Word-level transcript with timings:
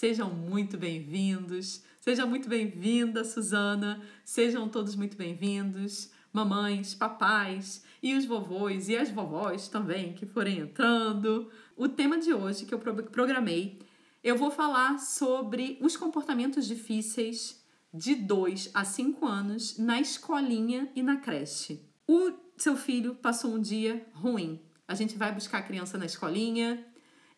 Sejam 0.00 0.32
muito 0.32 0.78
bem-vindos. 0.78 1.84
Seja 2.00 2.24
muito 2.24 2.48
bem-vinda, 2.48 3.22
Suzana. 3.22 4.00
Sejam 4.24 4.66
todos 4.66 4.94
muito 4.94 5.14
bem-vindos, 5.14 6.10
mamães, 6.32 6.94
papais 6.94 7.84
e 8.02 8.14
os 8.14 8.24
vovôs 8.24 8.88
e 8.88 8.96
as 8.96 9.10
vovós 9.10 9.68
também 9.68 10.14
que 10.14 10.24
forem 10.24 10.60
entrando. 10.60 11.50
O 11.76 11.86
tema 11.86 12.16
de 12.18 12.32
hoje 12.32 12.64
que 12.64 12.72
eu 12.72 12.78
programei, 12.78 13.78
eu 14.24 14.38
vou 14.38 14.50
falar 14.50 14.98
sobre 14.98 15.76
os 15.82 15.98
comportamentos 15.98 16.66
difíceis 16.66 17.62
de 17.92 18.14
2 18.14 18.70
a 18.72 18.86
5 18.86 19.26
anos 19.26 19.76
na 19.76 20.00
escolinha 20.00 20.90
e 20.96 21.02
na 21.02 21.18
creche. 21.18 21.78
O 22.08 22.32
seu 22.56 22.74
filho 22.74 23.16
passou 23.16 23.52
um 23.52 23.60
dia 23.60 24.06
ruim. 24.14 24.62
A 24.88 24.94
gente 24.94 25.18
vai 25.18 25.30
buscar 25.30 25.58
a 25.58 25.62
criança 25.62 25.98
na 25.98 26.06
escolinha 26.06 26.86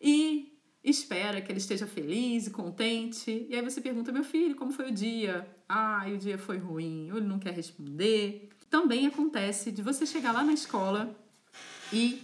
e 0.01 0.52
espera 0.83 1.41
que 1.41 1.51
ele 1.51 1.59
esteja 1.59 1.87
feliz 1.87 2.47
e 2.47 2.51
contente. 2.51 3.45
E 3.49 3.55
aí 3.55 3.61
você 3.61 3.79
pergunta: 3.79 4.11
meu 4.11 4.23
filho, 4.23 4.55
como 4.55 4.71
foi 4.71 4.89
o 4.89 4.93
dia? 4.93 5.47
Ah, 5.67 6.05
o 6.07 6.17
dia 6.17 6.37
foi 6.37 6.57
ruim, 6.57 7.11
ou 7.11 7.17
ele 7.17 7.27
não 7.27 7.39
quer 7.39 7.53
responder. 7.53 8.49
Também 8.69 9.07
acontece 9.07 9.71
de 9.71 9.81
você 9.81 10.05
chegar 10.05 10.31
lá 10.31 10.43
na 10.43 10.53
escola 10.53 11.15
e 11.91 12.23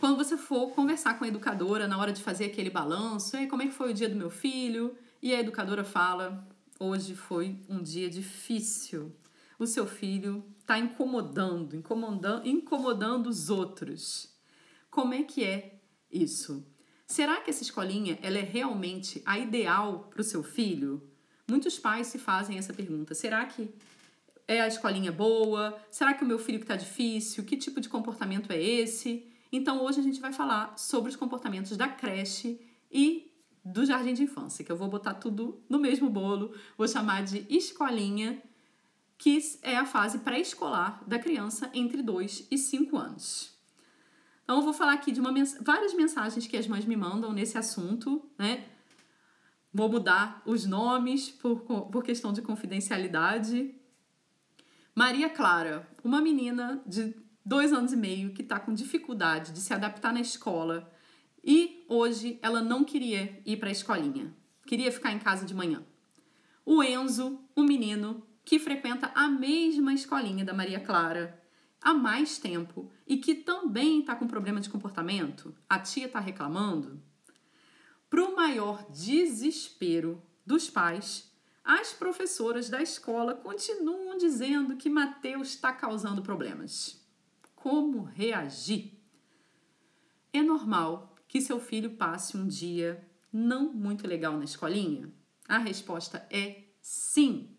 quando 0.00 0.16
você 0.16 0.36
for 0.36 0.70
conversar 0.70 1.18
com 1.18 1.24
a 1.24 1.28
educadora 1.28 1.86
na 1.86 1.96
hora 1.98 2.12
de 2.12 2.22
fazer 2.22 2.46
aquele 2.46 2.70
balanço, 2.70 3.36
e 3.36 3.46
como 3.46 3.62
é 3.62 3.66
que 3.66 3.72
foi 3.72 3.90
o 3.90 3.94
dia 3.94 4.08
do 4.08 4.16
meu 4.16 4.30
filho? 4.30 4.96
E 5.22 5.34
a 5.34 5.40
educadora 5.40 5.84
fala: 5.84 6.44
hoje 6.80 7.14
foi 7.14 7.60
um 7.68 7.80
dia 7.82 8.10
difícil. 8.10 9.14
O 9.58 9.66
seu 9.66 9.86
filho 9.86 10.44
está 10.58 10.76
incomodando, 10.78 11.76
incomodando, 11.76 12.48
incomodando 12.48 13.28
os 13.28 13.48
outros. 13.48 14.34
Como 14.90 15.14
é 15.14 15.22
que 15.22 15.44
é 15.44 15.78
isso? 16.10 16.66
Será 17.06 17.40
que 17.40 17.50
essa 17.50 17.62
escolinha 17.62 18.18
ela 18.22 18.38
é 18.38 18.42
realmente 18.42 19.22
a 19.26 19.38
ideal 19.38 20.08
para 20.10 20.20
o 20.20 20.24
seu 20.24 20.42
filho? 20.42 21.02
Muitos 21.48 21.78
pais 21.78 22.06
se 22.06 22.18
fazem 22.18 22.58
essa 22.58 22.72
pergunta. 22.72 23.14
Será 23.14 23.44
que 23.44 23.74
é 24.48 24.60
a 24.60 24.68
escolinha 24.68 25.12
boa? 25.12 25.78
Será 25.90 26.14
que 26.14 26.24
o 26.24 26.26
meu 26.26 26.38
filho 26.38 26.60
está 26.60 26.76
difícil? 26.76 27.44
Que 27.44 27.56
tipo 27.56 27.80
de 27.80 27.88
comportamento 27.88 28.50
é 28.50 28.62
esse? 28.62 29.26
Então 29.52 29.84
hoje 29.84 30.00
a 30.00 30.02
gente 30.02 30.20
vai 30.20 30.32
falar 30.32 30.78
sobre 30.78 31.10
os 31.10 31.16
comportamentos 31.16 31.76
da 31.76 31.88
creche 31.88 32.60
e 32.90 33.30
do 33.64 33.84
jardim 33.84 34.14
de 34.14 34.24
infância, 34.24 34.64
que 34.64 34.72
eu 34.72 34.76
vou 34.76 34.88
botar 34.88 35.14
tudo 35.14 35.62
no 35.68 35.78
mesmo 35.78 36.10
bolo, 36.10 36.54
vou 36.76 36.88
chamar 36.88 37.22
de 37.22 37.46
escolinha, 37.48 38.42
que 39.16 39.38
é 39.62 39.76
a 39.76 39.86
fase 39.86 40.18
pré-escolar 40.18 41.02
da 41.06 41.18
criança 41.18 41.70
entre 41.72 42.02
2 42.02 42.48
e 42.50 42.58
5 42.58 42.96
anos. 42.96 43.51
Então, 44.44 44.56
eu 44.56 44.62
vou 44.62 44.72
falar 44.72 44.94
aqui 44.94 45.12
de 45.12 45.20
uma 45.20 45.32
mens 45.32 45.56
várias 45.60 45.94
mensagens 45.94 46.46
que 46.46 46.56
as 46.56 46.66
mães 46.66 46.84
me 46.84 46.96
mandam 46.96 47.32
nesse 47.32 47.56
assunto, 47.56 48.30
né? 48.38 48.64
Vou 49.72 49.88
mudar 49.88 50.42
os 50.44 50.66
nomes 50.66 51.30
por, 51.30 51.60
por 51.60 52.02
questão 52.02 52.32
de 52.32 52.42
confidencialidade. 52.42 53.74
Maria 54.94 55.30
Clara, 55.30 55.88
uma 56.04 56.20
menina 56.20 56.82
de 56.86 57.14
dois 57.44 57.72
anos 57.72 57.92
e 57.92 57.96
meio 57.96 58.32
que 58.32 58.42
está 58.42 58.60
com 58.60 58.74
dificuldade 58.74 59.52
de 59.52 59.60
se 59.60 59.72
adaptar 59.72 60.12
na 60.12 60.20
escola 60.20 60.92
e 61.42 61.84
hoje 61.88 62.38
ela 62.42 62.62
não 62.62 62.84
queria 62.84 63.40
ir 63.44 63.56
para 63.56 63.68
a 63.68 63.72
escolinha, 63.72 64.32
queria 64.66 64.92
ficar 64.92 65.12
em 65.12 65.18
casa 65.18 65.44
de 65.44 65.54
manhã. 65.54 65.82
O 66.64 66.82
Enzo, 66.82 67.40
um 67.56 67.64
menino 67.64 68.24
que 68.44 68.58
frequenta 68.58 69.10
a 69.14 69.28
mesma 69.28 69.92
escolinha 69.92 70.44
da 70.44 70.54
Maria 70.54 70.78
Clara, 70.78 71.41
há 71.82 71.92
mais 71.92 72.38
tempo 72.38 72.90
e 73.06 73.16
que 73.16 73.34
também 73.34 74.00
está 74.00 74.14
com 74.14 74.26
problema 74.26 74.60
de 74.60 74.70
comportamento, 74.70 75.54
a 75.68 75.78
tia 75.78 76.06
está 76.06 76.20
reclamando, 76.20 77.02
para 78.08 78.24
o 78.24 78.36
maior 78.36 78.90
desespero 78.90 80.22
dos 80.44 80.68
pais, 80.68 81.32
as 81.64 81.92
professoras 81.92 82.68
da 82.68 82.82
escola 82.82 83.34
continuam 83.34 84.16
dizendo 84.18 84.76
que 84.76 84.90
Mateus 84.90 85.48
está 85.48 85.72
causando 85.72 86.22
problemas. 86.22 87.02
Como 87.54 88.02
reagir? 88.02 89.00
É 90.32 90.42
normal 90.42 91.14
que 91.28 91.40
seu 91.40 91.60
filho 91.60 91.96
passe 91.96 92.36
um 92.36 92.46
dia 92.46 93.08
não 93.32 93.72
muito 93.72 94.06
legal 94.06 94.36
na 94.36 94.44
escolinha? 94.44 95.10
A 95.48 95.58
resposta 95.58 96.26
é 96.30 96.64
sim. 96.80 97.56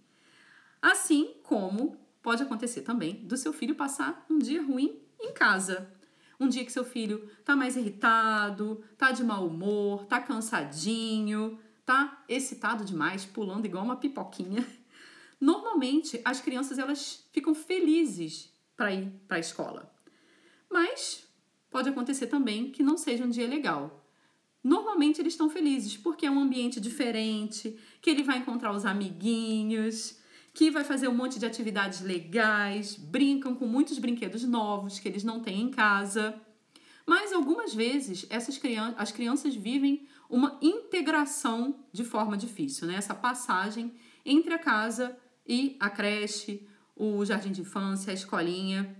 Assim 0.81 1.35
como 1.41 1.97
pode 2.23 2.41
acontecer 2.41 2.81
também 2.81 3.15
do 3.25 3.37
seu 3.37 3.53
filho 3.53 3.75
passar 3.75 4.25
um 4.29 4.39
dia 4.39 4.63
ruim 4.63 4.97
em 5.19 5.33
casa. 5.33 5.93
Um 6.39 6.47
dia 6.47 6.65
que 6.65 6.71
seu 6.71 6.83
filho 6.83 7.29
tá 7.45 7.55
mais 7.55 7.75
irritado, 7.75 8.83
tá 8.97 9.11
de 9.11 9.23
mau 9.23 9.45
humor, 9.45 10.05
tá 10.05 10.19
cansadinho, 10.19 11.59
tá 11.85 12.23
excitado 12.27 12.83
demais, 12.83 13.25
pulando 13.25 13.65
igual 13.65 13.83
uma 13.83 13.97
pipoquinha. 13.97 14.65
Normalmente 15.39 16.19
as 16.23 16.39
crianças 16.39 16.79
elas 16.79 17.27
ficam 17.31 17.53
felizes 17.53 18.51
para 18.75 18.93
ir 18.93 19.11
para 19.27 19.37
a 19.37 19.41
escola. 19.41 19.93
Mas 20.71 21.27
pode 21.69 21.89
acontecer 21.89 22.27
também 22.27 22.71
que 22.71 22.81
não 22.81 22.97
seja 22.97 23.25
um 23.25 23.29
dia 23.29 23.47
legal. 23.47 24.07
Normalmente 24.63 25.19
eles 25.19 25.33
estão 25.33 25.49
felizes 25.49 25.97
porque 25.97 26.25
é 26.25 26.31
um 26.31 26.39
ambiente 26.39 26.79
diferente, 26.79 27.77
que 28.01 28.09
ele 28.09 28.23
vai 28.23 28.37
encontrar 28.37 28.71
os 28.71 28.85
amiguinhos, 28.85 30.17
que 30.53 30.69
vai 30.69 30.83
fazer 30.83 31.07
um 31.07 31.15
monte 31.15 31.39
de 31.39 31.45
atividades 31.45 32.01
legais, 32.01 32.95
brincam 32.95 33.55
com 33.55 33.65
muitos 33.65 33.97
brinquedos 33.97 34.43
novos 34.43 34.99
que 34.99 35.07
eles 35.07 35.23
não 35.23 35.39
têm 35.39 35.61
em 35.61 35.71
casa. 35.71 36.39
Mas 37.05 37.33
algumas 37.33 37.73
vezes 37.73 38.25
essas 38.29 38.57
crianças, 38.57 38.95
as 38.97 39.11
crianças 39.11 39.55
vivem 39.55 40.07
uma 40.29 40.57
integração 40.61 41.83
de 41.91 42.03
forma 42.03 42.37
difícil, 42.37 42.87
né? 42.87 42.95
Essa 42.95 43.15
passagem 43.15 43.93
entre 44.23 44.53
a 44.53 44.59
casa 44.59 45.17
e 45.45 45.75
a 45.79 45.89
creche, 45.89 46.67
o 46.95 47.25
jardim 47.25 47.51
de 47.51 47.61
infância, 47.61 48.11
a 48.11 48.13
escolinha. 48.13 48.95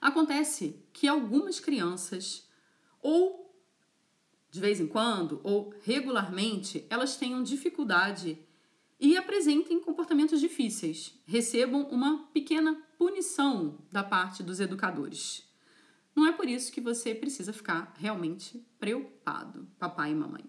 Acontece 0.00 0.84
que 0.92 1.08
algumas 1.08 1.58
crianças, 1.58 2.48
ou 3.02 3.50
de 4.50 4.60
vez 4.60 4.78
em 4.78 4.86
quando, 4.86 5.40
ou 5.42 5.74
regularmente, 5.82 6.86
elas 6.90 7.16
tenham 7.16 7.42
dificuldade 7.42 8.38
e 9.00 9.16
apresentem 9.16 9.80
comportamentos 9.80 10.40
difíceis, 10.40 11.14
recebam 11.24 11.88
uma 11.90 12.28
pequena 12.34 12.74
punição 12.98 13.78
da 13.90 14.04
parte 14.04 14.42
dos 14.42 14.60
educadores. 14.60 15.48
Não 16.14 16.26
é 16.26 16.32
por 16.32 16.48
isso 16.48 16.70
que 16.70 16.80
você 16.80 17.14
precisa 17.14 17.52
ficar 17.52 17.94
realmente 17.96 18.62
preocupado, 18.78 19.66
papai 19.78 20.12
e 20.12 20.14
mamãe. 20.14 20.44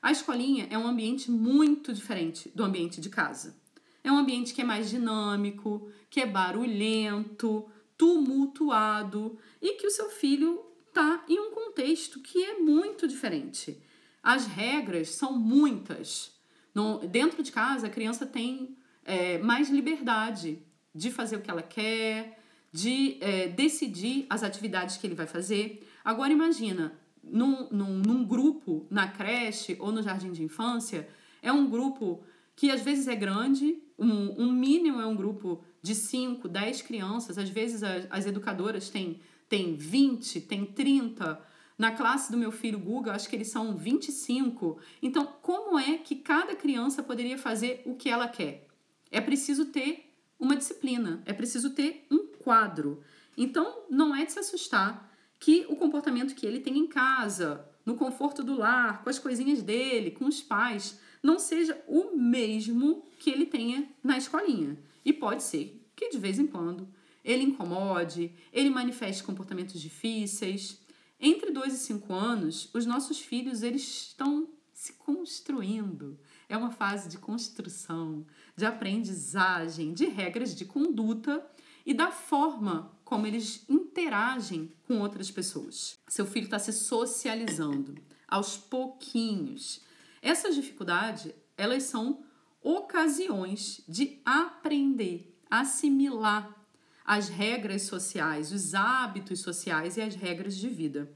A 0.00 0.10
escolinha 0.10 0.66
é 0.70 0.78
um 0.78 0.86
ambiente 0.86 1.30
muito 1.30 1.92
diferente 1.92 2.50
do 2.54 2.64
ambiente 2.64 3.00
de 3.00 3.10
casa. 3.10 3.60
É 4.02 4.10
um 4.10 4.18
ambiente 4.18 4.54
que 4.54 4.62
é 4.62 4.64
mais 4.64 4.90
dinâmico, 4.90 5.90
que 6.10 6.20
é 6.20 6.26
barulhento, 6.26 7.70
tumultuado 7.96 9.38
e 9.60 9.74
que 9.74 9.86
o 9.86 9.90
seu 9.90 10.10
filho 10.10 10.64
está 10.88 11.24
em 11.28 11.38
um 11.38 11.52
contexto 11.52 12.18
que 12.20 12.42
é 12.42 12.58
muito 12.58 13.06
diferente. 13.06 13.80
As 14.22 14.46
regras 14.46 15.10
são 15.10 15.38
muitas. 15.38 16.32
No, 16.74 16.98
dentro 17.06 17.42
de 17.42 17.52
casa, 17.52 17.86
a 17.86 17.90
criança 17.90 18.24
tem 18.24 18.76
é, 19.04 19.38
mais 19.38 19.68
liberdade 19.68 20.58
de 20.94 21.10
fazer 21.10 21.36
o 21.36 21.40
que 21.40 21.50
ela 21.50 21.62
quer, 21.62 22.38
de 22.72 23.18
é, 23.20 23.48
decidir 23.48 24.26
as 24.30 24.42
atividades 24.42 24.96
que 24.96 25.06
ele 25.06 25.14
vai 25.14 25.26
fazer. 25.26 25.86
Agora, 26.04 26.32
imagina, 26.32 26.92
num, 27.22 27.68
num, 27.70 27.98
num 27.98 28.24
grupo, 28.24 28.86
na 28.90 29.06
creche 29.06 29.76
ou 29.78 29.92
no 29.92 30.02
jardim 30.02 30.32
de 30.32 30.42
infância, 30.42 31.08
é 31.42 31.52
um 31.52 31.68
grupo 31.68 32.22
que 32.56 32.70
às 32.70 32.80
vezes 32.80 33.08
é 33.08 33.16
grande, 33.16 33.78
um, 33.98 34.44
um 34.44 34.52
mínimo 34.52 35.00
é 35.00 35.06
um 35.06 35.16
grupo 35.16 35.62
de 35.82 35.94
5, 35.94 36.48
10 36.48 36.82
crianças, 36.82 37.38
às 37.38 37.48
vezes 37.48 37.82
as, 37.82 38.06
as 38.10 38.26
educadoras 38.26 38.88
têm, 38.88 39.20
têm 39.48 39.74
20, 39.74 40.40
têm 40.42 40.64
30 40.64 41.40
na 41.78 41.92
classe 41.92 42.30
do 42.30 42.38
meu 42.38 42.52
filho 42.52 42.78
Guga, 42.78 43.12
acho 43.12 43.28
que 43.28 43.36
eles 43.36 43.48
são 43.48 43.76
25. 43.76 44.78
Então, 45.02 45.26
como 45.42 45.78
é 45.78 45.98
que 45.98 46.16
cada 46.16 46.54
criança 46.54 47.02
poderia 47.02 47.38
fazer 47.38 47.82
o 47.84 47.94
que 47.94 48.08
ela 48.08 48.28
quer? 48.28 48.66
É 49.10 49.20
preciso 49.20 49.66
ter 49.66 50.12
uma 50.38 50.56
disciplina, 50.56 51.22
é 51.24 51.32
preciso 51.32 51.70
ter 51.70 52.06
um 52.10 52.26
quadro. 52.42 53.02
Então, 53.36 53.84
não 53.88 54.14
é 54.14 54.24
de 54.24 54.32
se 54.32 54.38
assustar 54.38 55.10
que 55.38 55.66
o 55.68 55.76
comportamento 55.76 56.34
que 56.34 56.46
ele 56.46 56.60
tem 56.60 56.78
em 56.78 56.86
casa, 56.86 57.66
no 57.84 57.96
conforto 57.96 58.42
do 58.42 58.56
lar, 58.56 59.02
com 59.02 59.10
as 59.10 59.18
coisinhas 59.18 59.62
dele, 59.62 60.10
com 60.10 60.24
os 60.26 60.40
pais, 60.40 61.00
não 61.22 61.38
seja 61.38 61.80
o 61.86 62.16
mesmo 62.16 63.04
que 63.18 63.30
ele 63.30 63.46
tenha 63.46 63.88
na 64.02 64.18
escolinha. 64.18 64.78
E 65.04 65.12
pode 65.12 65.42
ser 65.42 65.80
que 65.94 66.10
de 66.10 66.18
vez 66.18 66.38
em 66.38 66.46
quando 66.46 66.88
ele 67.24 67.44
incomode, 67.44 68.32
ele 68.52 68.70
manifeste 68.70 69.22
comportamentos 69.22 69.80
difíceis. 69.80 70.80
Entre 71.24 71.52
2 71.52 71.72
e 71.72 71.78
5 71.78 72.12
anos, 72.12 72.68
os 72.74 72.84
nossos 72.84 73.20
filhos 73.20 73.62
eles 73.62 73.82
estão 73.82 74.48
se 74.74 74.94
construindo. 74.94 76.18
É 76.48 76.56
uma 76.56 76.72
fase 76.72 77.08
de 77.08 77.16
construção, 77.16 78.26
de 78.56 78.66
aprendizagem, 78.66 79.94
de 79.94 80.06
regras 80.06 80.52
de 80.52 80.64
conduta 80.64 81.46
e 81.86 81.94
da 81.94 82.10
forma 82.10 82.90
como 83.04 83.24
eles 83.24 83.64
interagem 83.68 84.74
com 84.82 84.98
outras 84.98 85.30
pessoas. 85.30 85.96
Seu 86.08 86.26
filho 86.26 86.46
está 86.46 86.58
se 86.58 86.72
socializando 86.72 87.94
aos 88.26 88.56
pouquinhos. 88.56 89.80
Essas 90.20 90.56
dificuldades, 90.56 91.32
elas 91.56 91.84
são 91.84 92.24
ocasiões 92.60 93.80
de 93.86 94.20
aprender, 94.24 95.38
assimilar 95.48 96.61
as 97.04 97.28
regras 97.28 97.82
sociais, 97.82 98.52
os 98.52 98.74
hábitos 98.74 99.40
sociais 99.40 99.96
e 99.96 100.00
as 100.00 100.14
regras 100.14 100.56
de 100.56 100.68
vida. 100.68 101.12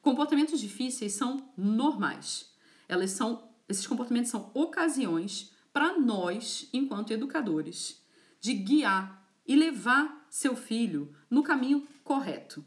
Comportamentos 0.00 0.60
difíceis 0.60 1.12
são 1.12 1.52
normais. 1.56 2.52
Elas 2.88 3.12
são, 3.12 3.48
esses 3.68 3.86
comportamentos 3.86 4.30
são 4.30 4.50
ocasiões 4.54 5.52
para 5.72 5.98
nós, 5.98 6.68
enquanto 6.72 7.12
educadores, 7.12 8.02
de 8.40 8.52
guiar 8.52 9.26
e 9.46 9.56
levar 9.56 10.26
seu 10.28 10.54
filho 10.54 11.14
no 11.30 11.42
caminho 11.42 11.86
correto. 12.04 12.64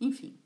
Enfim, 0.00 0.38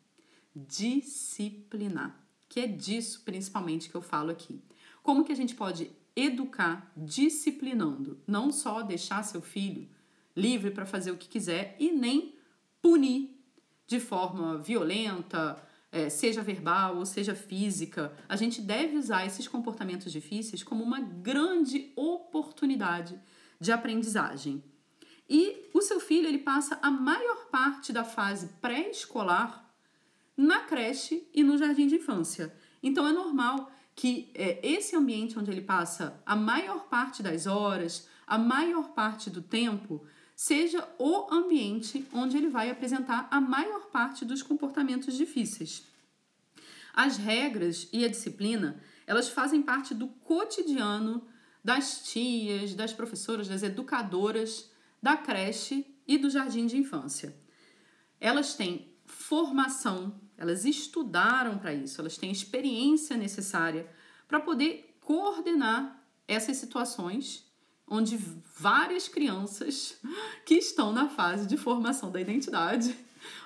disciplinar, 0.55 2.19
que 2.49 2.61
é 2.61 2.67
disso 2.67 3.23
principalmente 3.25 3.89
que 3.89 3.95
eu 3.95 4.03
falo 4.03 4.31
aqui. 4.31 4.63
Como 5.03 5.25
que 5.25 5.33
a 5.33 5.37
gente 5.37 5.55
pode 5.55 5.91
educar 6.17 6.93
disciplinando, 6.97 8.21
não 8.27 8.51
só 8.51 8.83
deixar 8.83 9.23
seu 9.23 9.41
filho 9.41 9.89
livre 10.37 10.71
para 10.71 10.87
fazer 10.87 11.11
o 11.11 11.17
que 11.17 11.29
quiser 11.29 11.77
e 11.79 11.91
nem 11.93 12.35
punir 12.81 13.37
de 13.87 13.99
forma 13.99 14.59
violenta, 14.59 15.61
é, 15.93 16.09
seja 16.09 16.43
verbal 16.43 16.97
ou 16.97 17.07
seja 17.07 17.35
física. 17.35 18.13
A 18.29 18.37
gente 18.37 18.61
deve 18.61 18.97
usar 18.97 19.27
esses 19.27 19.49
comportamentos 19.49 20.13
difíceis 20.13 20.63
como 20.63 20.85
uma 20.85 21.01
grande 21.01 21.93
oportunidade 21.97 23.21
de 23.61 23.73
aprendizagem. 23.73 24.63
E 25.29 25.69
o 25.75 25.83
seu 25.83 26.01
filho 26.01 26.27
ele 26.27 26.39
passa 26.39 26.79
a 26.83 26.91
maior 26.91 27.47
parte 27.51 27.93
da 27.93 28.05
fase 28.05 28.49
pré-escolar 28.61 29.69
na 30.37 30.61
creche 30.61 31.29
e 31.35 31.43
no 31.43 31.59
jardim 31.59 31.87
de 31.87 31.97
infância. 31.97 32.55
Então 32.83 33.07
é 33.07 33.13
normal 33.13 33.71
que 33.95 34.31
é, 34.35 34.59
esse 34.67 34.97
ambiente 34.97 35.39
onde 35.39 35.51
ele 35.51 35.61
passa 35.61 36.21
a 36.25 36.35
maior 36.35 36.89
parte 36.89 37.23
das 37.23 37.47
horas, 37.47 38.09
a 38.27 38.39
maior 38.39 38.91
parte 38.91 39.29
do 39.29 39.43
tempo, 39.43 40.05
seja 40.41 40.89
o 40.99 41.27
ambiente 41.31 42.09
onde 42.15 42.35
ele 42.35 42.49
vai 42.49 42.71
apresentar 42.71 43.29
a 43.31 43.39
maior 43.39 43.91
parte 43.91 44.25
dos 44.25 44.43
comportamentos 44.43 45.15
difíceis. 45.15 45.83
As 46.95 47.19
regras 47.19 47.91
e 47.93 48.07
a 48.07 48.09
disciplina, 48.09 48.81
elas 49.07 49.29
fazem 49.29 49.61
parte 49.61 49.93
do 49.93 50.09
cotidiano 50.09 51.29
das 51.63 52.05
tias, 52.11 52.75
das 52.75 52.91
professoras, 52.91 53.49
das 53.49 53.63
educadoras 53.63 54.71
da 55.03 55.15
creche 55.15 55.87
e 56.09 56.17
do 56.17 56.31
jardim 56.31 56.67
de 56.67 56.79
infância. 56.79 57.37
Elas 58.19 58.55
têm 58.55 58.95
formação, 59.05 60.19
elas 60.39 60.65
estudaram 60.65 61.59
para 61.59 61.75
isso, 61.75 62.01
elas 62.01 62.17
têm 62.17 62.33
experiência 62.33 63.15
necessária 63.15 63.87
para 64.27 64.41
poder 64.41 64.97
coordenar 65.03 66.03
essas 66.27 66.57
situações 66.57 67.50
onde 67.91 68.17
várias 68.57 69.09
crianças 69.09 69.99
que 70.47 70.55
estão 70.55 70.93
na 70.93 71.09
fase 71.09 71.47
de 71.47 71.57
formação 71.57 72.11
da 72.11 72.21
identidade, 72.21 72.95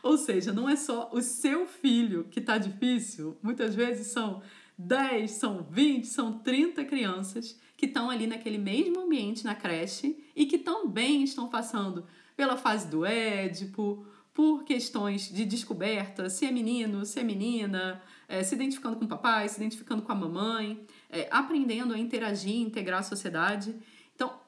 ou 0.02 0.18
seja, 0.18 0.52
não 0.52 0.68
é 0.68 0.76
só 0.76 1.10
o 1.12 1.22
seu 1.22 1.66
filho 1.66 2.24
que 2.30 2.38
está 2.38 2.58
difícil, 2.58 3.36
muitas 3.42 3.74
vezes 3.74 4.08
são 4.08 4.42
10, 4.76 5.30
são 5.30 5.66
20, 5.70 6.06
são 6.06 6.38
30 6.38 6.84
crianças 6.84 7.58
que 7.76 7.86
estão 7.86 8.10
ali 8.10 8.26
naquele 8.26 8.58
mesmo 8.58 9.00
ambiente 9.00 9.44
na 9.44 9.54
creche 9.54 10.22
e 10.36 10.46
que 10.46 10.58
também 10.58 11.24
estão 11.24 11.48
passando 11.48 12.06
pela 12.36 12.56
fase 12.56 12.88
do 12.88 13.04
Édipo, 13.04 14.06
por 14.34 14.64
questões 14.64 15.32
de 15.32 15.44
descoberta, 15.44 16.28
se 16.28 16.44
é 16.44 16.50
menino, 16.50 17.06
se 17.06 17.20
é 17.20 17.22
menina, 17.22 18.02
é, 18.28 18.42
se 18.42 18.56
identificando 18.56 18.96
com 18.96 19.04
o 19.04 19.08
papai, 19.08 19.48
se 19.48 19.56
identificando 19.56 20.02
com 20.02 20.10
a 20.10 20.14
mamãe, 20.14 20.84
é, 21.08 21.28
aprendendo 21.30 21.94
a 21.94 21.98
interagir, 21.98 22.56
integrar 22.56 22.98
a 22.98 23.04
sociedade. 23.04 23.76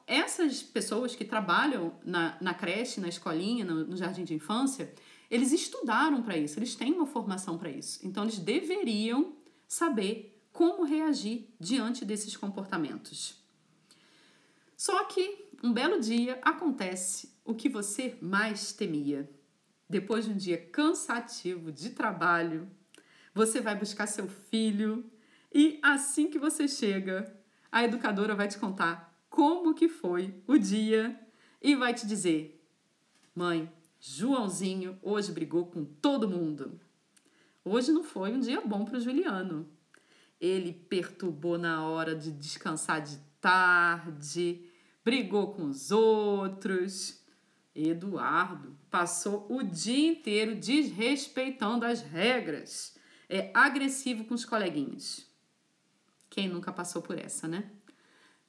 Essas 0.07 0.63
pessoas 0.63 1.17
que 1.17 1.25
trabalham 1.25 1.99
na, 2.05 2.37
na 2.39 2.53
creche, 2.53 3.01
na 3.01 3.09
escolinha, 3.09 3.65
no, 3.65 3.85
no 3.85 3.97
jardim 3.97 4.23
de 4.23 4.33
infância, 4.33 4.93
eles 5.29 5.51
estudaram 5.51 6.23
para 6.23 6.37
isso, 6.37 6.57
eles 6.57 6.75
têm 6.75 6.93
uma 6.93 7.05
formação 7.05 7.57
para 7.57 7.69
isso. 7.69 7.99
Então, 8.07 8.23
eles 8.23 8.39
deveriam 8.39 9.35
saber 9.67 10.41
como 10.53 10.85
reagir 10.85 11.53
diante 11.59 12.05
desses 12.05 12.37
comportamentos. 12.37 13.35
Só 14.77 15.03
que 15.03 15.49
um 15.61 15.73
belo 15.73 15.99
dia 15.99 16.39
acontece 16.41 17.37
o 17.43 17.53
que 17.53 17.67
você 17.67 18.17
mais 18.21 18.71
temia. 18.71 19.29
Depois 19.89 20.23
de 20.23 20.31
um 20.31 20.37
dia 20.37 20.57
cansativo 20.57 21.69
de 21.69 21.89
trabalho, 21.89 22.69
você 23.33 23.59
vai 23.59 23.75
buscar 23.75 24.07
seu 24.07 24.27
filho 24.27 25.09
e 25.53 25.79
assim 25.83 26.29
que 26.29 26.39
você 26.39 26.67
chega, 26.67 27.35
a 27.71 27.83
educadora 27.83 28.35
vai 28.35 28.47
te 28.47 28.57
contar 28.57 29.16
como 29.37 29.75
que 29.75 29.87
foi 29.87 30.33
o 30.47 30.57
dia 30.57 31.15
e 31.61 31.75
vai 31.75 31.93
te 31.93 32.07
dizer: 32.07 32.59
"Mãe, 33.35 33.71
Joãozinho 33.99 34.97
hoje 34.99 35.31
brigou 35.31 35.67
com 35.67 35.85
todo 35.85 36.27
mundo. 36.27 36.81
Hoje 37.63 37.91
não 37.91 38.03
foi 38.03 38.31
um 38.33 38.39
dia 38.39 38.61
bom 38.61 38.83
para 38.83 38.97
o 38.97 38.99
Juliano. 38.99 39.69
Ele 40.41 40.73
perturbou 40.73 41.55
na 41.55 41.87
hora 41.87 42.15
de 42.15 42.31
descansar 42.31 42.99
de 42.99 43.15
tarde, 43.39 44.65
brigou 45.05 45.53
com 45.53 45.65
os 45.65 45.91
outros. 45.91 47.21
Eduardo 47.75 48.75
passou 48.89 49.45
o 49.51 49.61
dia 49.61 50.13
inteiro 50.13 50.55
desrespeitando 50.55 51.85
as 51.85 52.01
regras. 52.01 52.97
É 53.29 53.51
agressivo 53.53 54.23
com 54.25 54.33
os 54.33 54.45
coleguinhas. 54.45 55.27
Quem 56.27 56.49
nunca 56.49 56.73
passou 56.73 57.03
por 57.03 57.19
essa, 57.19 57.47
né? 57.47 57.76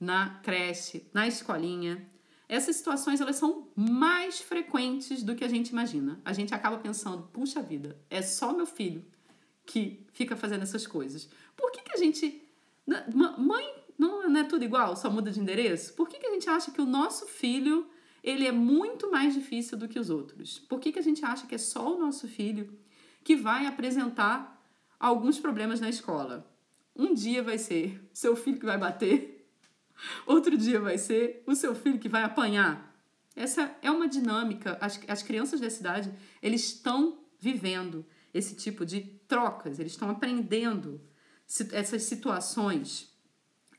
Na 0.01 0.41
creche, 0.43 1.07
na 1.13 1.27
escolinha. 1.27 2.09
Essas 2.49 2.77
situações 2.77 3.21
elas 3.21 3.37
são 3.37 3.69
mais 3.77 4.41
frequentes 4.41 5.23
do 5.23 5.35
que 5.35 5.45
a 5.45 5.49
gente 5.49 5.69
imagina. 5.69 6.21
A 6.25 6.33
gente 6.33 6.55
acaba 6.55 6.79
pensando, 6.79 7.29
puxa 7.33 7.63
vida, 7.63 7.99
é 8.09 8.23
só 8.23 8.53
meu 8.53 8.67
filho 8.67 9.05
que 9.67 10.07
fica 10.13 10.35
fazendo 10.35 10.63
essas 10.63 10.87
coisas. 10.87 11.29
Por 11.57 11.71
que, 11.71 11.83
que 11.83 11.93
a 11.93 11.99
gente. 11.99 12.43
Mãe 13.37 13.79
não, 13.99 14.29
não 14.29 14.41
é 14.41 14.45
tudo 14.45 14.65
igual, 14.65 14.97
só 14.97 15.11
muda 15.11 15.31
de 15.31 15.41
endereço? 15.41 15.93
Por 15.95 16.09
que, 16.09 16.19
que 16.19 16.27
a 16.27 16.33
gente 16.33 16.49
acha 16.49 16.71
que 16.71 16.81
o 16.81 16.87
nosso 16.87 17.27
filho 17.27 17.87
ele 18.23 18.47
é 18.47 18.53
muito 18.53 19.11
mais 19.11 19.35
difícil 19.35 19.77
do 19.77 19.89
que 19.89 19.99
os 19.99 20.09
outros? 20.09 20.59
Por 20.59 20.81
que, 20.81 20.93
que 20.93 20.99
a 20.99 21.03
gente 21.03 21.25
acha 21.25 21.47
que 21.47 21.55
é 21.55 21.59
só 21.59 21.95
o 21.95 21.99
nosso 21.99 22.27
filho 22.29 22.79
que 23.25 23.37
vai 23.37 23.67
apresentar 23.67 24.65
alguns 24.99 25.39
problemas 25.39 25.81
na 25.81 25.89
escola? 25.89 26.51
Um 26.97 27.13
dia 27.13 27.43
vai 27.43 27.59
ser 27.59 28.01
seu 28.13 28.35
filho 28.35 28.59
que 28.59 28.67
vai 28.67 28.79
bater, 28.79 29.38
Outro 30.27 30.57
dia 30.57 30.81
vai 30.81 30.99
ser 30.99 31.43
o 31.47 31.55
seu 31.55 31.75
filho 31.75 31.99
que 31.99 32.09
vai 32.09 32.23
apanhar. 32.23 32.95
Essa 33.35 33.77
é 33.83 33.91
uma 33.91 34.09
dinâmica. 34.09 34.77
As, 34.81 35.01
as 35.09 35.23
crianças 35.23 35.61
da 35.61 35.71
cidade, 35.71 36.13
eles 36.43 36.65
estão 36.65 37.19
vivendo 37.39 38.05
esse 38.33 38.55
tipo 38.55 38.85
de 38.85 39.01
trocas, 39.27 39.79
eles 39.79 39.93
estão 39.93 40.11
aprendendo 40.11 41.01
essas 41.73 42.03
situações. 42.03 43.13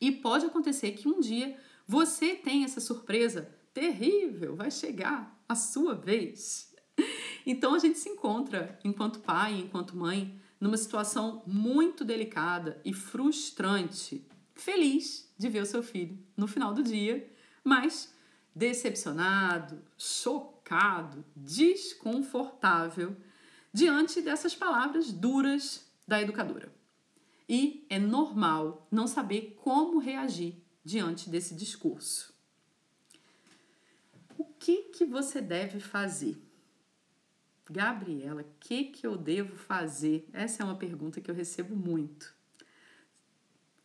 E 0.01 0.11
pode 0.11 0.45
acontecer 0.45 0.93
que 0.93 1.07
um 1.07 1.19
dia 1.19 1.57
você 1.87 2.35
tenha 2.35 2.65
essa 2.65 2.79
surpresa 2.79 3.49
terrível, 3.73 4.55
vai 4.55 4.71
chegar 4.71 5.43
a 5.47 5.55
sua 5.55 5.93
vez. 5.93 6.73
Então 7.45 7.73
a 7.73 7.79
gente 7.79 7.97
se 7.97 8.09
encontra, 8.09 8.77
enquanto 8.83 9.19
pai, 9.19 9.59
enquanto 9.59 9.95
mãe, 9.95 10.39
numa 10.59 10.77
situação 10.77 11.41
muito 11.47 12.03
delicada 12.03 12.79
e 12.83 12.93
frustrante 12.93 14.28
feliz 14.59 15.31
de 15.37 15.49
ver 15.49 15.61
o 15.61 15.65
seu 15.65 15.81
filho 15.81 16.17
no 16.35 16.47
final 16.47 16.73
do 16.73 16.83
dia, 16.83 17.29
mas 17.63 18.13
decepcionado, 18.53 19.81
chocado, 19.97 21.23
desconfortável 21.35 23.15
diante 23.73 24.21
dessas 24.21 24.55
palavras 24.55 25.11
duras 25.11 25.85
da 26.07 26.21
educadora. 26.21 26.71
E 27.47 27.85
é 27.89 27.97
normal 27.97 28.87
não 28.91 29.07
saber 29.07 29.57
como 29.63 29.97
reagir 29.99 30.55
diante 30.83 31.29
desse 31.29 31.55
discurso. 31.55 32.33
O 34.37 34.45
que 34.45 34.83
que 34.83 35.05
você 35.05 35.41
deve 35.41 35.79
fazer? 35.79 36.37
Gabriela, 37.69 38.41
o 38.41 38.59
que 38.59 38.85
que 38.85 39.05
eu 39.05 39.15
devo 39.15 39.55
fazer? 39.55 40.27
Essa 40.33 40.63
é 40.63 40.65
uma 40.65 40.75
pergunta 40.75 41.21
que 41.21 41.29
eu 41.29 41.35
recebo 41.35 41.75
muito. 41.75 42.33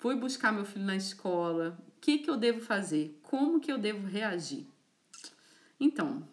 Fui 0.04 0.16
buscar 0.16 0.52
meu 0.52 0.66
filho 0.66 0.84
na 0.84 0.96
escola. 0.96 1.78
O 1.96 1.98
que, 1.98 2.18
que 2.18 2.28
eu 2.28 2.36
devo 2.36 2.60
fazer? 2.60 3.18
Como 3.22 3.58
que 3.58 3.72
eu 3.72 3.78
devo 3.78 4.06
reagir? 4.06 4.66
Então, 5.80 6.28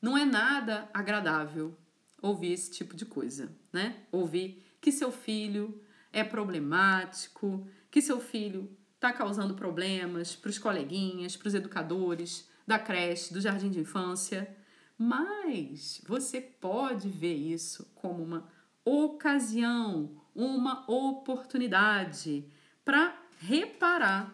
não 0.00 0.16
é 0.16 0.24
nada 0.24 0.88
agradável 0.94 1.76
ouvir 2.22 2.54
esse 2.54 2.70
tipo 2.70 2.96
de 2.96 3.04
coisa, 3.04 3.54
né? 3.70 4.04
Ouvir 4.10 4.64
que 4.80 4.90
seu 4.90 5.12
filho 5.12 5.82
é 6.14 6.24
problemático, 6.24 7.68
que 7.90 8.00
seu 8.00 8.18
filho 8.20 8.74
está 8.94 9.12
causando 9.12 9.52
problemas 9.52 10.34
para 10.34 10.48
os 10.48 10.58
coleguinhas, 10.58 11.36
para 11.36 11.48
os 11.48 11.54
educadores 11.54 12.48
da 12.66 12.78
creche, 12.78 13.34
do 13.34 13.40
jardim 13.42 13.68
de 13.68 13.80
infância. 13.80 14.56
Mas 14.96 16.00
você 16.06 16.40
pode 16.40 17.10
ver 17.10 17.34
isso 17.34 17.86
como 17.94 18.22
uma 18.22 18.48
ocasião, 18.82 20.22
uma 20.34 20.90
oportunidade 20.90 22.50
para 22.84 23.18
reparar, 23.38 24.32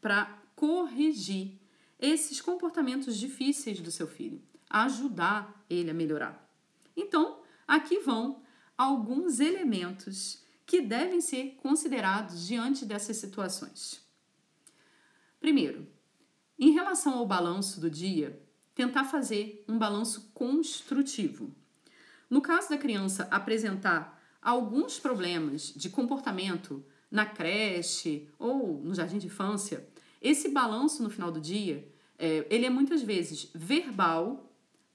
para 0.00 0.38
corrigir 0.54 1.58
esses 1.98 2.40
comportamentos 2.40 3.16
difíceis 3.16 3.80
do 3.80 3.90
seu 3.90 4.06
filho, 4.06 4.40
ajudar 4.70 5.64
ele 5.68 5.90
a 5.90 5.94
melhorar. 5.94 6.48
Então, 6.96 7.40
aqui 7.66 7.98
vão 8.00 8.42
alguns 8.76 9.40
elementos 9.40 10.42
que 10.64 10.80
devem 10.80 11.20
ser 11.20 11.56
considerados 11.62 12.46
diante 12.46 12.84
dessas 12.84 13.16
situações. 13.16 14.06
Primeiro, 15.40 15.86
em 16.58 16.72
relação 16.72 17.14
ao 17.14 17.26
balanço 17.26 17.80
do 17.80 17.90
dia, 17.90 18.40
tentar 18.74 19.04
fazer 19.04 19.64
um 19.68 19.78
balanço 19.78 20.30
construtivo. 20.34 21.54
No 22.28 22.40
caso 22.40 22.68
da 22.68 22.78
criança 22.78 23.26
apresentar 23.30 24.20
alguns 24.42 24.98
problemas 24.98 25.72
de 25.74 25.88
comportamento 25.88 26.84
na 27.10 27.26
creche 27.26 28.28
ou 28.38 28.80
no 28.82 28.94
jardim 28.94 29.18
de 29.18 29.26
infância, 29.26 29.88
esse 30.20 30.48
balanço 30.48 31.02
no 31.02 31.10
final 31.10 31.30
do 31.30 31.40
dia, 31.40 31.88
é, 32.18 32.46
ele 32.50 32.66
é 32.66 32.70
muitas 32.70 33.02
vezes 33.02 33.50
verbal 33.54 34.52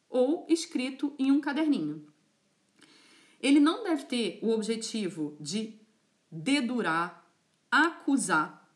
ou 0.09 0.45
escrito 0.49 1.13
em 1.17 1.31
um 1.31 1.39
caderninho. 1.39 2.05
Ele 3.41 3.59
não 3.59 3.83
deve 3.83 4.05
ter 4.05 4.39
o 4.41 4.51
objetivo 4.51 5.35
de 5.39 5.79
dedurar, 6.31 7.27
acusar, 7.69 8.69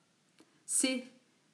se, 0.65 1.05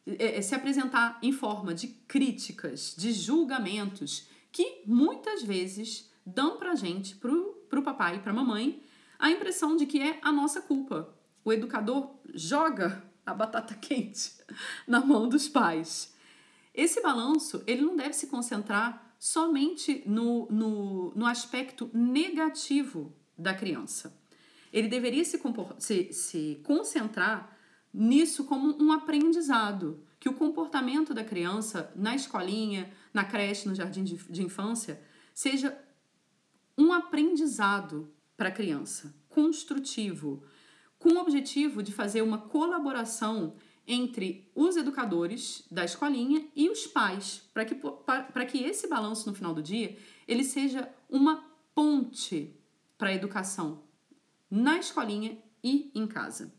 é, 0.06 0.42
se 0.42 0.56
apresentar 0.56 1.20
em 1.22 1.32
forma 1.32 1.74
de 1.74 1.88
críticas, 1.88 2.96
de 2.98 3.12
julgamentos, 3.12 4.28
que 4.52 4.84
muitas 4.86 5.44
vezes 5.44 6.12
dão 6.26 6.58
pra 6.58 6.76
gente, 6.76 7.16
pro, 7.16 7.54
pro 7.70 7.84
papai 7.84 8.18
e 8.18 8.20
pra 8.20 8.34
mamãe, 8.34 8.82
a 9.20 9.30
impressão 9.32 9.76
de 9.76 9.86
que 9.86 10.02
é 10.02 10.20
a 10.22 10.32
nossa 10.32 10.62
culpa. 10.62 11.14
O 11.44 11.52
educador 11.52 12.16
joga 12.34 13.04
a 13.26 13.34
batata 13.34 13.74
quente 13.80 14.34
na 14.88 15.04
mão 15.04 15.28
dos 15.28 15.48
pais. 15.48 16.14
Esse 16.74 17.02
balanço 17.02 17.64
ele 17.68 17.82
não 17.82 17.96
deve 17.96 18.14
se 18.14 18.28
concentrar 18.28 19.16
somente 19.20 20.04
no, 20.06 20.48
no, 20.50 21.14
no 21.16 21.26
aspecto 21.26 21.90
negativo 21.94 23.16
da 23.38 23.54
criança. 23.54 24.20
Ele 24.72 24.88
deveria 24.88 25.24
se, 25.24 25.40
se, 25.78 26.12
se 26.12 26.62
concentrar 26.64 27.58
nisso 27.94 28.46
como 28.46 28.76
um 28.84 28.92
aprendizado, 28.92 30.04
que 30.20 30.28
o 30.28 30.34
comportamento 30.34 31.14
da 31.14 31.24
criança 31.24 31.92
na 31.96 32.16
escolinha, 32.16 32.92
na 33.14 33.24
creche, 33.24 33.68
no 33.68 33.76
jardim 33.76 34.04
de, 34.04 34.16
de 34.16 34.42
infância, 34.42 35.00
seja 35.34 35.78
um 36.78 36.92
aprendizado 36.92 38.12
para 38.36 38.50
a 38.50 38.52
criança, 38.52 39.14
construtivo, 39.30 40.44
com 41.04 41.16
o 41.16 41.20
objetivo 41.20 41.84
de 41.84 41.92
fazer 41.92 42.22
uma 42.22 42.38
colaboração 42.38 43.56
entre 43.86 44.50
os 44.56 44.78
educadores 44.78 45.66
da 45.70 45.84
escolinha 45.84 46.48
e 46.56 46.70
os 46.70 46.88
pais, 46.88 47.42
para 47.54 47.66
que, 47.66 47.76
para 47.76 48.46
que 48.46 48.64
esse 48.64 48.88
balanço 48.88 49.28
no 49.28 49.36
final 49.36 49.54
do 49.54 49.62
dia 49.62 49.98
ele 50.26 50.46
seja 50.46 50.90
uma 51.10 51.44
ponte 51.76 52.58
para 52.98 53.10
a 53.10 53.14
educação 53.14 53.84
na 54.50 54.78
escolinha 54.78 55.38
e 55.62 55.92
em 55.94 56.08
casa. 56.08 56.54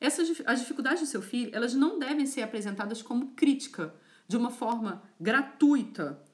Essas, 0.00 0.40
as 0.46 0.60
dificuldades 0.60 1.00
do 1.00 1.06
seu 1.06 1.20
filho 1.20 1.50
elas 1.52 1.74
não 1.74 1.98
devem 1.98 2.24
ser 2.24 2.40
apresentadas 2.40 3.02
como 3.02 3.32
crítica, 3.32 3.94
de 4.26 4.36
uma 4.38 4.48
forma 4.48 5.02
gratuita, 5.20 6.24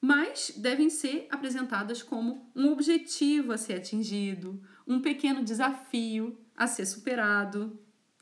mas 0.00 0.52
devem 0.56 0.90
ser 0.90 1.28
apresentadas 1.30 2.02
como 2.02 2.50
um 2.56 2.72
objetivo 2.72 3.52
a 3.52 3.56
ser 3.56 3.74
atingido, 3.74 4.60
um 4.84 5.00
pequeno 5.00 5.44
desafio 5.44 6.36
a 6.56 6.66
ser 6.66 6.86
superado, 6.86 7.78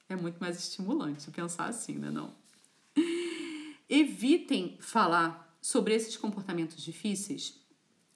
é 0.09 0.17
muito 0.17 0.39
mais 0.39 0.59
estimulante 0.59 1.31
pensar 1.31 1.67
assim, 1.67 1.95
né? 1.95 2.11
Não. 2.11 2.35
Evitem 3.89 4.77
falar 4.81 5.57
sobre 5.61 5.95
esses 5.95 6.17
comportamentos 6.17 6.83
difíceis 6.83 7.61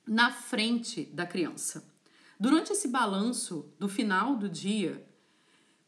na 0.06 0.32
frente 0.32 1.04
da 1.04 1.26
criança. 1.26 1.86
Durante 2.40 2.72
esse 2.72 2.88
balanço 2.88 3.72
do 3.78 3.88
final 3.88 4.36
do 4.36 4.48
dia, 4.48 5.06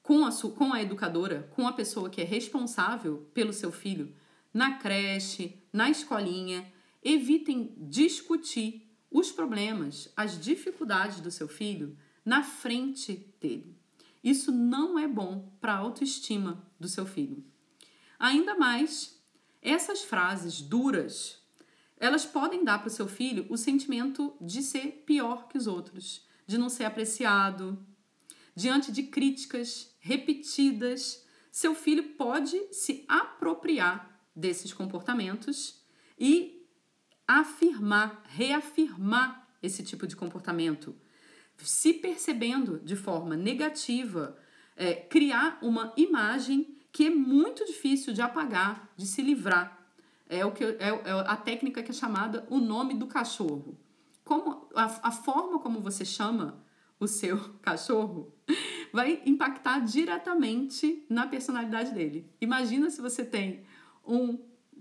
com 0.02 0.24
a, 0.24 0.30
com 0.32 0.72
a 0.72 0.82
educadora, 0.82 1.48
com 1.54 1.66
a 1.66 1.72
pessoa 1.72 2.10
que 2.10 2.20
é 2.20 2.24
responsável 2.24 3.30
pelo 3.32 3.52
seu 3.52 3.70
filho, 3.70 4.14
na 4.52 4.78
creche, 4.78 5.62
na 5.72 5.88
escolinha, 5.88 6.70
evitem 7.02 7.74
discutir 7.78 8.90
os 9.10 9.30
problemas, 9.30 10.12
as 10.16 10.40
dificuldades 10.40 11.20
do 11.20 11.30
seu 11.30 11.48
filho 11.48 11.96
na 12.24 12.42
frente 12.42 13.32
dele. 13.40 13.79
Isso 14.22 14.52
não 14.52 14.98
é 14.98 15.08
bom 15.08 15.52
para 15.60 15.74
a 15.74 15.78
autoestima 15.78 16.66
do 16.78 16.88
seu 16.88 17.06
filho. 17.06 17.44
Ainda 18.18 18.54
mais, 18.54 19.18
essas 19.62 20.02
frases 20.02 20.60
duras, 20.60 21.40
elas 21.96 22.26
podem 22.26 22.64
dar 22.64 22.78
para 22.78 22.88
o 22.88 22.92
seu 22.92 23.08
filho 23.08 23.46
o 23.48 23.56
sentimento 23.56 24.36
de 24.40 24.62
ser 24.62 25.04
pior 25.06 25.48
que 25.48 25.56
os 25.56 25.66
outros, 25.66 26.26
de 26.46 26.58
não 26.58 26.68
ser 26.68 26.84
apreciado. 26.84 27.78
Diante 28.54 28.92
de 28.92 29.04
críticas 29.04 29.94
repetidas, 30.00 31.24
seu 31.50 31.74
filho 31.74 32.14
pode 32.14 32.58
se 32.72 33.04
apropriar 33.08 34.20
desses 34.34 34.72
comportamentos 34.72 35.82
e 36.18 36.66
afirmar, 37.26 38.22
reafirmar 38.26 39.48
esse 39.62 39.82
tipo 39.82 40.06
de 40.06 40.16
comportamento 40.16 40.96
se 41.62 41.92
percebendo 41.94 42.78
de 42.80 42.96
forma 42.96 43.36
negativa, 43.36 44.36
é, 44.76 44.94
criar 44.94 45.58
uma 45.62 45.92
imagem 45.96 46.76
que 46.92 47.06
é 47.06 47.10
muito 47.10 47.64
difícil 47.64 48.12
de 48.12 48.22
apagar, 48.22 48.92
de 48.96 49.06
se 49.06 49.22
livrar. 49.22 49.78
É, 50.28 50.44
o 50.44 50.52
que, 50.52 50.64
é, 50.64 50.88
é 50.88 51.10
a 51.26 51.36
técnica 51.36 51.82
que 51.82 51.90
é 51.90 51.94
chamada 51.94 52.46
o 52.48 52.58
nome 52.58 52.94
do 52.94 53.06
cachorro. 53.06 53.78
Como 54.24 54.68
a, 54.74 55.08
a 55.08 55.10
forma 55.10 55.58
como 55.58 55.80
você 55.80 56.04
chama 56.04 56.64
o 56.98 57.06
seu 57.06 57.38
cachorro 57.62 58.32
vai 58.92 59.22
impactar 59.24 59.80
diretamente 59.80 61.04
na 61.08 61.26
personalidade 61.26 61.92
dele. 61.92 62.30
Imagina 62.40 62.90
se 62.90 63.00
você 63.00 63.24
tem 63.24 63.64
um 64.06 64.38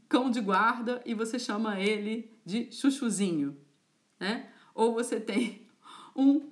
cão 0.07 0.29
de 0.29 0.41
guarda 0.41 1.01
e 1.05 1.13
você 1.13 1.37
chama 1.37 1.79
ele 1.79 2.31
de 2.45 2.71
chuchuzinho, 2.71 3.57
né? 4.19 4.49
Ou 4.73 4.93
você 4.93 5.19
tem 5.19 5.67
um 6.15 6.49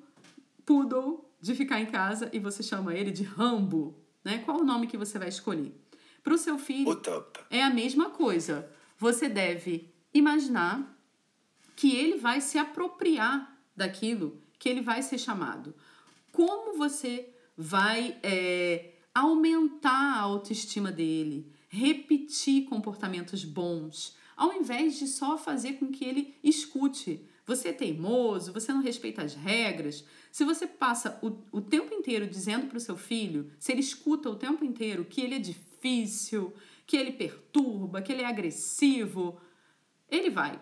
poodle 0.67 1.25
de 1.41 1.55
ficar 1.55 1.79
em 1.79 1.85
casa 1.85 2.29
e 2.33 2.39
você 2.39 2.61
chama 2.61 2.93
ele 2.93 3.09
de 3.09 3.23
Rambo, 3.23 3.97
né? 4.23 4.39
Qual 4.39 4.59
o 4.59 4.65
nome 4.65 4.85
que 4.85 4.97
você 4.97 5.17
vai 5.17 5.29
escolher? 5.29 5.73
Para 6.21 6.33
o 6.33 6.37
seu 6.37 6.59
filho 6.59 7.01
é 7.49 7.63
a 7.63 7.69
mesma 7.69 8.09
coisa. 8.09 8.69
Você 8.99 9.29
deve 9.29 9.93
imaginar 10.13 10.93
que 11.75 11.95
ele 11.95 12.17
vai 12.17 12.41
se 12.41 12.57
apropriar 12.57 13.57
daquilo 13.75 14.41
que 14.59 14.67
ele 14.67 14.81
vai 14.81 15.01
ser 15.01 15.17
chamado. 15.17 15.73
Como 16.33 16.77
você 16.77 17.29
vai 17.55 18.17
é, 18.21 18.95
aumentar 19.15 20.17
a 20.17 20.19
autoestima 20.19 20.91
dele, 20.91 21.49
repetir 21.69 22.65
comportamentos 22.65 23.45
bons, 23.45 24.17
ao 24.35 24.53
invés 24.53 24.99
de 24.99 25.07
só 25.07 25.37
fazer 25.37 25.73
com 25.73 25.91
que 25.91 26.03
ele 26.03 26.35
escute. 26.43 27.25
Você 27.47 27.69
é 27.69 27.73
teimoso, 27.73 28.51
você 28.51 28.73
não 28.73 28.81
respeita 28.81 29.23
as 29.23 29.33
regras, 29.33 30.03
se 30.31 30.43
você 30.43 30.67
passa 30.67 31.17
o, 31.23 31.57
o 31.57 31.61
tempo 31.61 31.93
inteiro 31.93 32.27
dizendo 32.27 32.67
para 32.67 32.77
o 32.77 32.81
seu 32.81 32.97
filho, 32.97 33.49
se 33.57 33.71
ele 33.71 33.79
escuta 33.79 34.29
o 34.29 34.35
tempo 34.35 34.65
inteiro 34.65 35.05
que 35.05 35.21
ele 35.21 35.35
é 35.35 35.39
difícil, 35.39 36.53
que 36.85 36.97
ele 36.97 37.13
perturba, 37.13 38.01
que 38.01 38.11
ele 38.11 38.21
é 38.21 38.25
agressivo, 38.25 39.39
ele 40.09 40.29
vai 40.29 40.61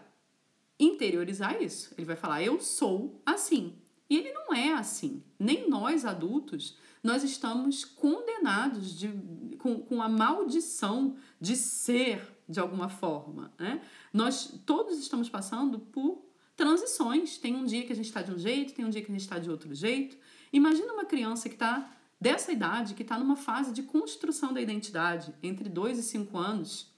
interiorizar 0.79 1.61
isso. 1.61 1.93
Ele 1.97 2.05
vai 2.05 2.15
falar: 2.15 2.43
Eu 2.43 2.61
sou 2.61 3.21
assim. 3.25 3.75
E 4.07 4.17
ele 4.17 4.31
não 4.31 4.53
é 4.53 4.73
assim. 4.73 5.23
Nem 5.39 5.67
nós 5.67 6.05
adultos, 6.05 6.77
nós 7.03 7.23
estamos 7.23 7.83
condenados 7.83 8.97
de, 8.97 9.09
com, 9.57 9.79
com 9.79 10.01
a 10.01 10.07
maldição 10.07 11.17
de 11.41 11.55
ser 11.55 12.21
de 12.47 12.59
alguma 12.59 12.87
forma. 12.87 13.51
Né? 13.57 13.81
Nós 14.13 14.59
todos 14.65 14.99
estamos 14.99 15.27
passando 15.27 15.79
por 15.79 16.23
transições. 16.55 17.37
Tem 17.37 17.55
um 17.55 17.65
dia 17.65 17.85
que 17.85 17.91
a 17.91 17.95
gente 17.95 18.05
está 18.05 18.21
de 18.21 18.31
um 18.31 18.39
jeito, 18.39 18.73
tem 18.73 18.85
um 18.85 18.89
dia 18.89 19.01
que 19.01 19.11
a 19.11 19.13
gente 19.13 19.21
está 19.21 19.39
de 19.39 19.49
outro 19.49 19.73
jeito. 19.73 20.17
Imagina 20.51 20.93
uma 20.93 21.05
criança 21.05 21.49
que 21.49 21.55
está 21.55 21.91
dessa 22.19 22.51
idade, 22.51 22.93
que 22.93 23.01
está 23.01 23.19
numa 23.19 23.35
fase 23.35 23.73
de 23.73 23.83
construção 23.83 24.53
da 24.53 24.61
identidade, 24.61 25.33
entre 25.43 25.69
2 25.69 25.99
e 25.99 26.03
5 26.03 26.37
anos. 26.37 26.93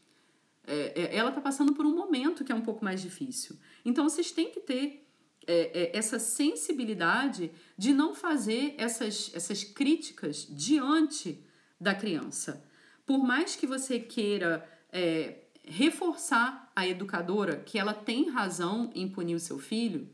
É, 0.65 0.93
é, 0.95 1.15
ela 1.15 1.29
está 1.29 1.41
passando 1.41 1.73
por 1.73 1.85
um 1.85 1.95
momento 1.95 2.43
que 2.43 2.51
é 2.51 2.55
um 2.55 2.61
pouco 2.61 2.83
mais 2.83 3.01
difícil. 3.01 3.57
Então, 3.83 4.07
vocês 4.07 4.31
têm 4.31 4.51
que 4.51 4.59
ter 4.59 5.07
é, 5.47 5.71
é, 5.73 5.97
essa 5.97 6.19
sensibilidade 6.19 7.51
de 7.77 7.93
não 7.93 8.13
fazer 8.13 8.75
essas, 8.77 9.31
essas 9.33 9.63
críticas 9.63 10.45
diante 10.49 11.41
da 11.79 11.95
criança. 11.95 12.63
Por 13.05 13.19
mais 13.19 13.55
que 13.55 13.65
você 13.65 13.97
queira 13.97 14.67
é, 14.91 15.35
reforçar 15.67 16.71
a 16.75 16.87
educadora 16.87 17.57
que 17.57 17.77
ela 17.77 17.93
tem 17.93 18.29
razão 18.29 18.89
em 18.95 19.07
punir 19.07 19.35
o 19.35 19.39
seu 19.39 19.59
filho, 19.59 20.09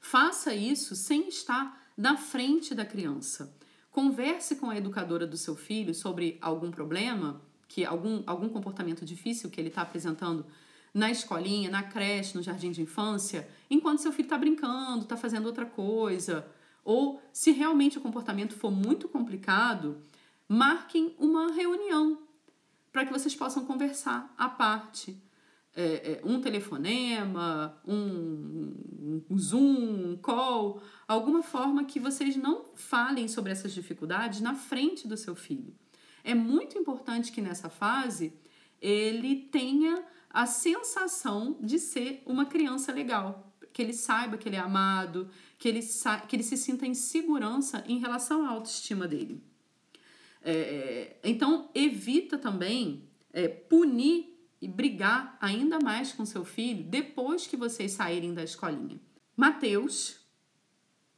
faça 0.00 0.54
isso 0.54 0.94
sem 0.96 1.28
estar 1.28 1.90
na 1.96 2.16
frente 2.16 2.74
da 2.74 2.84
criança. 2.84 3.54
Converse 3.90 4.56
com 4.56 4.68
a 4.68 4.76
educadora 4.76 5.26
do 5.26 5.36
seu 5.36 5.56
filho 5.56 5.94
sobre 5.94 6.38
algum 6.40 6.70
problema, 6.70 7.40
que 7.68 7.84
algum, 7.84 8.22
algum 8.26 8.48
comportamento 8.48 9.04
difícil 9.04 9.50
que 9.50 9.60
ele 9.60 9.68
está 9.68 9.82
apresentando 9.82 10.46
na 10.92 11.10
escolinha, 11.10 11.70
na 11.70 11.82
creche, 11.82 12.36
no 12.36 12.42
jardim 12.42 12.70
de 12.70 12.82
infância, 12.82 13.48
enquanto 13.70 14.00
seu 14.00 14.12
filho 14.12 14.26
está 14.26 14.38
brincando, 14.38 15.02
está 15.02 15.16
fazendo 15.16 15.46
outra 15.46 15.66
coisa. 15.66 16.46
Ou 16.84 17.20
se 17.32 17.50
realmente 17.50 17.98
o 17.98 18.00
comportamento 18.00 18.54
for 18.54 18.70
muito 18.70 19.08
complicado, 19.08 19.98
marquem 20.48 21.14
uma 21.18 21.52
reunião 21.52 22.25
para 22.96 23.04
que 23.04 23.12
vocês 23.12 23.34
possam 23.34 23.66
conversar 23.66 24.34
à 24.38 24.48
parte. 24.48 25.22
É, 25.74 25.82
é, 26.12 26.20
um 26.24 26.40
telefonema, 26.40 27.78
um, 27.86 29.22
um 29.28 29.38
Zoom, 29.38 30.12
um 30.12 30.16
call, 30.16 30.80
alguma 31.06 31.42
forma 31.42 31.84
que 31.84 32.00
vocês 32.00 32.36
não 32.36 32.70
falem 32.74 33.28
sobre 33.28 33.52
essas 33.52 33.74
dificuldades 33.74 34.40
na 34.40 34.54
frente 34.54 35.06
do 35.06 35.14
seu 35.14 35.34
filho. 35.34 35.76
É 36.24 36.34
muito 36.34 36.78
importante 36.78 37.30
que 37.30 37.42
nessa 37.42 37.68
fase 37.68 38.32
ele 38.80 39.42
tenha 39.52 40.02
a 40.30 40.46
sensação 40.46 41.58
de 41.60 41.78
ser 41.78 42.22
uma 42.24 42.46
criança 42.46 42.94
legal, 42.94 43.54
que 43.74 43.82
ele 43.82 43.92
saiba 43.92 44.38
que 44.38 44.48
ele 44.48 44.56
é 44.56 44.60
amado, 44.60 45.28
que 45.58 45.68
ele, 45.68 45.80
que 46.26 46.34
ele 46.34 46.42
se 46.42 46.56
sinta 46.56 46.86
em 46.86 46.94
segurança 46.94 47.84
em 47.86 47.98
relação 47.98 48.46
à 48.46 48.48
autoestima 48.48 49.06
dele. 49.06 49.44
É, 50.48 50.52
é, 50.52 51.20
então, 51.24 51.68
evita 51.74 52.38
também 52.38 53.10
é, 53.32 53.48
punir 53.48 54.32
e 54.62 54.68
brigar 54.68 55.36
ainda 55.40 55.80
mais 55.80 56.12
com 56.12 56.24
seu 56.24 56.44
filho 56.44 56.84
depois 56.84 57.48
que 57.48 57.56
vocês 57.56 57.90
saírem 57.90 58.32
da 58.32 58.44
escolinha. 58.44 59.00
Mateus 59.36 60.20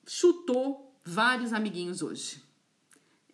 chutou 0.06 0.98
vários 1.04 1.52
amiguinhos 1.52 2.00
hoje. 2.00 2.42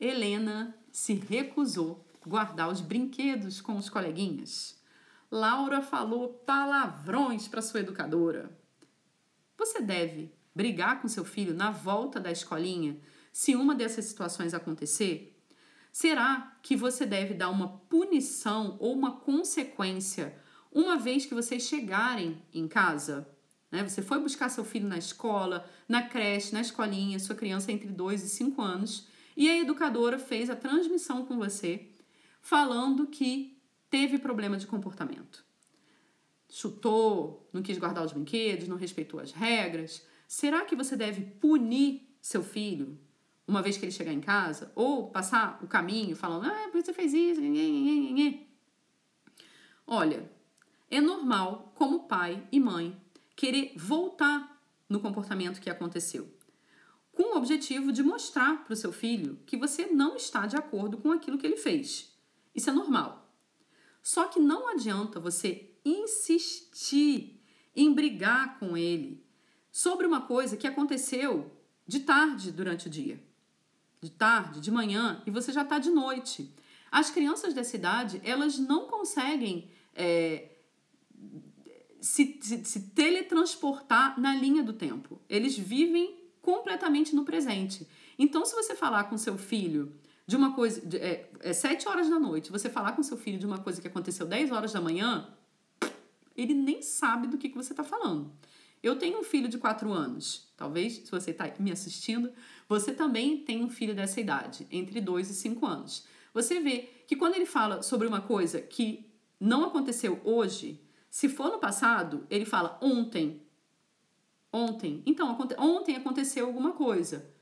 Helena 0.00 0.76
se 0.90 1.14
recusou 1.14 2.04
guardar 2.26 2.72
os 2.72 2.80
brinquedos 2.80 3.60
com 3.60 3.76
os 3.76 3.88
coleguinhas. 3.88 4.82
Laura 5.30 5.80
falou 5.80 6.28
palavrões 6.28 7.46
para 7.46 7.62
sua 7.62 7.80
educadora. 7.80 8.50
Você 9.56 9.80
deve 9.80 10.34
brigar 10.52 11.00
com 11.00 11.06
seu 11.06 11.24
filho 11.24 11.54
na 11.54 11.70
volta 11.70 12.18
da 12.18 12.32
escolinha 12.32 12.98
se 13.32 13.54
uma 13.54 13.76
dessas 13.76 14.06
situações 14.06 14.54
acontecer? 14.54 15.33
Será 15.94 16.58
que 16.60 16.74
você 16.74 17.06
deve 17.06 17.34
dar 17.34 17.50
uma 17.50 17.68
punição 17.88 18.76
ou 18.80 18.92
uma 18.92 19.12
consequência 19.12 20.36
uma 20.72 20.96
vez 20.96 21.24
que 21.24 21.36
vocês 21.36 21.62
chegarem 21.62 22.42
em 22.52 22.66
casa? 22.66 23.28
Né? 23.70 23.80
Você 23.88 24.02
foi 24.02 24.18
buscar 24.18 24.48
seu 24.48 24.64
filho 24.64 24.88
na 24.88 24.98
escola, 24.98 25.64
na 25.88 26.02
creche, 26.02 26.52
na 26.52 26.60
escolinha, 26.60 27.20
sua 27.20 27.36
criança 27.36 27.70
entre 27.70 27.86
2 27.86 28.24
e 28.24 28.28
5 28.28 28.60
anos, 28.60 29.06
e 29.36 29.48
a 29.48 29.56
educadora 29.56 30.18
fez 30.18 30.50
a 30.50 30.56
transmissão 30.56 31.24
com 31.24 31.38
você 31.38 31.86
falando 32.42 33.06
que 33.06 33.56
teve 33.88 34.18
problema 34.18 34.56
de 34.56 34.66
comportamento. 34.66 35.44
Chutou, 36.50 37.48
não 37.52 37.62
quis 37.62 37.78
guardar 37.78 38.04
os 38.04 38.12
brinquedos, 38.12 38.66
não 38.66 38.76
respeitou 38.76 39.20
as 39.20 39.30
regras. 39.30 40.04
Será 40.26 40.64
que 40.64 40.74
você 40.74 40.96
deve 40.96 41.22
punir 41.22 42.16
seu 42.20 42.42
filho 42.42 42.98
uma 43.46 43.62
vez 43.62 43.76
que 43.76 43.84
ele 43.84 43.92
chegar 43.92 44.12
em 44.12 44.20
casa, 44.20 44.72
ou 44.74 45.10
passar 45.10 45.58
o 45.62 45.66
caminho 45.66 46.16
falando, 46.16 46.46
ah, 46.46 46.68
por 46.70 46.72
que 46.72 46.82
você 46.82 46.92
fez 46.92 47.12
isso? 47.12 47.40
Olha, 49.86 50.30
é 50.90 51.00
normal, 51.00 51.72
como 51.74 52.08
pai 52.08 52.46
e 52.50 52.58
mãe, 52.58 52.98
querer 53.36 53.72
voltar 53.76 54.62
no 54.88 55.00
comportamento 55.00 55.60
que 55.60 55.68
aconteceu, 55.68 56.32
com 57.12 57.34
o 57.34 57.36
objetivo 57.36 57.92
de 57.92 58.02
mostrar 58.02 58.64
para 58.64 58.72
o 58.72 58.76
seu 58.76 58.92
filho 58.92 59.38
que 59.46 59.56
você 59.56 59.86
não 59.86 60.16
está 60.16 60.46
de 60.46 60.56
acordo 60.56 60.96
com 60.96 61.12
aquilo 61.12 61.36
que 61.38 61.46
ele 61.46 61.56
fez. 61.56 62.12
Isso 62.54 62.70
é 62.70 62.72
normal. 62.72 63.30
Só 64.02 64.26
que 64.26 64.40
não 64.40 64.68
adianta 64.68 65.20
você 65.20 65.70
insistir 65.84 67.40
em 67.76 67.92
brigar 67.92 68.58
com 68.58 68.76
ele 68.76 69.22
sobre 69.70 70.06
uma 70.06 70.22
coisa 70.22 70.56
que 70.56 70.66
aconteceu 70.66 71.52
de 71.86 72.00
tarde 72.00 72.50
durante 72.50 72.86
o 72.86 72.90
dia 72.90 73.22
de 74.04 74.10
tarde, 74.10 74.60
de 74.60 74.70
manhã 74.70 75.22
e 75.26 75.30
você 75.30 75.50
já 75.50 75.62
está 75.62 75.78
de 75.78 75.90
noite. 75.90 76.54
As 76.92 77.10
crianças 77.10 77.54
dessa 77.54 77.74
idade, 77.74 78.20
elas 78.22 78.58
não 78.58 78.86
conseguem 78.86 79.68
é, 79.94 80.50
se, 82.00 82.38
se, 82.40 82.64
se 82.64 82.80
teletransportar 82.90 84.20
na 84.20 84.34
linha 84.34 84.62
do 84.62 84.72
tempo. 84.72 85.20
Eles 85.28 85.58
vivem 85.58 86.20
completamente 86.40 87.16
no 87.16 87.24
presente. 87.24 87.88
Então, 88.18 88.44
se 88.44 88.54
você 88.54 88.74
falar 88.74 89.04
com 89.04 89.16
seu 89.16 89.36
filho 89.36 89.92
de 90.26 90.36
uma 90.36 90.54
coisa. 90.54 90.80
De, 90.80 90.98
é, 90.98 91.30
é 91.40 91.52
7 91.52 91.88
horas 91.88 92.08
da 92.08 92.18
noite, 92.18 92.50
você 92.50 92.68
falar 92.68 92.92
com 92.92 93.02
seu 93.02 93.16
filho 93.16 93.38
de 93.38 93.46
uma 93.46 93.58
coisa 93.58 93.80
que 93.80 93.88
aconteceu 93.88 94.26
10 94.26 94.52
horas 94.52 94.72
da 94.72 94.80
manhã, 94.80 95.28
ele 96.36 96.54
nem 96.54 96.82
sabe 96.82 97.26
do 97.26 97.38
que, 97.38 97.48
que 97.48 97.56
você 97.56 97.72
está 97.72 97.84
falando. 97.84 98.32
Eu 98.84 98.96
tenho 98.96 99.18
um 99.18 99.24
filho 99.24 99.48
de 99.48 99.56
4 99.56 99.90
anos. 99.90 100.52
Talvez, 100.58 100.96
se 100.96 101.10
você 101.10 101.30
está 101.30 101.50
me 101.58 101.72
assistindo, 101.72 102.30
você 102.68 102.92
também 102.92 103.38
tem 103.38 103.64
um 103.64 103.70
filho 103.70 103.94
dessa 103.94 104.20
idade, 104.20 104.66
entre 104.70 105.00
2 105.00 105.30
e 105.30 105.34
5 105.34 105.64
anos. 105.64 106.06
Você 106.34 106.60
vê 106.60 106.90
que 107.06 107.16
quando 107.16 107.34
ele 107.34 107.46
fala 107.46 107.80
sobre 107.80 108.06
uma 108.06 108.20
coisa 108.20 108.60
que 108.60 109.10
não 109.40 109.64
aconteceu 109.64 110.20
hoje, 110.22 110.84
se 111.08 111.30
for 111.30 111.50
no 111.50 111.58
passado, 111.58 112.26
ele 112.28 112.44
fala 112.44 112.78
ontem. 112.82 113.40
Ontem. 114.52 115.02
Então, 115.06 115.34
ontem 115.56 115.96
aconteceu 115.96 116.44
alguma 116.44 116.72
coisa. 116.72 117.32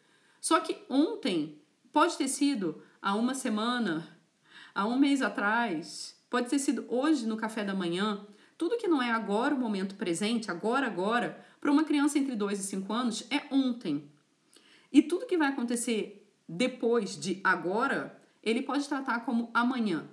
Só 0.41 0.61
que 0.61 0.79
ontem 0.89 1.61
pode 1.93 2.17
ter 2.17 2.29
sido 2.29 2.81
há 3.01 3.17
uma 3.17 3.35
semana, 3.35 4.17
há 4.73 4.87
um 4.87 4.97
mês 4.97 5.21
atrás, 5.21 6.17
pode 6.31 6.49
ter 6.49 6.61
sido 6.61 6.87
hoje 6.89 7.27
no 7.27 7.37
café 7.37 7.65
da 7.65 7.75
manhã. 7.75 8.25
Tudo 8.63 8.77
que 8.77 8.87
não 8.87 9.03
é 9.03 9.11
agora 9.11 9.53
o 9.53 9.59
momento 9.59 9.97
presente, 9.97 10.49
agora, 10.49 10.87
agora, 10.87 11.45
para 11.61 11.73
uma 11.73 11.83
criança 11.83 12.17
entre 12.17 12.37
2 12.37 12.61
e 12.61 12.63
5 12.63 12.93
anos, 12.93 13.27
é 13.29 13.43
ontem. 13.53 14.09
E 14.93 15.03
tudo 15.03 15.27
que 15.27 15.37
vai 15.37 15.49
acontecer 15.49 16.33
depois 16.49 17.19
de 17.19 17.41
agora, 17.43 18.17
ele 18.41 18.63
pode 18.63 18.89
tratar 18.89 19.25
como 19.25 19.51
amanhã. 19.53 20.09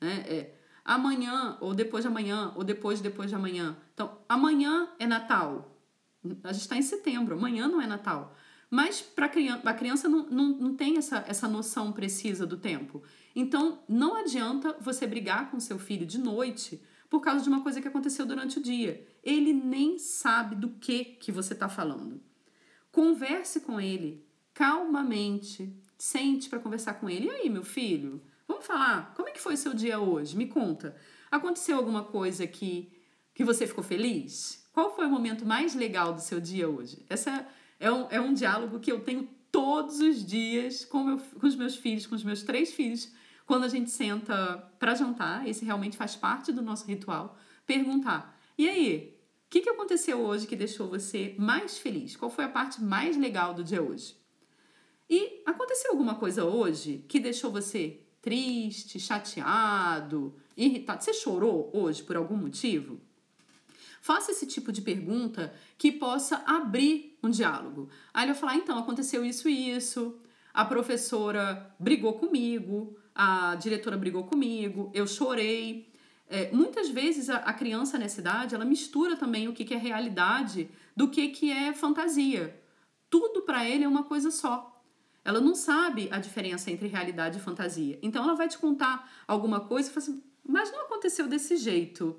Né? 0.00 0.24
É 0.26 0.54
amanhã, 0.82 1.58
ou 1.60 1.74
depois 1.74 2.02
de 2.02 2.08
amanhã, 2.08 2.54
ou 2.56 2.64
depois 2.64 3.00
de 3.00 3.02
depois 3.02 3.28
de 3.28 3.36
amanhã. 3.36 3.76
Então, 3.92 4.16
amanhã 4.26 4.88
é 4.98 5.06
Natal. 5.06 5.76
A 6.42 6.54
gente 6.54 6.62
está 6.62 6.78
em 6.78 6.82
setembro, 6.82 7.36
amanhã 7.36 7.68
não 7.68 7.82
é 7.82 7.86
Natal. 7.86 8.34
Mas 8.70 9.02
para 9.02 9.28
criança, 9.28 9.68
a 9.68 9.74
criança 9.74 10.08
não, 10.08 10.26
não, 10.30 10.48
não 10.48 10.74
tem 10.74 10.96
essa, 10.96 11.22
essa 11.28 11.46
noção 11.46 11.92
precisa 11.92 12.46
do 12.46 12.56
tempo. 12.56 13.02
Então, 13.36 13.80
não 13.86 14.16
adianta 14.16 14.74
você 14.80 15.06
brigar 15.06 15.50
com 15.50 15.60
seu 15.60 15.78
filho 15.78 16.06
de 16.06 16.16
noite 16.16 16.80
por 17.10 17.20
causa 17.20 17.42
de 17.42 17.50
uma 17.50 17.62
coisa 17.62 17.82
que 17.82 17.88
aconteceu 17.88 18.24
durante 18.24 18.58
o 18.58 18.62
dia. 18.62 19.06
Ele 19.22 19.52
nem 19.52 19.98
sabe 19.98 20.54
do 20.54 20.70
que, 20.70 21.04
que 21.04 21.30
você 21.30 21.52
está 21.52 21.68
falando. 21.68 22.22
Converse 22.90 23.60
com 23.60 23.78
ele 23.78 24.24
calmamente. 24.54 25.76
Sente 25.98 26.48
para 26.48 26.60
conversar 26.60 26.94
com 26.94 27.10
ele. 27.10 27.26
E 27.26 27.30
aí, 27.30 27.50
meu 27.50 27.64
filho? 27.64 28.22
Vamos 28.48 28.64
falar. 28.64 29.12
Como 29.14 29.28
é 29.28 29.32
que 29.32 29.40
foi 29.40 29.56
seu 29.56 29.74
dia 29.74 30.00
hoje? 30.00 30.36
Me 30.36 30.46
conta. 30.46 30.96
Aconteceu 31.30 31.76
alguma 31.76 32.04
coisa 32.04 32.46
que 32.46 32.90
que 33.40 33.44
você 33.44 33.66
ficou 33.66 33.82
feliz? 33.82 34.68
Qual 34.70 34.94
foi 34.94 35.06
o 35.06 35.10
momento 35.10 35.46
mais 35.46 35.74
legal 35.74 36.12
do 36.12 36.20
seu 36.20 36.40
dia 36.40 36.68
hoje? 36.68 37.04
Essa 37.08 37.46
é 37.78 37.90
um, 37.90 38.06
é 38.10 38.20
um 38.20 38.34
diálogo 38.34 38.78
que 38.78 38.92
eu 38.92 39.00
tenho 39.00 39.26
todos 39.50 40.00
os 40.00 40.24
dias 40.24 40.84
com, 40.84 41.02
meu, 41.02 41.18
com 41.18 41.46
os 41.46 41.56
meus 41.56 41.74
filhos, 41.74 42.06
com 42.06 42.14
os 42.14 42.22
meus 42.22 42.42
três 42.42 42.72
filhos, 42.72 43.10
quando 43.50 43.64
a 43.64 43.68
gente 43.68 43.90
senta 43.90 44.58
para 44.78 44.94
jantar. 44.94 45.44
Esse 45.44 45.64
realmente 45.64 45.96
faz 45.96 46.14
parte 46.14 46.52
do 46.52 46.62
nosso 46.62 46.86
ritual. 46.86 47.36
Perguntar: 47.66 48.38
e 48.56 48.68
aí, 48.68 49.18
o 49.44 49.50
que, 49.50 49.60
que 49.60 49.68
aconteceu 49.68 50.20
hoje 50.20 50.46
que 50.46 50.54
deixou 50.54 50.88
você 50.88 51.34
mais 51.36 51.76
feliz? 51.76 52.14
Qual 52.14 52.30
foi 52.30 52.44
a 52.44 52.48
parte 52.48 52.80
mais 52.80 53.16
legal 53.16 53.52
do 53.52 53.64
dia 53.64 53.82
hoje? 53.82 54.16
E 55.08 55.42
aconteceu 55.44 55.90
alguma 55.90 56.14
coisa 56.14 56.44
hoje 56.44 57.04
que 57.08 57.18
deixou 57.18 57.50
você 57.50 58.00
triste, 58.22 59.00
chateado, 59.00 60.32
irritado? 60.56 61.02
Você 61.02 61.12
chorou 61.12 61.72
hoje 61.74 62.04
por 62.04 62.16
algum 62.16 62.36
motivo? 62.36 63.00
Faça 64.00 64.30
esse 64.30 64.46
tipo 64.46 64.70
de 64.70 64.80
pergunta 64.80 65.52
que 65.76 65.90
possa 65.90 66.40
abrir 66.46 67.18
um 67.20 67.28
diálogo. 67.28 67.88
Aí 68.14 68.26
ele 68.26 68.32
vai 68.32 68.40
falar: 68.40 68.54
então, 68.54 68.78
aconteceu 68.78 69.24
isso 69.24 69.48
e 69.48 69.72
isso, 69.72 70.20
a 70.54 70.64
professora 70.64 71.74
brigou 71.80 72.12
comigo, 72.12 72.96
a 73.14 73.54
diretora 73.56 73.96
brigou 73.96 74.24
comigo, 74.24 74.90
eu 74.94 75.06
chorei. 75.06 75.92
É, 76.28 76.50
muitas 76.52 76.88
vezes 76.88 77.28
a, 77.28 77.36
a, 77.38 77.52
criança 77.52 77.98
nessa 77.98 78.20
idade 78.20 78.54
ela 78.54 78.64
mistura 78.64 79.16
também 79.16 79.48
o 79.48 79.52
que, 79.52 79.64
que 79.64 79.74
é 79.74 79.76
realidade 79.76 80.70
do 80.96 81.08
que, 81.08 81.28
que 81.28 81.50
é 81.50 81.72
fantasia. 81.72 82.60
Tudo 83.08 83.42
para 83.42 83.68
ele 83.68 83.84
é 83.84 83.88
uma 83.88 84.04
coisa 84.04 84.30
só. 84.30 84.80
Ela 85.24 85.40
não 85.40 85.54
sabe 85.54 86.08
a 86.10 86.18
diferença 86.18 86.70
entre 86.70 86.88
realidade 86.88 87.38
e 87.38 87.40
fantasia. 87.40 87.98
Então 88.00 88.22
ela 88.22 88.34
vai 88.34 88.48
te 88.48 88.58
contar 88.58 89.10
alguma 89.26 89.60
coisa 89.60 89.90
e 89.90 89.92
fala 89.92 90.04
assim, 90.04 90.22
mas 90.46 90.70
não 90.72 90.82
aconteceu 90.82 91.26
desse 91.26 91.56
jeito. 91.56 92.18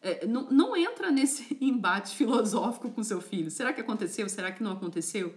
É, 0.00 0.26
não, 0.26 0.50
não 0.50 0.76
entra 0.76 1.10
nesse 1.10 1.56
embate 1.60 2.14
filosófico 2.14 2.90
com 2.90 3.02
seu 3.02 3.20
filho. 3.20 3.50
Será 3.50 3.72
que 3.72 3.80
aconteceu? 3.80 4.28
Será 4.28 4.52
que 4.52 4.62
não 4.62 4.72
aconteceu? 4.72 5.34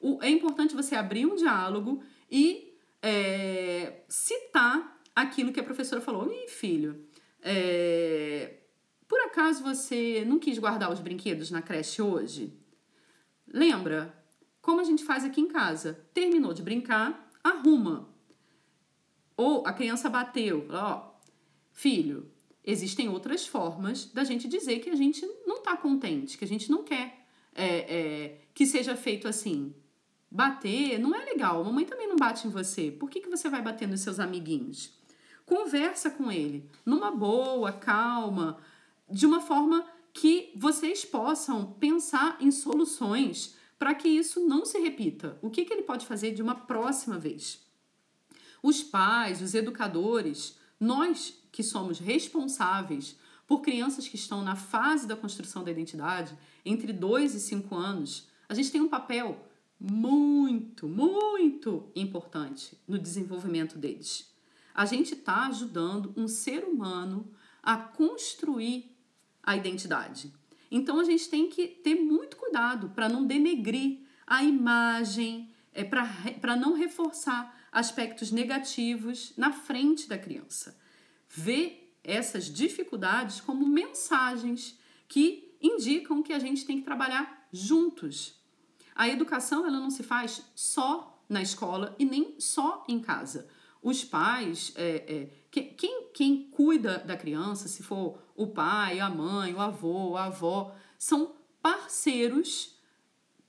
O, 0.00 0.18
é 0.22 0.28
importante 0.28 0.74
você 0.74 0.94
abrir 0.94 1.26
um 1.26 1.34
diálogo 1.34 2.02
e 2.30 2.67
é, 3.02 4.02
citar 4.08 5.00
aquilo 5.14 5.52
que 5.52 5.60
a 5.60 5.64
professora 5.64 6.00
falou. 6.00 6.32
Ih, 6.32 6.48
filho, 6.48 7.06
é, 7.42 8.58
por 9.06 9.20
acaso 9.20 9.62
você 9.62 10.24
não 10.26 10.38
quis 10.38 10.58
guardar 10.58 10.92
os 10.92 11.00
brinquedos 11.00 11.50
na 11.50 11.62
creche 11.62 12.02
hoje? 12.02 12.56
Lembra? 13.46 14.14
Como 14.60 14.80
a 14.80 14.84
gente 14.84 15.04
faz 15.04 15.24
aqui 15.24 15.40
em 15.40 15.48
casa? 15.48 16.06
Terminou 16.12 16.52
de 16.52 16.62
brincar, 16.62 17.30
arruma. 17.42 18.08
Ou 19.36 19.66
a 19.66 19.72
criança 19.72 20.10
bateu, 20.10 20.66
ó, 20.70 21.14
filho, 21.72 22.30
existem 22.64 23.08
outras 23.08 23.46
formas 23.46 24.06
da 24.12 24.24
gente 24.24 24.48
dizer 24.48 24.80
que 24.80 24.90
a 24.90 24.96
gente 24.96 25.24
não 25.46 25.58
está 25.58 25.76
contente, 25.76 26.36
que 26.36 26.44
a 26.44 26.48
gente 26.48 26.70
não 26.70 26.82
quer 26.82 27.24
é, 27.54 27.66
é, 27.66 28.40
que 28.52 28.66
seja 28.66 28.94
feito 28.96 29.26
assim. 29.26 29.74
Bater 30.30 30.98
não 30.98 31.14
é 31.14 31.24
legal, 31.24 31.60
a 31.60 31.64
mamãe 31.64 31.86
também 31.86 32.06
não 32.06 32.16
bate 32.16 32.46
em 32.46 32.50
você. 32.50 32.90
Por 32.90 33.08
que, 33.08 33.20
que 33.20 33.30
você 33.30 33.48
vai 33.48 33.62
bater 33.62 33.88
nos 33.88 34.00
seus 34.00 34.20
amiguinhos? 34.20 34.92
Conversa 35.46 36.10
com 36.10 36.30
ele, 36.30 36.68
numa 36.84 37.10
boa, 37.10 37.72
calma, 37.72 38.58
de 39.10 39.24
uma 39.24 39.40
forma 39.40 39.86
que 40.12 40.52
vocês 40.54 41.04
possam 41.04 41.72
pensar 41.72 42.36
em 42.40 42.50
soluções 42.50 43.56
para 43.78 43.94
que 43.94 44.08
isso 44.08 44.46
não 44.46 44.66
se 44.66 44.78
repita. 44.78 45.38
O 45.40 45.48
que, 45.48 45.64
que 45.64 45.72
ele 45.72 45.84
pode 45.84 46.04
fazer 46.04 46.34
de 46.34 46.42
uma 46.42 46.54
próxima 46.54 47.18
vez? 47.18 47.60
Os 48.62 48.82
pais, 48.82 49.40
os 49.40 49.54
educadores, 49.54 50.58
nós 50.78 51.34
que 51.50 51.62
somos 51.62 51.98
responsáveis 51.98 53.16
por 53.46 53.62
crianças 53.62 54.06
que 54.06 54.16
estão 54.16 54.42
na 54.42 54.56
fase 54.56 55.06
da 55.06 55.16
construção 55.16 55.64
da 55.64 55.70
identidade, 55.70 56.36
entre 56.64 56.92
2 56.92 57.34
e 57.34 57.40
5 57.40 57.74
anos, 57.74 58.28
a 58.48 58.54
gente 58.54 58.70
tem 58.70 58.80
um 58.80 58.88
papel 58.88 59.47
muito, 59.80 60.88
muito 60.88 61.90
importante 61.94 62.78
no 62.86 62.98
desenvolvimento 62.98 63.78
deles. 63.78 64.32
A 64.74 64.84
gente 64.84 65.14
está 65.14 65.46
ajudando 65.46 66.12
um 66.16 66.26
ser 66.26 66.64
humano 66.64 67.32
a 67.62 67.76
construir 67.76 68.96
a 69.42 69.56
identidade. 69.56 70.32
Então 70.70 71.00
a 71.00 71.04
gente 71.04 71.28
tem 71.28 71.48
que 71.48 71.66
ter 71.66 71.94
muito 71.94 72.36
cuidado 72.36 72.90
para 72.90 73.08
não 73.08 73.26
denegrir 73.26 74.00
a 74.26 74.44
imagem, 74.44 75.50
é, 75.72 75.84
para 75.84 76.56
não 76.56 76.74
reforçar 76.74 77.56
aspectos 77.72 78.30
negativos 78.30 79.32
na 79.36 79.52
frente 79.52 80.08
da 80.08 80.18
criança. 80.18 80.78
Ver 81.28 81.96
essas 82.02 82.46
dificuldades 82.46 83.40
como 83.40 83.66
mensagens 83.66 84.78
que 85.06 85.56
indicam 85.60 86.22
que 86.22 86.32
a 86.32 86.38
gente 86.38 86.64
tem 86.64 86.78
que 86.78 86.84
trabalhar 86.84 87.48
juntos. 87.52 88.37
A 88.98 89.08
educação 89.08 89.64
ela 89.64 89.78
não 89.78 89.90
se 89.90 90.02
faz 90.02 90.42
só 90.56 91.22
na 91.28 91.40
escola 91.40 91.94
e 92.00 92.04
nem 92.04 92.34
só 92.40 92.84
em 92.88 92.98
casa. 92.98 93.46
Os 93.80 94.04
pais, 94.04 94.72
é, 94.74 95.04
é, 95.06 95.30
quem, 95.52 96.08
quem 96.12 96.50
cuida 96.50 96.98
da 96.98 97.16
criança, 97.16 97.68
se 97.68 97.84
for 97.84 98.20
o 98.34 98.48
pai, 98.48 98.98
a 98.98 99.08
mãe, 99.08 99.54
o 99.54 99.60
avô, 99.60 100.16
a 100.16 100.24
avó, 100.24 100.74
são 100.98 101.36
parceiros 101.62 102.76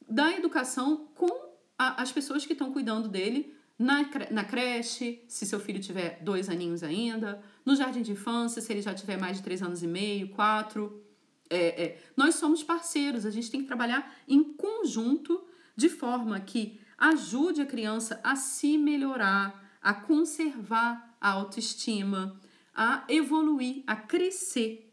da 0.08 0.32
educação 0.32 1.08
com 1.16 1.50
a, 1.76 2.00
as 2.00 2.12
pessoas 2.12 2.46
que 2.46 2.54
estão 2.54 2.72
cuidando 2.72 3.10
dele 3.10 3.52
na, 3.78 4.08
na 4.30 4.44
creche, 4.44 5.24
se 5.28 5.48
seu 5.48 5.60
filho 5.60 5.80
tiver 5.80 6.22
dois 6.22 6.48
aninhos 6.48 6.84
ainda, 6.84 7.42
no 7.66 7.76
jardim 7.76 8.04
de 8.04 8.12
infância, 8.12 8.62
se 8.62 8.72
ele 8.72 8.84
já 8.84 8.94
tiver 8.94 9.18
mais 9.18 9.38
de 9.38 9.44
três 9.44 9.64
anos 9.64 9.82
e 9.82 9.88
meio, 9.88 10.30
quatro. 10.30 11.04
É, 11.50 11.84
é. 11.84 12.04
Nós 12.16 12.36
somos 12.36 12.64
parceiros, 12.64 13.26
a 13.26 13.32
gente 13.32 13.50
tem 13.50 13.62
que 13.62 13.68
trabalhar 13.68 14.16
em 14.28 14.44
conjunto 14.44 15.44
de 15.76 15.90
forma 15.90 16.40
que 16.40 16.80
ajude 16.98 17.62
a 17.62 17.66
criança 17.66 18.20
a 18.24 18.36
se 18.36 18.78
melhorar, 18.78 19.78
a 19.82 19.94
conservar 19.94 21.18
a 21.20 21.30
autoestima, 21.30 22.40
a 22.74 23.04
evoluir, 23.08 23.84
a 23.88 23.96
crescer. 23.96 24.92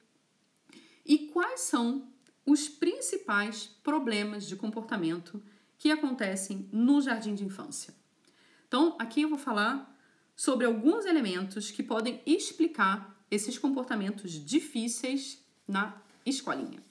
E 1.05 1.19
quais 1.29 1.61
são 1.61 2.09
os 2.47 2.69
principais 2.69 3.67
problemas 3.83 4.47
de 4.47 4.55
comportamento 4.55 5.43
que 5.79 5.91
acontecem 5.91 6.69
no 6.73 7.01
jardim 7.01 7.35
de 7.35 7.45
infância. 7.45 7.95
Então, 8.67 8.97
aqui 8.99 9.23
eu 9.23 9.29
vou 9.29 9.39
falar 9.39 9.95
sobre 10.35 10.65
alguns 10.65 11.05
elementos 11.05 11.71
que 11.71 11.83
podem 11.83 12.23
explicar 12.25 13.25
esses 13.31 13.59
comportamentos 13.59 14.33
difíceis 14.33 15.45
na 15.67 16.01
escolinha. 16.27 16.83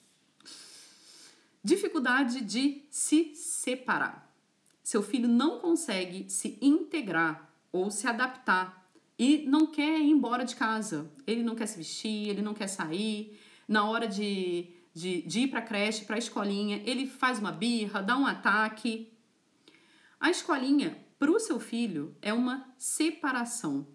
Dificuldade 1.64 2.42
de 2.42 2.84
se 2.90 3.36
separar. 3.36 4.34
Seu 4.82 5.04
filho 5.04 5.28
não 5.28 5.60
consegue 5.60 6.30
se 6.30 6.58
integrar 6.62 7.52
ou 7.72 7.92
se 7.92 8.08
adaptar 8.08 8.90
e 9.18 9.46
não 9.48 9.68
quer 9.68 10.00
ir 10.00 10.10
embora 10.10 10.46
de 10.46 10.56
casa. 10.56 11.12
Ele 11.28 11.44
não 11.44 11.56
quer 11.56 11.66
se 11.66 11.78
vestir, 11.78 12.30
ele 12.30 12.42
não 12.42 12.54
quer 12.54 12.68
sair. 12.68 13.40
Na 13.68 13.90
hora 13.90 14.08
de 14.08 14.76
de, 14.96 15.22
de 15.24 15.42
ir 15.42 15.48
para 15.50 15.60
a 15.60 15.62
creche, 15.62 16.06
para 16.06 16.16
a 16.16 16.20
escolinha, 16.20 16.82
ele 16.86 17.06
faz 17.06 17.38
uma 17.38 17.52
birra, 17.52 18.02
dá 18.02 18.18
um 18.18 18.26
ataque. 18.26 19.12
A 20.18 20.32
escolinha, 20.32 20.98
para 21.20 21.30
o 21.30 21.38
seu 21.38 21.60
filho, 21.60 22.16
é 22.22 22.34
uma 22.34 22.74
separação. 22.78 23.86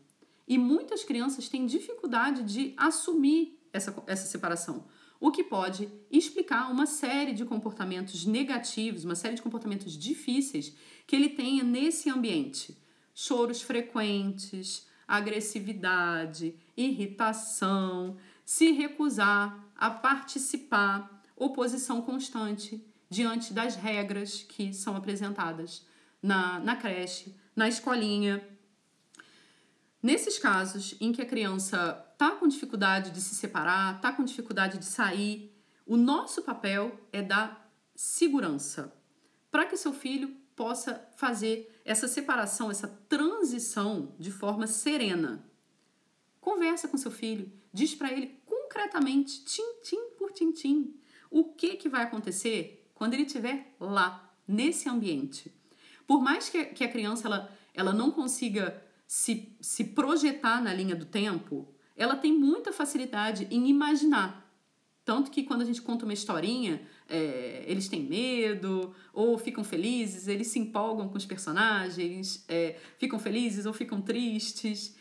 E 0.47 0.59
muitas 0.59 1.03
crianças 1.03 1.49
têm 1.49 1.65
dificuldade 1.65 2.43
de 2.43 2.75
assumir 2.77 3.59
essa, 3.73 3.95
essa 4.07 4.27
separação, 4.27 4.85
o 5.21 5.31
que 5.31 5.45
pode 5.45 5.89
explicar 6.11 6.71
uma 6.71 6.87
série 6.87 7.35
de 7.35 7.45
comportamentos 7.45 8.25
negativos, 8.25 9.05
uma 9.05 9.15
série 9.15 9.35
de 9.35 9.43
comportamentos 9.43 9.97
difíceis 9.97 10.75
que 11.07 11.15
ele 11.15 11.29
tenha 11.29 11.63
nesse 11.63 12.09
ambiente. 12.09 12.77
Choros 13.15 13.61
frequentes, 13.61 14.89
agressividade, 15.07 16.55
irritação, 16.75 18.17
se 18.45 18.73
recusar 18.73 19.69
a 19.77 19.91
participar, 19.91 21.23
oposição 21.37 22.01
constante 22.01 22.83
diante 23.11 23.53
das 23.53 23.77
regras 23.77 24.43
que 24.43 24.73
são 24.73 24.97
apresentadas 24.97 25.85
na, 26.23 26.59
na 26.61 26.77
creche, 26.77 27.35
na 27.55 27.69
escolinha. 27.69 28.43
Nesses 30.03 30.39
casos 30.39 30.95
em 30.99 31.13
que 31.13 31.21
a 31.21 31.27
criança 31.27 32.07
está 32.21 32.33
com 32.33 32.47
dificuldade 32.47 33.13
de 33.13 33.21
se 33.23 33.35
separar, 33.35 33.97
está 33.97 34.13
com 34.13 34.23
dificuldade 34.23 34.77
de 34.77 34.85
sair, 34.85 35.57
o 35.87 35.97
nosso 35.97 36.43
papel 36.43 37.01
é 37.11 37.23
dar 37.23 37.73
segurança 37.95 38.95
para 39.51 39.65
que 39.65 39.75
seu 39.75 39.95
filho 39.95 40.29
possa 40.55 41.09
fazer 41.17 41.81
essa 41.83 42.07
separação, 42.07 42.71
essa 42.71 42.87
transição 43.09 44.15
de 44.19 44.31
forma 44.31 44.67
serena. 44.67 45.43
Conversa 46.43 46.89
com 46.89 46.99
seu 46.99 47.11
filho, 47.11 47.51
diz 47.73 47.95
para 47.95 48.13
ele 48.13 48.39
concretamente, 48.45 49.43
tintim 49.43 50.11
por 50.19 50.31
tintim, 50.31 50.95
o 51.31 51.45
que, 51.45 51.77
que 51.77 51.89
vai 51.89 52.03
acontecer 52.03 52.87
quando 52.93 53.15
ele 53.15 53.23
estiver 53.23 53.75
lá, 53.81 54.31
nesse 54.47 54.91
ambiente. 54.91 55.51
Por 56.07 56.21
mais 56.21 56.51
que, 56.51 56.67
que 56.67 56.85
a 56.85 56.91
criança 56.91 57.27
ela, 57.27 57.57
ela 57.73 57.95
não 57.95 58.11
consiga 58.11 58.85
se, 59.07 59.57
se 59.59 59.85
projetar 59.85 60.61
na 60.63 60.75
linha 60.75 60.95
do 60.95 61.07
tempo, 61.07 61.75
ela 62.01 62.17
tem 62.17 62.33
muita 62.33 62.73
facilidade 62.73 63.47
em 63.51 63.69
imaginar. 63.69 64.51
Tanto 65.05 65.31
que 65.31 65.43
quando 65.43 65.61
a 65.61 65.67
gente 65.67 65.83
conta 65.83 66.07
uma 66.07 66.15
historinha, 66.15 66.81
é, 67.07 67.63
eles 67.67 67.89
têm 67.89 68.03
medo, 68.03 68.95
ou 69.13 69.37
ficam 69.37 69.63
felizes, 69.63 70.27
eles 70.27 70.47
se 70.47 70.59
empolgam 70.59 71.11
com 71.11 71.19
os 71.19 71.27
personagens, 71.27 72.43
é, 72.49 72.79
ficam 72.97 73.19
felizes 73.19 73.67
ou 73.67 73.75
ficam 73.75 74.01
tristes. 74.01 74.97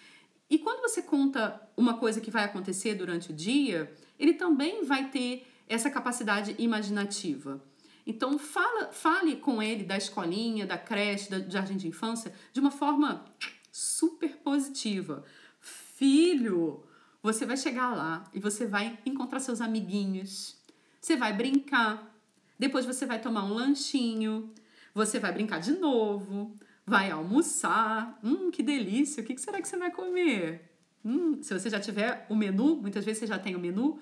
E 0.50 0.58
quando 0.58 0.82
você 0.82 1.02
conta 1.02 1.62
uma 1.78 1.94
coisa 1.94 2.20
que 2.20 2.30
vai 2.30 2.44
acontecer 2.44 2.96
durante 2.96 3.32
o 3.32 3.34
dia, 3.34 3.90
ele 4.20 4.34
também 4.34 4.84
vai 4.84 5.10
ter 5.10 5.48
essa 5.70 5.90
capacidade 5.90 6.54
imaginativa. 6.60 7.64
Então, 8.06 8.38
fala, 8.38 8.92
fale 8.92 9.38
com 9.38 9.64
ele 9.64 9.86
da 9.86 9.96
escolinha, 9.96 10.66
da 10.66 10.78
creche, 10.78 11.30
do 11.30 11.50
jardim 11.50 11.78
de 11.78 11.88
infância, 11.88 12.34
de 12.52 12.60
uma 12.60 12.72
forma 12.72 13.24
super 13.72 14.36
positiva. 14.38 15.24
Filho, 15.62 16.84
você 17.22 17.46
vai 17.46 17.58
chegar 17.58 17.96
lá 17.96 18.24
e 18.34 18.40
você 18.40 18.66
vai 18.66 18.98
encontrar 19.06 19.40
seus 19.40 19.62
amiguinhos, 19.62 20.58
você 21.02 21.16
vai 21.16 21.34
brincar, 21.34 22.16
depois 22.58 22.86
você 22.86 23.06
vai 23.06 23.20
tomar 23.20 23.46
um 23.46 23.54
lanchinho, 23.54 24.54
você 24.94 25.20
vai 25.20 25.32
brincar 25.32 25.60
de 25.60 25.72
novo, 25.72 26.56
vai 26.86 27.12
almoçar. 27.12 28.20
Hum, 28.24 28.52
que 28.52 28.64
delícia! 28.64 29.24
O 29.24 29.26
que 29.26 29.38
será 29.38 29.62
que 29.62 29.68
você 29.68 29.78
vai 29.78 29.92
comer? 29.92 30.70
Hum, 31.06 31.42
se 31.42 31.54
você 31.54 31.70
já 31.70 31.80
tiver 31.80 32.26
o 32.30 32.36
menu, 32.36 32.76
muitas 32.76 33.06
vezes 33.06 33.20
você 33.20 33.28
já 33.28 33.40
tem 33.40 33.56
o 33.56 33.60
menu, 33.60 34.00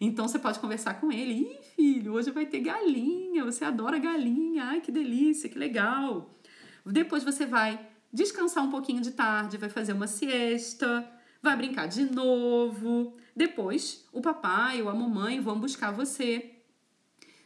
então 0.00 0.26
você 0.26 0.38
pode 0.38 0.58
conversar 0.58 0.94
com 0.94 1.12
ele. 1.12 1.32
Ih, 1.32 1.58
filho, 1.76 2.14
hoje 2.14 2.30
vai 2.30 2.46
ter 2.46 2.60
galinha, 2.60 3.44
você 3.44 3.64
adora 3.64 3.98
galinha, 3.98 4.64
ai 4.64 4.80
que 4.80 4.90
delícia, 4.90 5.48
que 5.48 5.58
legal. 5.58 6.34
Depois 6.84 7.22
você 7.22 7.46
vai 7.46 7.78
descansar 8.12 8.64
um 8.64 8.70
pouquinho 8.70 9.00
de 9.00 9.12
tarde, 9.12 9.56
vai 9.56 9.68
fazer 9.68 9.92
uma 9.92 10.06
siesta, 10.06 11.08
vai 11.42 11.56
brincar 11.56 11.86
de 11.86 12.04
novo. 12.04 13.16
Depois, 13.34 14.06
o 14.12 14.20
papai 14.20 14.82
ou 14.82 14.88
a 14.88 14.94
mamãe 14.94 15.40
vão 15.40 15.58
buscar 15.58 15.90
você. 15.90 16.50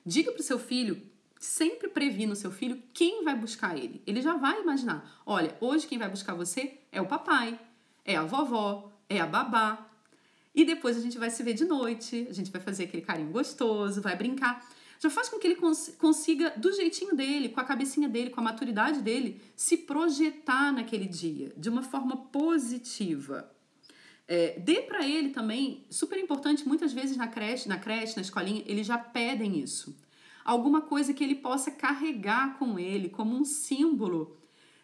Diga 0.04 0.32
para 0.32 0.40
o 0.40 0.44
seu 0.44 0.58
filho 0.58 1.14
sempre 1.44 1.88
previ 1.88 2.26
no 2.26 2.34
seu 2.34 2.50
filho 2.50 2.82
quem 2.92 3.22
vai 3.22 3.36
buscar 3.36 3.76
ele. 3.76 4.02
Ele 4.06 4.20
já 4.22 4.36
vai 4.36 4.60
imaginar: 4.60 5.22
olha, 5.26 5.56
hoje 5.60 5.86
quem 5.86 5.98
vai 5.98 6.08
buscar 6.08 6.34
você 6.34 6.78
é 6.90 7.00
o 7.00 7.06
papai, 7.06 7.58
é 8.04 8.16
a 8.16 8.24
vovó, 8.24 8.90
é 9.08 9.20
a 9.20 9.26
babá. 9.26 9.90
E 10.54 10.64
depois 10.64 10.96
a 10.96 11.00
gente 11.00 11.18
vai 11.18 11.30
se 11.30 11.42
ver 11.42 11.54
de 11.54 11.64
noite, 11.64 12.26
a 12.30 12.32
gente 12.32 12.50
vai 12.50 12.60
fazer 12.60 12.84
aquele 12.84 13.02
carinho 13.02 13.30
gostoso, 13.30 14.00
vai 14.00 14.16
brincar. 14.16 14.64
Já 15.00 15.10
faz 15.10 15.28
com 15.28 15.38
que 15.38 15.46
ele 15.46 15.56
cons 15.56 15.94
consiga, 15.98 16.50
do 16.56 16.72
jeitinho 16.72 17.14
dele, 17.14 17.48
com 17.48 17.60
a 17.60 17.64
cabecinha 17.64 18.08
dele, 18.08 18.30
com 18.30 18.40
a 18.40 18.44
maturidade 18.44 19.02
dele, 19.02 19.40
se 19.56 19.76
projetar 19.76 20.72
naquele 20.72 21.06
dia 21.06 21.52
de 21.56 21.68
uma 21.68 21.82
forma 21.82 22.16
positiva. 22.16 23.50
É, 24.26 24.58
dê 24.58 24.80
para 24.82 25.06
ele 25.06 25.30
também, 25.30 25.84
super 25.90 26.18
importante, 26.18 26.66
muitas 26.66 26.92
vezes 26.92 27.16
na 27.16 27.28
creche, 27.28 27.68
na 27.68 27.78
creche, 27.78 28.16
na 28.16 28.22
escolinha, 28.22 28.62
eles 28.66 28.86
já 28.86 28.96
pedem 28.96 29.58
isso. 29.58 29.96
Alguma 30.44 30.80
coisa 30.82 31.12
que 31.12 31.22
ele 31.22 31.34
possa 31.34 31.70
carregar 31.70 32.58
com 32.58 32.78
ele 32.78 33.08
como 33.08 33.36
um 33.36 33.44
símbolo 33.44 34.36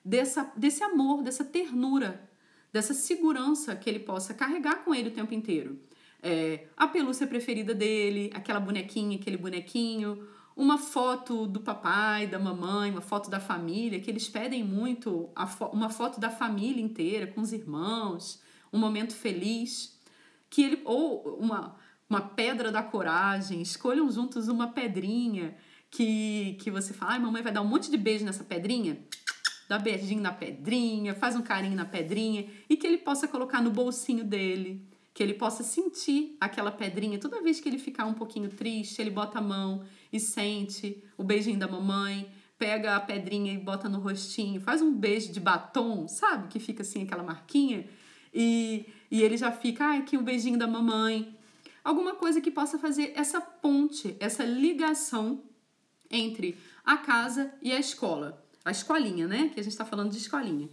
dessa, 0.04 0.50
desse 0.56 0.82
amor, 0.82 1.22
dessa 1.22 1.44
ternura, 1.44 2.28
dessa 2.72 2.94
segurança 2.94 3.74
que 3.76 3.88
ele 3.88 4.00
possa 4.00 4.32
carregar 4.34 4.84
com 4.84 4.94
ele 4.94 5.08
o 5.08 5.12
tempo 5.12 5.34
inteiro. 5.34 5.78
É, 6.22 6.66
a 6.76 6.86
pelúcia 6.86 7.26
preferida 7.26 7.74
dele, 7.74 8.30
aquela 8.34 8.60
bonequinha, 8.60 9.16
aquele 9.16 9.38
bonequinho, 9.38 10.26
uma 10.54 10.76
foto 10.76 11.46
do 11.46 11.60
papai, 11.60 12.26
da 12.26 12.38
mamãe, 12.38 12.90
uma 12.90 13.00
foto 13.00 13.30
da 13.30 13.40
família, 13.40 14.00
que 14.00 14.10
eles 14.10 14.28
pedem 14.28 14.62
muito, 14.62 15.30
fo 15.56 15.66
uma 15.66 15.88
foto 15.88 16.20
da 16.20 16.30
família 16.30 16.82
inteira, 16.82 17.26
com 17.26 17.40
os 17.40 17.52
irmãos, 17.52 18.42
um 18.72 18.78
momento 18.78 19.14
feliz, 19.14 19.98
que 20.48 20.62
ele 20.62 20.82
ou 20.84 21.38
uma 21.38 21.78
uma 22.08 22.20
pedra 22.20 22.72
da 22.72 22.82
coragem, 22.82 23.62
escolham 23.62 24.10
juntos 24.10 24.48
uma 24.48 24.66
pedrinha 24.66 25.56
que 25.88 26.56
que 26.60 26.70
você 26.70 26.92
fala, 26.92 27.12
ai, 27.12 27.18
mamãe 27.20 27.40
vai 27.42 27.52
dar 27.52 27.62
um 27.62 27.68
monte 27.68 27.88
de 27.88 27.96
beijo 27.96 28.24
nessa 28.24 28.42
pedrinha, 28.42 28.98
dá 29.68 29.78
beijinho 29.78 30.20
na 30.20 30.32
pedrinha, 30.32 31.14
faz 31.14 31.36
um 31.36 31.42
carinho 31.42 31.76
na 31.76 31.84
pedrinha 31.84 32.48
e 32.68 32.76
que 32.76 32.84
ele 32.84 32.98
possa 32.98 33.28
colocar 33.28 33.62
no 33.62 33.70
bolsinho 33.70 34.24
dele, 34.24 34.84
que 35.14 35.22
ele 35.22 35.34
possa 35.34 35.62
sentir 35.62 36.36
aquela 36.40 36.72
pedrinha 36.72 37.18
toda 37.18 37.40
vez 37.40 37.60
que 37.60 37.68
ele 37.68 37.78
ficar 37.78 38.06
um 38.06 38.14
pouquinho 38.14 38.48
triste, 38.48 39.00
ele 39.00 39.10
bota 39.10 39.38
a 39.38 39.42
mão 39.42 39.84
e 40.12 40.18
sente 40.18 41.00
o 41.16 41.22
beijinho 41.22 41.60
da 41.60 41.68
mamãe, 41.68 42.28
pega 42.58 42.96
a 42.96 43.00
pedrinha 43.00 43.52
e 43.52 43.58
bota 43.58 43.88
no 43.88 44.00
rostinho, 44.00 44.60
faz 44.60 44.82
um 44.82 44.92
beijo 44.92 45.32
de 45.32 45.38
batom, 45.38 46.08
sabe? 46.08 46.48
Que 46.48 46.58
fica 46.58 46.82
assim 46.82 47.04
aquela 47.04 47.22
marquinha 47.22 47.86
e, 48.32 48.86
e 49.10 49.22
ele 49.22 49.36
já 49.36 49.50
fica, 49.50 49.84
ah, 49.84 49.98
aqui 49.98 50.16
o 50.16 50.22
beijinho 50.22 50.58
da 50.58 50.66
mamãe. 50.66 51.36
Alguma 51.82 52.14
coisa 52.14 52.40
que 52.40 52.50
possa 52.50 52.78
fazer 52.78 53.12
essa 53.16 53.40
ponte, 53.40 54.16
essa 54.20 54.44
ligação 54.44 55.42
entre 56.10 56.58
a 56.84 56.96
casa 56.96 57.52
e 57.62 57.72
a 57.72 57.78
escola. 57.78 58.44
A 58.64 58.70
escolinha, 58.70 59.26
né? 59.26 59.50
Que 59.52 59.60
a 59.60 59.62
gente 59.62 59.72
está 59.72 59.84
falando 59.84 60.10
de 60.10 60.18
escolinha. 60.18 60.68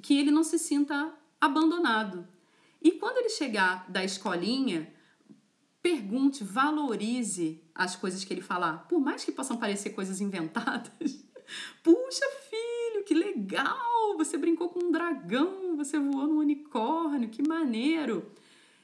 Que 0.00 0.18
ele 0.18 0.30
não 0.30 0.44
se 0.44 0.58
sinta 0.58 1.12
abandonado. 1.40 2.26
E 2.80 2.92
quando 2.92 3.18
ele 3.18 3.28
chegar 3.28 3.88
da 3.90 4.04
escolinha, 4.04 4.92
pergunte, 5.82 6.44
valorize 6.44 7.60
as 7.74 7.96
coisas 7.96 8.24
que 8.24 8.32
ele 8.32 8.40
falar. 8.40 8.86
Por 8.88 9.00
mais 9.00 9.24
que 9.24 9.32
possam 9.32 9.56
parecer 9.56 9.90
coisas 9.90 10.20
inventadas. 10.20 11.24
Puxa, 11.82 12.26
que 13.02 13.14
legal! 13.14 14.16
Você 14.16 14.36
brincou 14.36 14.68
com 14.68 14.84
um 14.84 14.92
dragão, 14.92 15.76
você 15.76 15.98
voou 15.98 16.26
num 16.26 16.38
unicórnio, 16.38 17.28
que 17.28 17.46
maneiro! 17.46 18.30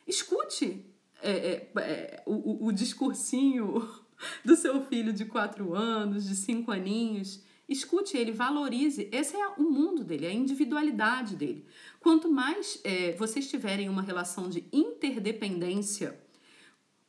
Escute 0.07 0.85
é, 1.23 1.31
é, 1.31 1.81
é, 1.81 2.23
o, 2.27 2.67
o 2.67 2.73
discursinho 2.73 3.89
do 4.45 4.57
seu 4.57 4.83
filho 4.87 5.13
de 5.13 5.25
quatro 5.25 5.75
anos, 5.75 6.27
de 6.27 6.35
cinco 6.35 6.71
aninhos. 6.71 7.43
Escute 7.69 8.17
ele, 8.17 8.33
valorize. 8.33 9.09
Esse 9.13 9.37
é 9.37 9.47
o 9.59 9.63
mundo 9.63 10.03
dele, 10.03 10.27
é 10.27 10.31
a 10.31 10.35
individualidade 10.35 11.37
dele. 11.37 11.67
Quanto 12.01 12.31
mais 12.31 12.81
é, 12.83 13.13
vocês 13.13 13.49
tiverem 13.49 13.89
uma 13.89 14.01
relação 14.01 14.49
de 14.49 14.65
interdependência, 14.73 16.19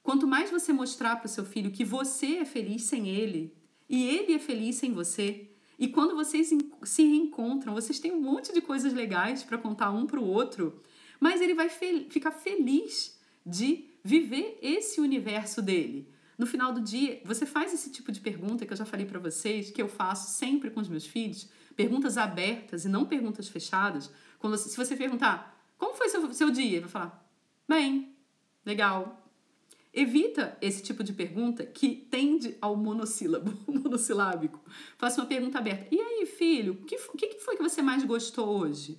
quanto 0.03 0.27
mais 0.27 0.51
você 0.51 0.73
mostrar 0.73 1.15
para 1.15 1.27
o 1.27 1.29
seu 1.29 1.45
filho 1.45 1.71
que 1.71 1.85
você 1.85 2.37
é 2.37 2.45
feliz 2.45 2.83
sem 2.83 3.07
ele 3.07 3.55
e 3.87 4.05
ele 4.05 4.33
é 4.33 4.39
feliz 4.39 4.75
sem 4.75 4.91
você, 4.91 5.48
e 5.79 5.87
quando 5.87 6.13
vocês 6.13 6.49
se 6.83 7.03
reencontram, 7.03 7.73
vocês 7.73 7.99
têm 7.99 8.11
um 8.11 8.19
monte 8.19 8.53
de 8.53 8.59
coisas 8.59 8.93
legais 8.93 9.43
para 9.43 9.57
contar 9.57 9.91
um 9.91 10.05
para 10.05 10.19
o 10.19 10.27
outro, 10.27 10.81
mas 11.21 11.39
ele 11.39 11.53
vai 11.53 11.69
ficar 11.69 12.31
feliz 12.31 13.17
de 13.45 13.85
viver 14.03 14.59
esse 14.61 14.99
universo 14.99 15.61
dele. 15.61 16.11
No 16.37 16.45
final 16.45 16.73
do 16.73 16.81
dia, 16.81 17.21
você 17.23 17.45
faz 17.45 17.73
esse 17.73 17.89
tipo 17.91 18.11
de 18.11 18.19
pergunta 18.19 18.65
que 18.65 18.73
eu 18.73 18.77
já 18.77 18.85
falei 18.85 19.05
para 19.05 19.19
vocês, 19.19 19.71
que 19.71 19.81
eu 19.81 19.87
faço 19.87 20.37
sempre 20.37 20.69
com 20.69 20.81
os 20.81 20.89
meus 20.89 21.05
filhos, 21.05 21.49
perguntas 21.77 22.17
abertas 22.17 22.83
e 22.83 22.89
não 22.89 23.05
perguntas 23.05 23.47
fechadas. 23.47 24.11
Quando 24.37 24.57
você, 24.57 24.67
se 24.67 24.75
você 24.75 24.97
perguntar, 24.97 25.57
como 25.77 25.95
foi 25.95 26.09
seu, 26.09 26.33
seu 26.33 26.51
dia? 26.51 26.77
Ele 26.77 26.81
vai 26.81 26.89
falar, 26.89 27.31
bem, 27.67 28.15
legal, 28.65 29.18
Evita 29.99 30.57
esse 30.61 30.81
tipo 30.81 31.03
de 31.03 31.11
pergunta 31.11 31.65
que 31.65 31.93
tende 31.93 32.55
ao 32.61 32.73
monossílabo, 32.77 33.51
monossilábico. 33.67 34.57
Faça 34.97 35.19
uma 35.19 35.27
pergunta 35.27 35.57
aberta. 35.57 35.93
E 35.93 35.99
aí, 35.99 36.25
filho, 36.25 36.79
o 36.81 36.85
que, 36.85 37.27
que 37.27 37.39
foi 37.41 37.57
que 37.57 37.61
você 37.61 37.81
mais 37.81 38.05
gostou 38.05 38.47
hoje? 38.47 38.97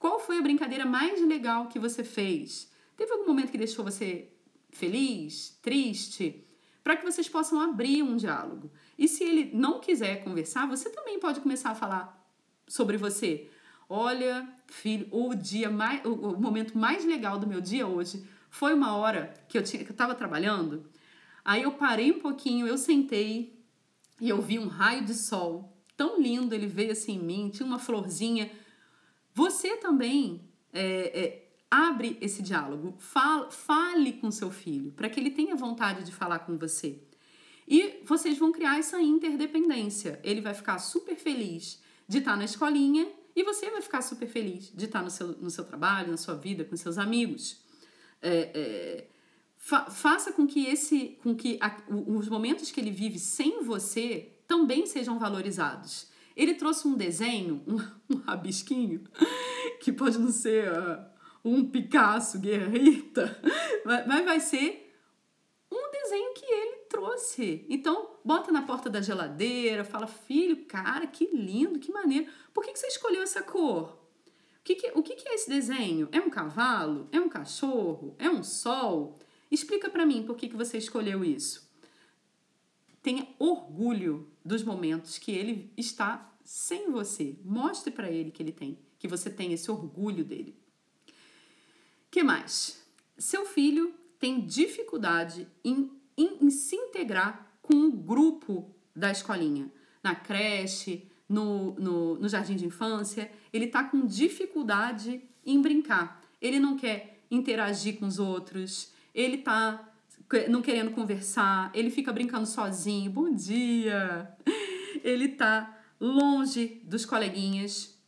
Qual 0.00 0.18
foi 0.18 0.38
a 0.38 0.42
brincadeira 0.42 0.84
mais 0.84 1.24
legal 1.24 1.68
que 1.68 1.78
você 1.78 2.02
fez? 2.02 2.68
Teve 2.96 3.12
algum 3.12 3.24
momento 3.24 3.52
que 3.52 3.56
deixou 3.58 3.84
você 3.84 4.30
feliz, 4.72 5.56
triste? 5.62 6.44
Para 6.82 6.96
que 6.96 7.04
vocês 7.04 7.28
possam 7.28 7.60
abrir 7.60 8.02
um 8.02 8.16
diálogo. 8.16 8.68
E 8.98 9.06
se 9.06 9.22
ele 9.22 9.52
não 9.54 9.78
quiser 9.78 10.24
conversar, 10.24 10.66
você 10.66 10.90
também 10.90 11.20
pode 11.20 11.38
começar 11.38 11.70
a 11.70 11.76
falar 11.76 12.20
sobre 12.66 12.96
você. 12.96 13.48
Olha, 13.88 14.48
filho, 14.66 15.06
o 15.12 15.36
dia 15.36 15.70
mais, 15.70 16.04
o, 16.04 16.14
o 16.14 16.40
momento 16.40 16.76
mais 16.76 17.04
legal 17.04 17.38
do 17.38 17.46
meu 17.46 17.60
dia 17.60 17.86
hoje 17.86 18.24
foi 18.52 18.74
uma 18.74 18.94
hora 18.94 19.32
que 19.48 19.56
eu 19.56 19.62
estava 19.62 20.14
trabalhando. 20.14 20.84
Aí 21.42 21.62
eu 21.62 21.72
parei 21.72 22.12
um 22.12 22.18
pouquinho, 22.18 22.66
eu 22.66 22.76
sentei 22.76 23.58
e 24.20 24.28
eu 24.28 24.42
vi 24.42 24.58
um 24.58 24.68
raio 24.68 25.06
de 25.06 25.14
sol 25.14 25.74
tão 25.96 26.20
lindo, 26.20 26.54
ele 26.54 26.66
veio 26.66 26.92
assim 26.92 27.14
em 27.14 27.18
mim, 27.18 27.50
tinha 27.50 27.66
uma 27.66 27.78
florzinha. 27.78 28.52
Você 29.32 29.78
também 29.78 30.52
é, 30.70 30.84
é, 31.18 31.52
abre 31.70 32.18
esse 32.20 32.42
diálogo, 32.42 32.94
fale, 32.98 34.12
com 34.20 34.30
seu 34.30 34.50
filho, 34.50 34.92
para 34.92 35.08
que 35.08 35.18
ele 35.18 35.30
tenha 35.30 35.56
vontade 35.56 36.04
de 36.04 36.12
falar 36.12 36.40
com 36.40 36.58
você. 36.58 37.02
E 37.66 38.02
vocês 38.04 38.36
vão 38.36 38.52
criar 38.52 38.78
essa 38.78 39.00
interdependência. 39.00 40.20
Ele 40.22 40.42
vai 40.42 40.52
ficar 40.52 40.78
super 40.78 41.16
feliz 41.16 41.80
de 42.06 42.18
estar 42.18 42.36
na 42.36 42.44
escolinha 42.44 43.10
e 43.34 43.42
você 43.42 43.70
vai 43.70 43.80
ficar 43.80 44.02
super 44.02 44.28
feliz 44.28 44.70
de 44.74 44.84
estar 44.84 45.02
no 45.02 45.08
seu, 45.08 45.28
no 45.28 45.48
seu 45.48 45.64
trabalho, 45.64 46.10
na 46.10 46.18
sua 46.18 46.34
vida, 46.34 46.66
com 46.66 46.76
seus 46.76 46.98
amigos. 46.98 47.61
É, 48.22 48.50
é, 48.54 49.06
fa 49.56 49.90
faça 49.90 50.32
com 50.32 50.46
que 50.46 50.66
esse, 50.66 51.18
com 51.22 51.34
que 51.34 51.58
a, 51.60 51.76
os 51.88 52.28
momentos 52.28 52.70
que 52.70 52.80
ele 52.80 52.90
vive 52.90 53.18
sem 53.18 53.62
você 53.62 54.32
também 54.46 54.86
sejam 54.86 55.18
valorizados. 55.18 56.10
Ele 56.36 56.54
trouxe 56.54 56.88
um 56.88 56.94
desenho, 56.94 57.62
um, 57.66 57.76
um 58.14 58.18
rabisquinho, 58.20 59.04
que 59.80 59.92
pode 59.92 60.18
não 60.18 60.30
ser 60.30 60.70
uh, 60.72 61.04
um 61.44 61.64
Picasso, 61.68 62.38
Guerrita, 62.38 63.40
mas 63.84 64.24
vai 64.24 64.40
ser 64.40 64.94
um 65.70 65.90
desenho 65.90 66.34
que 66.34 66.44
ele 66.44 66.76
trouxe. 66.88 67.66
Então, 67.68 68.18
bota 68.24 68.52
na 68.52 68.62
porta 68.62 68.90
da 68.90 69.00
geladeira, 69.00 69.84
fala, 69.84 70.06
filho, 70.06 70.64
cara, 70.66 71.06
que 71.06 71.26
lindo, 71.34 71.78
que 71.78 71.92
maneiro. 71.92 72.30
Por 72.52 72.64
que, 72.64 72.72
que 72.72 72.78
você 72.78 72.88
escolheu 72.88 73.22
essa 73.22 73.42
cor? 73.42 74.01
O 74.62 74.64
que, 74.64 74.76
que, 74.76 74.92
o 74.94 75.02
que, 75.02 75.16
que 75.16 75.28
é 75.28 75.34
esse 75.34 75.50
desenho? 75.50 76.08
É 76.12 76.20
um 76.20 76.30
cavalo? 76.30 77.08
É 77.10 77.20
um 77.20 77.28
cachorro? 77.28 78.14
É 78.16 78.30
um 78.30 78.44
sol? 78.44 79.18
Explica 79.50 79.90
para 79.90 80.06
mim 80.06 80.22
por 80.22 80.36
que, 80.36 80.48
que 80.48 80.56
você 80.56 80.78
escolheu 80.78 81.24
isso. 81.24 81.68
Tenha 83.02 83.26
orgulho 83.40 84.30
dos 84.44 84.62
momentos 84.62 85.18
que 85.18 85.32
ele 85.32 85.72
está 85.76 86.32
sem 86.44 86.92
você. 86.92 87.36
Mostre 87.44 87.90
para 87.90 88.08
ele 88.08 88.30
que 88.30 88.40
ele 88.40 88.52
tem, 88.52 88.78
que 89.00 89.08
você 89.08 89.28
tem 89.28 89.52
esse 89.52 89.68
orgulho 89.68 90.24
dele. 90.24 90.54
Que 92.08 92.22
mais? 92.22 92.86
Seu 93.18 93.44
filho 93.44 93.92
tem 94.16 94.46
dificuldade 94.46 95.48
em, 95.64 95.90
em, 96.16 96.38
em 96.40 96.50
se 96.50 96.76
integrar 96.76 97.58
com 97.60 97.74
o 97.74 97.90
grupo 97.90 98.72
da 98.94 99.10
escolinha, 99.10 99.72
na 100.04 100.14
creche, 100.14 101.10
no, 101.32 101.74
no, 101.74 102.14
no 102.16 102.28
jardim 102.28 102.56
de 102.56 102.66
infância, 102.66 103.30
ele 103.52 103.64
está 103.64 103.82
com 103.82 104.06
dificuldade 104.06 105.22
em 105.44 105.60
brincar. 105.60 106.22
Ele 106.40 106.60
não 106.60 106.76
quer 106.76 107.20
interagir 107.30 107.98
com 107.98 108.06
os 108.06 108.18
outros, 108.18 108.92
ele 109.14 109.36
está 109.36 109.88
não 110.48 110.62
querendo 110.62 110.90
conversar, 110.92 111.70
ele 111.74 111.90
fica 111.90 112.12
brincando 112.12 112.46
sozinho. 112.46 113.10
Bom 113.10 113.32
dia! 113.34 114.30
Ele 115.04 115.24
está 115.24 115.78
longe 116.00 116.80
dos 116.84 117.04
coleguinhas. 117.04 117.98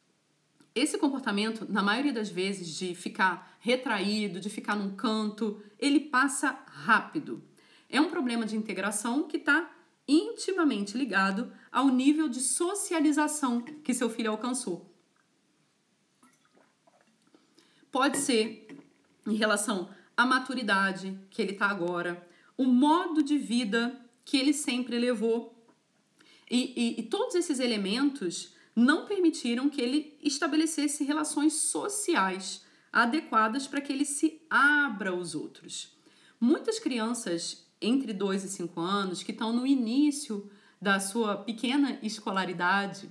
Esse 0.74 0.96
comportamento, 0.96 1.66
na 1.68 1.82
maioria 1.82 2.12
das 2.12 2.28
vezes, 2.28 2.68
de 2.68 2.94
ficar 2.94 3.56
retraído, 3.58 4.38
de 4.38 4.48
ficar 4.48 4.76
num 4.76 4.94
canto, 4.94 5.60
ele 5.76 5.98
passa 5.98 6.56
rápido. 6.66 7.42
É 7.90 8.00
um 8.00 8.08
problema 8.08 8.46
de 8.46 8.56
integração 8.56 9.24
que 9.24 9.38
está 9.38 9.68
intimamente 10.06 10.96
ligado 10.96 11.52
ao 11.72 11.88
nível 11.88 12.28
de 12.28 12.40
socialização 12.40 13.60
que 13.60 13.94
seu 13.94 14.10
filho 14.10 14.30
alcançou. 14.30 14.90
Pode 17.90 18.18
ser 18.18 18.68
em 19.26 19.34
relação 19.34 19.88
à 20.16 20.26
maturidade 20.26 21.18
que 21.30 21.40
ele 21.40 21.52
está 21.52 21.66
agora, 21.66 22.26
o 22.56 22.64
modo 22.64 23.22
de 23.22 23.38
vida 23.38 23.98
que 24.24 24.36
ele 24.36 24.52
sempre 24.52 24.98
levou. 24.98 25.54
E, 26.50 26.72
e, 26.76 27.00
e 27.00 27.02
todos 27.04 27.34
esses 27.34 27.58
elementos 27.58 28.54
não 28.74 29.06
permitiram 29.06 29.68
que 29.68 29.80
ele 29.80 30.18
estabelecesse 30.22 31.04
relações 31.04 31.54
sociais 31.54 32.64
adequadas 32.92 33.66
para 33.66 33.80
que 33.80 33.92
ele 33.92 34.04
se 34.04 34.42
abra 34.50 35.10
aos 35.10 35.34
outros. 35.34 35.96
Muitas 36.40 36.78
crianças 36.78 37.63
entre 37.84 38.12
2 38.12 38.44
e 38.44 38.48
5 38.48 38.80
anos 38.80 39.22
que 39.22 39.32
estão 39.32 39.52
no 39.52 39.66
início 39.66 40.50
da 40.80 41.00
sua 41.00 41.36
pequena 41.36 41.98
escolaridade, 42.02 43.08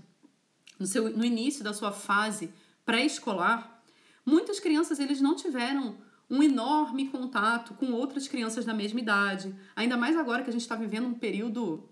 no, 0.79 0.86
seu, 0.86 1.09
no 1.15 1.23
início 1.23 1.63
da 1.63 1.73
sua 1.73 1.91
fase 1.91 2.51
pré-escolar, 2.86 3.81
muitas 4.25 4.59
crianças 4.59 4.99
eles 4.99 5.21
não 5.21 5.36
tiveram 5.36 5.97
um 6.29 6.41
enorme 6.41 7.07
contato 7.07 7.73
com 7.73 7.91
outras 7.91 8.27
crianças 8.27 8.65
da 8.65 8.73
mesma 8.73 8.99
idade, 8.99 9.55
ainda 9.75 9.97
mais 9.97 10.17
agora 10.17 10.43
que 10.43 10.49
a 10.49 10.53
gente 10.53 10.62
está 10.62 10.75
vivendo 10.75 11.07
um 11.07 11.13
período 11.13 11.89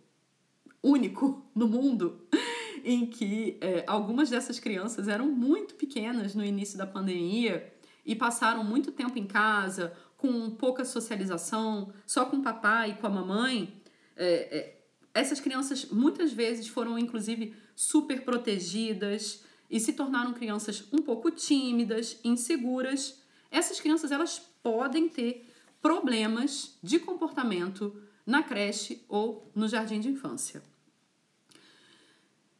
único 0.81 1.45
no 1.53 1.67
mundo, 1.67 2.21
em 2.83 3.05
que 3.05 3.57
é, 3.61 3.83
algumas 3.85 4.29
dessas 4.29 4.59
crianças 4.59 5.07
eram 5.07 5.27
muito 5.27 5.75
pequenas 5.75 6.33
no 6.33 6.43
início 6.43 6.77
da 6.77 6.87
pandemia 6.87 7.71
e 8.05 8.15
passaram 8.15 8.63
muito 8.63 8.91
tempo 8.91 9.17
em 9.17 9.27
casa, 9.27 9.93
com 10.21 10.51
pouca 10.51 10.85
socialização, 10.85 11.91
só 12.05 12.25
com 12.25 12.37
o 12.37 12.43
papai 12.43 12.91
e 12.91 12.93
com 12.93 13.07
a 13.07 13.09
mamãe. 13.09 13.81
É, 14.15 14.25
é, 14.55 14.81
essas 15.15 15.39
crianças 15.39 15.85
muitas 15.85 16.31
vezes 16.31 16.67
foram, 16.67 16.97
inclusive, 16.97 17.55
super 17.75 18.23
protegidas 18.23 19.43
e 19.67 19.79
se 19.79 19.93
tornaram 19.93 20.31
crianças 20.31 20.87
um 20.93 21.01
pouco 21.01 21.31
tímidas, 21.31 22.19
inseguras. 22.23 23.19
Essas 23.49 23.79
crianças 23.79 24.11
elas 24.11 24.37
podem 24.61 25.09
ter 25.09 25.49
problemas 25.81 26.77
de 26.83 26.99
comportamento 26.99 27.99
na 28.23 28.43
creche 28.43 29.03
ou 29.09 29.51
no 29.55 29.67
jardim 29.67 29.99
de 29.99 30.09
infância. 30.09 30.61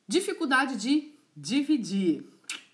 Dificuldade 0.08 0.78
de 0.78 1.14
dividir, 1.38 2.28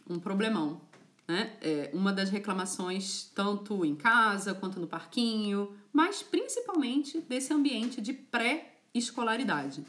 um 0.09 0.17
problemão. 0.17 0.86
Né? 1.27 1.57
É 1.61 1.91
uma 1.93 2.13
das 2.13 2.29
reclamações, 2.29 3.29
tanto 3.35 3.83
em 3.83 3.95
casa 3.95 4.53
quanto 4.53 4.79
no 4.79 4.87
parquinho, 4.87 5.75
mas 5.91 6.23
principalmente 6.23 7.19
desse 7.19 7.53
ambiente 7.53 7.99
de 7.99 8.13
pré-escolaridade. 8.13 9.85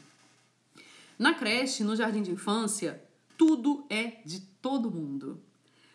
Na 1.17 1.33
creche, 1.33 1.83
no 1.83 1.95
jardim 1.95 2.21
de 2.21 2.31
infância, 2.31 3.01
tudo 3.37 3.85
é 3.89 4.21
de 4.25 4.41
todo 4.61 4.91
mundo. 4.91 5.41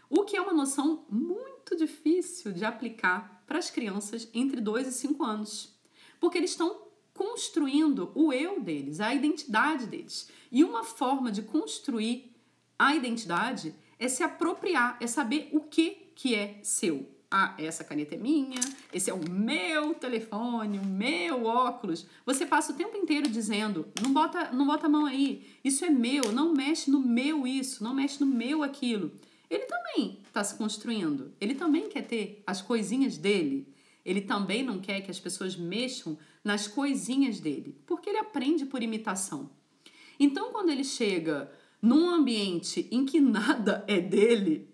O 0.09 0.24
que 0.24 0.37
é 0.37 0.40
uma 0.40 0.52
noção 0.52 1.04
muito 1.11 1.76
difícil 1.76 2.52
de 2.52 2.64
aplicar 2.64 3.42
para 3.46 3.59
as 3.59 3.70
crianças 3.70 4.28
entre 4.33 4.61
2 4.61 4.88
e 4.88 4.92
5 4.92 5.22
anos, 5.24 5.74
porque 6.20 6.38
eles 6.38 6.50
estão 6.50 6.85
construindo 7.12 8.11
o 8.14 8.33
eu 8.33 8.61
deles, 8.61 9.00
a 9.00 9.14
identidade 9.14 9.87
deles. 9.87 10.28
E 10.50 10.64
uma 10.64 10.85
forma 10.85 11.30
de 11.30 11.42
construir 11.42 12.35
a 12.78 12.94
identidade 12.94 13.74
é 14.05 14.09
se 14.09 14.23
apropriar, 14.23 14.99
é 15.01 15.07
saber 15.07 15.49
o 15.53 15.61
que, 15.61 16.12
que 16.14 16.35
é 16.35 16.59
seu. 16.62 17.11
Ah, 17.31 17.55
essa 17.59 17.83
caneta 17.83 18.14
é 18.14 18.19
minha, 18.19 18.61
esse 18.93 19.11
é 19.11 19.14
o 19.14 19.29
meu 19.29 19.95
telefone, 19.95 20.79
o 20.79 20.85
meu 20.85 21.47
óculos. 21.47 22.07
Você 22.25 22.47
passa 22.47 22.73
o 22.73 22.77
tempo 22.77 22.97
inteiro 22.97 23.29
dizendo: 23.29 23.88
não 24.01 24.12
bota, 24.12 24.53
não 24.53 24.67
bota 24.67 24.87
a 24.87 24.90
mão 24.90 25.07
aí, 25.07 25.45
isso 25.64 25.85
é 25.85 25.90
meu, 25.90 26.31
não 26.31 26.53
mexe 26.53 26.90
no 26.90 27.01
meu 27.01 27.47
isso, 27.47 27.83
não 27.83 27.95
mexe 27.95 28.21
no 28.21 28.27
meu 28.27 28.62
aquilo. 28.62 29.11
Ele 29.51 29.64
também 29.64 30.21
está 30.27 30.45
se 30.45 30.55
construindo, 30.57 31.33
ele 31.40 31.55
também 31.55 31.88
quer 31.88 32.03
ter 32.03 32.43
as 32.47 32.62
coisinhas 32.62 33.17
dele. 33.17 33.73
Ele 34.05 34.21
também 34.21 34.62
não 34.62 34.81
quer 34.81 35.01
que 35.01 35.11
as 35.11 35.19
pessoas 35.19 35.57
mexam 35.57 36.19
nas 36.45 36.69
coisinhas 36.69 37.40
dele, 37.40 37.75
porque 37.87 38.11
ele 38.11 38.19
aprende 38.19 38.67
por 38.67 38.83
imitação. 38.83 39.49
Então, 40.21 40.53
quando 40.53 40.69
ele 40.69 40.85
chega 40.85 41.51
num 41.85 42.09
ambiente 42.09 42.88
em 42.90 43.05
que 43.05 43.20
nada 43.20 43.85
é 43.87 44.01
dele, 44.01 44.66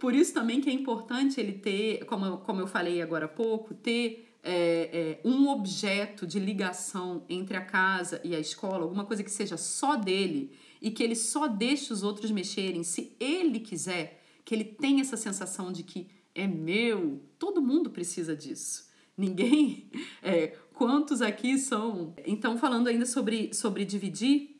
por 0.00 0.12
isso 0.12 0.34
também 0.34 0.60
que 0.60 0.68
é 0.68 0.72
importante 0.72 1.40
ele 1.40 1.52
ter, 1.52 2.04
como, 2.04 2.38
como 2.38 2.60
eu 2.60 2.66
falei 2.66 3.00
agora 3.00 3.26
há 3.26 3.28
pouco, 3.28 3.72
ter 3.72 4.28
é, 4.42 5.20
é, 5.22 5.28
um 5.28 5.48
objeto 5.48 6.26
de 6.26 6.40
ligação 6.40 7.24
entre 7.28 7.56
a 7.56 7.60
casa 7.60 8.20
e 8.24 8.34
a 8.34 8.40
escola, 8.40 8.82
alguma 8.82 9.04
coisa 9.04 9.22
que 9.22 9.30
seja 9.30 9.56
só 9.56 9.94
dele 9.94 10.50
e 10.82 10.90
que 10.90 11.02
ele 11.02 11.14
só 11.14 11.46
deixe 11.46 11.92
os 11.92 12.02
outros 12.02 12.32
mexerem 12.32 12.82
se 12.82 13.16
ele 13.20 13.60
quiser, 13.60 14.20
que 14.44 14.52
ele 14.52 14.64
tenha 14.64 15.02
essa 15.02 15.16
sensação 15.16 15.70
de 15.70 15.84
que 15.84 16.08
é 16.34 16.46
meu. 16.46 17.22
Todo 17.38 17.62
mundo 17.62 17.88
precisa 17.88 18.36
disso. 18.36 18.88
Ninguém. 19.16 19.90
É, 20.22 20.56
quantos 20.74 21.22
aqui 21.22 21.56
são. 21.56 22.12
Então, 22.26 22.58
falando 22.58 22.88
ainda 22.88 23.06
sobre, 23.06 23.54
sobre 23.54 23.84
dividir, 23.84 24.55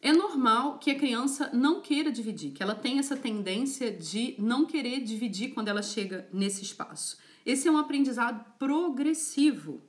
é 0.00 0.12
normal 0.12 0.78
que 0.78 0.90
a 0.90 0.98
criança 0.98 1.50
não 1.52 1.80
queira 1.80 2.10
dividir, 2.10 2.52
que 2.52 2.62
ela 2.62 2.74
tenha 2.74 3.00
essa 3.00 3.16
tendência 3.16 3.90
de 3.90 4.36
não 4.38 4.64
querer 4.64 5.00
dividir 5.00 5.52
quando 5.52 5.68
ela 5.68 5.82
chega 5.82 6.28
nesse 6.32 6.62
espaço. 6.62 7.18
Esse 7.44 7.66
é 7.66 7.70
um 7.70 7.78
aprendizado 7.78 8.44
progressivo. 8.58 9.82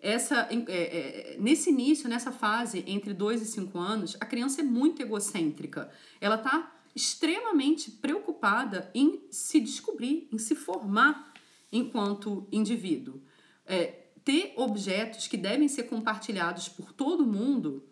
Essa, 0.00 0.48
é, 0.50 0.56
é, 0.68 1.36
nesse 1.38 1.70
início, 1.70 2.08
nessa 2.08 2.32
fase 2.32 2.84
entre 2.86 3.12
2 3.12 3.42
e 3.42 3.46
5 3.46 3.78
anos, 3.78 4.16
a 4.20 4.26
criança 4.26 4.60
é 4.60 4.64
muito 4.64 5.02
egocêntrica. 5.02 5.90
Ela 6.20 6.36
está 6.36 6.72
extremamente 6.94 7.90
preocupada 7.90 8.90
em 8.94 9.22
se 9.30 9.60
descobrir, 9.60 10.28
em 10.32 10.38
se 10.38 10.54
formar 10.54 11.32
enquanto 11.72 12.46
indivíduo. 12.52 13.20
É, 13.66 14.04
ter 14.24 14.54
objetos 14.56 15.26
que 15.26 15.36
devem 15.36 15.68
ser 15.68 15.84
compartilhados 15.84 16.68
por 16.68 16.92
todo 16.92 17.26
mundo 17.26 17.82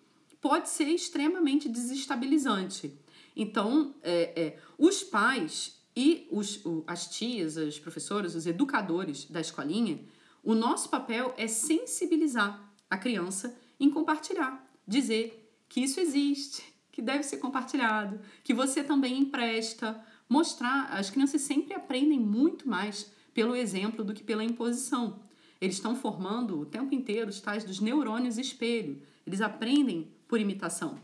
pode 0.42 0.68
ser 0.68 0.88
extremamente 0.88 1.68
desestabilizante. 1.68 2.92
Então, 3.35 3.94
é, 4.02 4.42
é, 4.42 4.59
os 4.76 5.02
pais 5.02 5.81
e 5.96 6.26
os, 6.31 6.62
o, 6.66 6.83
as 6.87 7.07
tias, 7.07 7.57
as 7.57 7.78
professoras, 7.78 8.35
os 8.35 8.46
educadores 8.46 9.24
da 9.26 9.40
escolinha, 9.40 10.00
o 10.42 10.55
nosso 10.55 10.88
papel 10.90 11.33
é 11.38 11.46
sensibilizar 11.46 12.61
a 12.90 12.98
criança 12.98 13.57
em 13.78 13.88
compartilhar, 13.88 14.68
dizer 14.87 15.48
que 15.68 15.81
isso 15.81 16.00
existe, 16.00 16.62
que 16.90 17.00
deve 17.00 17.22
ser 17.22 17.38
compartilhado, 17.38 18.20
que 18.42 18.52
você 18.52 18.83
também 18.83 19.18
empresta, 19.18 20.05
mostrar. 20.28 20.92
As 20.92 21.09
crianças 21.09 21.40
sempre 21.42 21.72
aprendem 21.72 22.18
muito 22.18 22.68
mais 22.68 23.11
pelo 23.33 23.55
exemplo 23.55 24.05
do 24.05 24.12
que 24.12 24.24
pela 24.24 24.44
imposição. 24.44 25.20
Eles 25.61 25.76
estão 25.76 25.94
formando 25.94 26.61
o 26.61 26.66
tempo 26.66 26.92
inteiro 26.92 27.31
os 27.31 27.40
tais 27.40 27.64
dos 27.64 27.78
neurônios 27.78 28.37
espelho. 28.37 29.00
Eles 29.24 29.40
aprendem 29.40 30.11
por 30.32 30.40
imitação. 30.40 30.98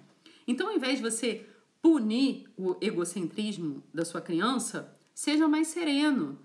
Então, 0.46 0.68
ao 0.68 0.74
invés 0.74 0.96
de 0.96 1.02
você 1.02 1.46
punir 1.82 2.50
o 2.56 2.78
egocentrismo 2.80 3.84
da 3.92 4.02
sua 4.02 4.22
criança, 4.22 4.96
seja 5.12 5.46
mais 5.46 5.68
sereno. 5.68 6.38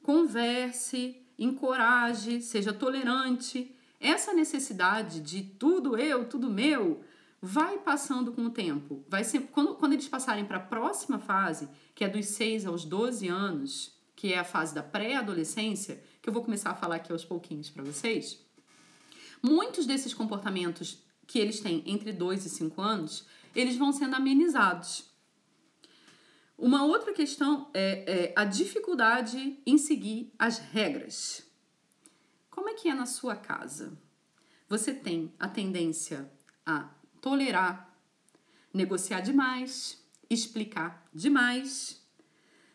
Converse, 0.00 1.20
encoraje, 1.36 2.40
seja 2.40 2.72
tolerante. 2.72 3.74
Essa 3.98 4.32
necessidade 4.32 5.20
de 5.20 5.42
tudo 5.42 5.96
eu, 5.96 6.24
tudo 6.24 6.48
meu, 6.48 7.00
vai 7.42 7.78
passando 7.78 8.30
com 8.30 8.44
o 8.44 8.50
tempo. 8.50 9.04
Vai 9.08 9.24
ser, 9.24 9.48
quando, 9.50 9.74
quando 9.74 9.94
eles 9.94 10.06
passarem 10.06 10.44
para 10.44 10.58
a 10.58 10.60
próxima 10.60 11.18
fase, 11.18 11.68
que 11.96 12.04
é 12.04 12.08
dos 12.08 12.26
6 12.26 12.64
aos 12.64 12.84
12 12.84 13.26
anos, 13.26 13.98
que 14.14 14.32
é 14.32 14.38
a 14.38 14.44
fase 14.44 14.72
da 14.72 14.84
pré-adolescência, 14.84 16.00
que 16.22 16.28
eu 16.28 16.32
vou 16.32 16.44
começar 16.44 16.70
a 16.70 16.76
falar 16.76 16.94
aqui 16.94 17.10
aos 17.10 17.24
pouquinhos 17.24 17.70
para 17.70 17.82
vocês, 17.82 18.38
muitos 19.42 19.84
desses 19.84 20.14
comportamentos 20.14 21.09
que 21.30 21.38
eles 21.38 21.60
têm 21.60 21.84
entre 21.86 22.12
2 22.12 22.44
e 22.44 22.50
5 22.50 22.82
anos, 22.82 23.24
eles 23.54 23.76
vão 23.76 23.92
sendo 23.92 24.16
amenizados. 24.16 25.04
Uma 26.58 26.84
outra 26.84 27.12
questão 27.12 27.70
é, 27.72 28.32
é, 28.32 28.32
a 28.34 28.44
dificuldade 28.44 29.56
em 29.64 29.78
seguir 29.78 30.34
as 30.36 30.58
regras. 30.58 31.46
Como 32.50 32.68
é 32.68 32.74
que 32.74 32.88
é 32.88 32.94
na 32.94 33.06
sua 33.06 33.36
casa? 33.36 33.96
Você 34.68 34.92
tem 34.92 35.32
a 35.38 35.46
tendência 35.46 36.28
a 36.66 36.90
tolerar, 37.20 37.96
negociar 38.74 39.20
demais, 39.20 40.04
explicar 40.28 41.08
demais. 41.14 42.04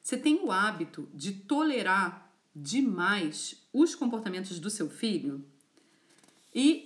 Você 0.02 0.16
tem 0.16 0.40
o 0.42 0.50
hábito 0.50 1.10
de 1.14 1.34
tolerar 1.34 2.34
demais 2.56 3.68
os 3.74 3.96
comportamentos 3.96 4.62
do 4.62 4.70
seu 4.70 4.90
filho? 4.90 5.46
E 6.54 6.85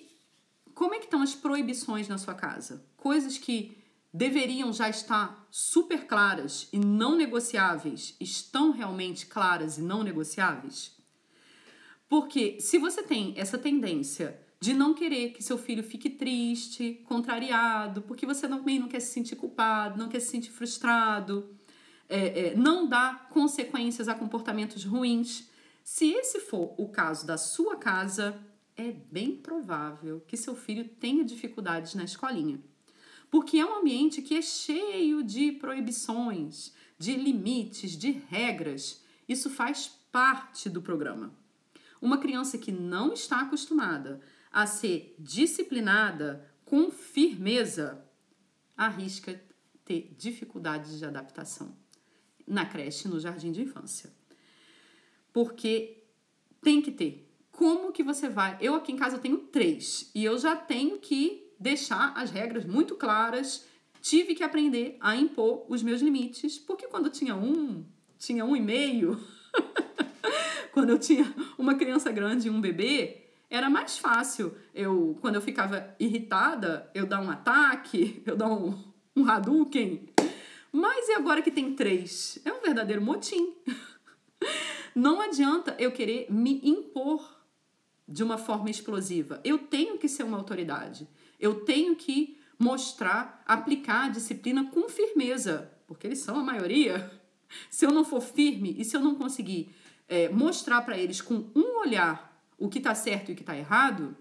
estão 1.19 1.21
as 1.21 1.35
proibições 1.35 2.07
na 2.07 2.17
sua 2.17 2.33
casa? 2.33 2.83
Coisas 2.97 3.37
que 3.37 3.77
deveriam 4.13 4.71
já 4.73 4.89
estar 4.89 5.47
super 5.51 6.05
claras 6.07 6.67
e 6.71 6.79
não 6.79 7.15
negociáveis, 7.15 8.15
estão 8.19 8.71
realmente 8.71 9.25
claras 9.25 9.77
e 9.77 9.81
não 9.81 10.03
negociáveis? 10.03 10.97
Porque 12.07 12.59
se 12.59 12.77
você 12.77 13.03
tem 13.03 13.33
essa 13.37 13.57
tendência 13.57 14.39
de 14.59 14.73
não 14.73 14.93
querer 14.93 15.31
que 15.31 15.43
seu 15.43 15.57
filho 15.57 15.83
fique 15.83 16.09
triste, 16.09 17.01
contrariado, 17.05 18.01
porque 18.01 18.25
você 18.25 18.47
também 18.47 18.79
não 18.79 18.87
quer 18.87 18.99
se 18.99 19.13
sentir 19.13 19.35
culpado, 19.35 19.97
não 19.97 20.09
quer 20.09 20.19
se 20.19 20.27
sentir 20.27 20.51
frustrado, 20.51 21.55
é, 22.09 22.47
é, 22.47 22.55
não 22.55 22.87
dá 22.87 23.27
consequências 23.29 24.07
a 24.07 24.15
comportamentos 24.15 24.83
ruins. 24.83 25.47
Se 25.83 26.11
esse 26.11 26.39
for 26.39 26.73
o 26.77 26.89
caso 26.89 27.25
da 27.25 27.37
sua 27.37 27.77
casa, 27.77 28.37
é 28.79 28.93
bem 29.11 29.35
provável 29.35 30.21
que 30.25 30.37
seu 30.37 30.55
filho 30.55 30.87
tenha 30.87 31.25
dificuldades 31.25 31.95
na 31.95 32.05
escolinha. 32.05 32.59
Porque 33.29 33.57
é 33.57 33.65
um 33.65 33.79
ambiente 33.79 34.21
que 34.21 34.35
é 34.35 34.41
cheio 34.41 35.21
de 35.21 35.51
proibições, 35.51 36.73
de 36.97 37.15
limites, 37.15 37.97
de 37.97 38.11
regras. 38.11 39.03
Isso 39.27 39.49
faz 39.49 39.87
parte 40.11 40.69
do 40.69 40.81
programa. 40.81 41.35
Uma 42.01 42.17
criança 42.17 42.57
que 42.57 42.71
não 42.71 43.11
está 43.13 43.41
acostumada 43.41 44.21
a 44.51 44.65
ser 44.65 45.13
disciplinada 45.19 46.49
com 46.63 46.89
firmeza 46.89 48.03
arrisca 48.77 49.39
ter 49.83 50.15
dificuldades 50.17 50.97
de 50.97 51.05
adaptação 51.05 51.75
na 52.47 52.65
creche, 52.65 53.07
no 53.07 53.19
jardim 53.19 53.51
de 53.51 53.61
infância. 53.61 54.11
Porque 55.33 56.03
tem 56.61 56.81
que 56.81 56.91
ter. 56.91 57.28
Como 57.59 57.91
que 57.91 58.01
você 58.01 58.29
vai? 58.29 58.57
Eu 58.61 58.73
aqui 58.73 58.93
em 58.93 58.95
casa 58.95 59.17
tenho 59.17 59.37
três 59.37 60.09
e 60.15 60.23
eu 60.23 60.37
já 60.37 60.55
tenho 60.55 60.97
que 60.97 61.51
deixar 61.59 62.13
as 62.15 62.31
regras 62.31 62.63
muito 62.63 62.95
claras. 62.95 63.67
Tive 64.01 64.33
que 64.33 64.45
aprender 64.45 64.95
a 65.01 65.13
impor 65.13 65.65
os 65.67 65.83
meus 65.83 65.99
limites, 65.99 66.57
porque 66.57 66.87
quando 66.87 67.07
eu 67.07 67.11
tinha 67.11 67.35
um, 67.35 67.83
tinha 68.17 68.45
um 68.45 68.55
e 68.55 68.61
meio, 68.61 69.21
quando 70.71 70.91
eu 70.91 70.97
tinha 70.97 71.35
uma 71.57 71.75
criança 71.75 72.09
grande 72.13 72.47
e 72.47 72.49
um 72.49 72.61
bebê, 72.61 73.25
era 73.49 73.69
mais 73.69 73.97
fácil. 73.97 74.55
Eu, 74.73 75.17
quando 75.19 75.35
eu 75.35 75.41
ficava 75.41 75.93
irritada, 75.99 76.89
eu 76.95 77.05
dar 77.05 77.19
um 77.21 77.29
ataque, 77.29 78.23
eu 78.25 78.37
dar 78.37 78.47
um, 78.47 78.73
um 79.13 79.29
Hadouken. 79.29 80.07
Mas 80.71 81.09
e 81.09 81.11
agora 81.11 81.41
que 81.41 81.51
tem 81.51 81.75
três? 81.75 82.39
É 82.45 82.53
um 82.53 82.61
verdadeiro 82.61 83.01
motim. 83.01 83.53
Não 84.95 85.19
adianta 85.19 85.75
eu 85.77 85.91
querer 85.91 86.31
me 86.31 86.61
impor 86.63 87.38
de 88.09 88.23
uma 88.23 88.39
forma 88.39 88.71
explosiva. 88.71 89.39
Eu 89.43 89.59
tenho 89.59 89.99
que 89.99 90.09
ser 90.09 90.23
uma 90.23 90.37
autoridade. 90.37 91.07
Eu 91.39 91.63
tenho 91.63 91.95
que 91.95 92.39
mostrar, 92.57 93.43
aplicar 93.45 94.05
a 94.05 94.09
disciplina 94.09 94.65
com 94.71 94.89
firmeza, 94.89 95.71
porque 95.85 96.07
eles 96.07 96.19
são 96.19 96.39
a 96.39 96.43
maioria. 96.43 97.11
Se 97.69 97.85
eu 97.85 97.91
não 97.91 98.03
for 98.03 98.21
firme 98.21 98.75
e 98.77 98.85
se 98.85 98.95
eu 98.95 99.01
não 99.01 99.15
conseguir 99.15 99.73
é, 100.07 100.29
mostrar 100.29 100.83
para 100.83 100.95
eles 100.95 101.19
com 101.19 101.49
um 101.55 101.79
olhar 101.79 102.39
o 102.59 102.69
que 102.69 102.77
está 102.77 102.93
certo 102.93 103.29
e 103.29 103.31
o 103.31 103.35
que 103.35 103.41
está 103.41 103.57
errado, 103.57 104.15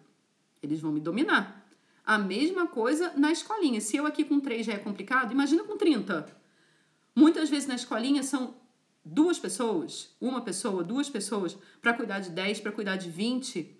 eles 0.62 0.80
vão 0.80 0.90
me 0.90 0.98
dominar. 0.98 1.68
A 2.06 2.16
mesma 2.16 2.66
coisa 2.66 3.12
na 3.18 3.30
escolinha. 3.30 3.82
Se 3.82 3.98
eu 3.98 4.06
aqui 4.06 4.24
com 4.24 4.40
três 4.40 4.64
já 4.64 4.72
é 4.72 4.78
complicado, 4.78 5.30
imagina 5.30 5.62
com 5.64 5.76
30. 5.76 6.26
Muitas 7.14 7.50
vezes 7.50 7.68
na 7.68 7.74
escolinha 7.74 8.22
são 8.22 8.54
duas 9.04 9.38
pessoas, 9.38 10.16
uma 10.18 10.40
pessoa, 10.40 10.82
duas 10.82 11.10
pessoas, 11.10 11.58
para 11.82 11.92
cuidar 11.92 12.20
de 12.20 12.30
10, 12.30 12.60
para 12.60 12.72
cuidar 12.72 12.96
de 12.96 13.10
20. 13.10 13.77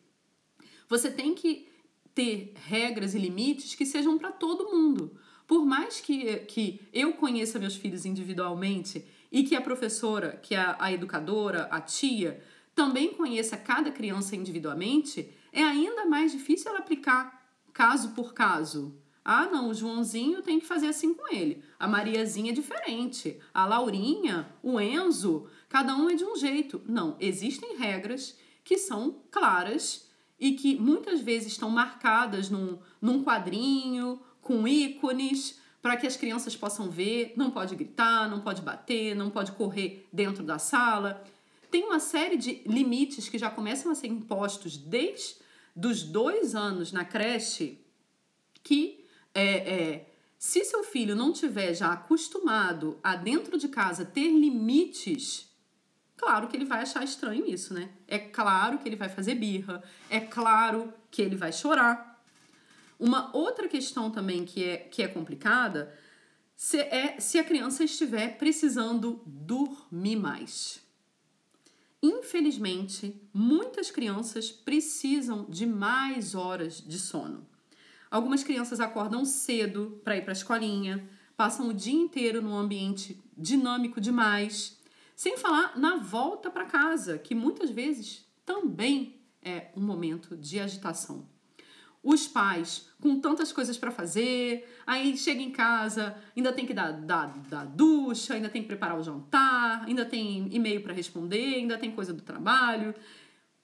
Você 0.89 1.11
tem 1.11 1.35
que 1.35 1.69
ter 2.15 2.53
regras 2.67 3.15
e 3.15 3.19
limites 3.19 3.75
que 3.75 3.87
sejam 3.87 4.19
para 4.19 4.33
todo 4.33 4.71
mundo. 4.71 5.17
Por 5.47 5.65
mais 5.65 6.01
que, 6.01 6.37
que 6.41 6.81
eu 6.93 7.13
conheça 7.13 7.59
meus 7.59 7.77
filhos 7.77 8.05
individualmente 8.05 9.05
e 9.31 9.45
que 9.45 9.55
a 9.55 9.61
professora, 9.61 10.39
que 10.43 10.55
a, 10.55 10.77
a 10.79 10.93
educadora, 10.93 11.69
a 11.71 11.81
tia, 11.81 12.43
também 12.75 13.15
conheça 13.15 13.57
cada 13.57 13.91
criança 13.91 14.35
individualmente, 14.35 15.33
é 15.53 15.63
ainda 15.63 16.07
mais 16.07 16.33
difícil 16.33 16.71
ela 16.71 16.81
aplicar 16.81 17.39
caso 17.73 18.11
por 18.11 18.35
caso. 18.35 18.99
Ah, 19.25 19.47
não, 19.47 19.69
o 19.69 19.75
Joãozinho 19.75 20.43
tem 20.43 20.59
que 20.59 20.67
fazer 20.67 20.89
assim 20.89 21.13
com 21.13 21.33
ele. 21.33 21.63
A 21.79 21.87
Mariazinha 21.87 22.51
é 22.51 22.55
diferente. 22.55 23.39
A 23.53 23.67
Laurinha, 23.67 24.53
o 24.63 24.81
Enzo, 24.81 25.49
cada 25.69 25.95
um 25.95 26.09
é 26.09 26.15
de 26.15 26.25
um 26.25 26.35
jeito. 26.35 26.81
Não, 26.87 27.17
existem 27.21 27.77
regras 27.77 28.37
que 28.65 28.79
são 28.79 29.23
claras 29.31 30.08
e 30.39 30.53
que 30.53 30.77
muitas 30.77 31.21
vezes 31.21 31.53
estão 31.53 31.71
marcadas 31.71 32.49
num, 32.49 32.79
num 33.01 33.25
quadrinho, 33.25 34.21
com 34.41 34.67
ícones, 34.67 35.59
para 35.83 35.97
que 35.97 36.07
as 36.07 36.17
crianças 36.17 36.57
possam 36.57 36.91
ver. 36.91 37.33
Não 37.37 37.51
pode 37.51 37.75
gritar, 37.75 38.29
não 38.29 38.41
pode 38.41 38.63
bater, 38.63 39.15
não 39.15 39.31
pode 39.31 39.53
correr 39.53 40.07
dentro 40.13 40.43
da 40.43 40.59
sala. 40.59 41.25
Tem 41.71 41.85
uma 41.85 42.01
série 42.01 42.37
de 42.37 42.63
limites 42.67 43.29
que 43.29 43.39
já 43.39 43.51
começam 43.51 43.91
a 43.91 43.95
ser 43.95 44.07
impostos 44.07 44.77
desde 44.77 45.37
os 45.77 46.03
dois 46.03 46.55
anos 46.55 46.93
na 46.93 47.05
creche 47.05 47.79
que 48.63 49.05
é, 49.35 49.45
é, 49.45 50.13
se 50.39 50.65
seu 50.65 50.83
filho 50.83 51.15
não 51.15 51.33
tiver 51.33 51.75
já 51.75 51.93
acostumado 51.93 52.99
a 53.03 53.15
dentro 53.15 53.59
de 53.59 53.69
casa 53.69 54.05
ter 54.05 54.29
limites 54.29 55.48
Claro 56.19 56.49
que 56.49 56.57
ele 56.57 56.65
vai 56.65 56.83
achar 56.83 57.05
estranho 57.05 57.47
isso, 57.47 57.73
né? 57.73 57.91
É 58.09 58.19
claro 58.19 58.79
que 58.79 58.89
ele 58.89 58.97
vai 58.97 59.09
fazer 59.09 59.37
birra, 59.37 59.83
é 60.11 60.19
claro 60.19 60.93
que 61.13 61.23
ele 61.23 61.37
vai 61.37 61.53
chorar. 61.53 62.21
Uma 62.99 63.35
outra 63.35 63.69
questão 63.69 64.11
também 64.11 64.45
que 64.45 64.65
é, 64.65 64.77
que 64.79 65.01
é 65.01 65.07
complicada 65.07 65.97
se, 66.57 66.81
é 66.81 67.21
se 67.21 67.39
a 67.39 67.45
criança 67.45 67.85
estiver 67.85 68.37
precisando 68.37 69.23
dormir 69.25 70.17
mais. 70.17 70.83
Infelizmente, 72.03 73.21
muitas 73.33 73.91
crianças 73.93 74.51
precisam 74.51 75.47
de 75.49 75.67
mais 75.67 76.35
horas 76.35 76.81
de 76.85 76.99
sono. 76.99 77.47
Algumas 78.11 78.43
crianças 78.43 78.81
acordam 78.81 79.25
cedo 79.25 80.01
para 80.03 80.17
ir 80.17 80.23
para 80.23 80.33
a 80.33 80.37
escolinha, 80.37 81.09
passam 81.37 81.69
o 81.69 81.75
dia 81.75 81.95
inteiro 81.95 82.43
num 82.43 82.57
ambiente 82.57 83.21
dinâmico 83.37 84.01
demais 84.01 84.78
sem 85.19 85.37
falar 85.37 85.77
na 85.77 85.97
volta 85.97 86.49
para 86.49 86.65
casa, 86.65 87.19
que 87.19 87.35
muitas 87.35 87.71
vezes 87.71 88.25
também 88.47 89.21
é 89.43 89.73
um 89.75 89.81
momento 89.81 90.37
de 90.37 90.61
agitação. 90.61 91.29
Os 92.01 92.29
pais 92.29 92.89
com 93.03 93.19
tantas 93.19 93.53
coisas 93.53 93.77
para 93.77 93.91
fazer, 93.91 94.73
aí 94.87 95.17
chega 95.17 95.43
em 95.43 95.51
casa, 95.51 96.17
ainda 96.37 96.53
tem 96.53 96.65
que 96.65 96.73
dar, 96.73 96.93
dar, 96.93 97.37
dar 97.49 97.67
ducha, 97.67 98.35
ainda 98.35 98.49
tem 98.49 98.63
que 98.63 98.69
preparar 98.69 98.97
o 98.97 99.03
jantar, 99.03 99.87
ainda 99.87 100.07
tem 100.07 100.55
e-mail 100.55 100.85
para 100.85 100.95
responder, 100.95 101.57
ainda 101.57 101.77
tem 101.77 101.91
coisa 101.91 102.15
do 102.15 102.23
trabalho. 102.23 102.95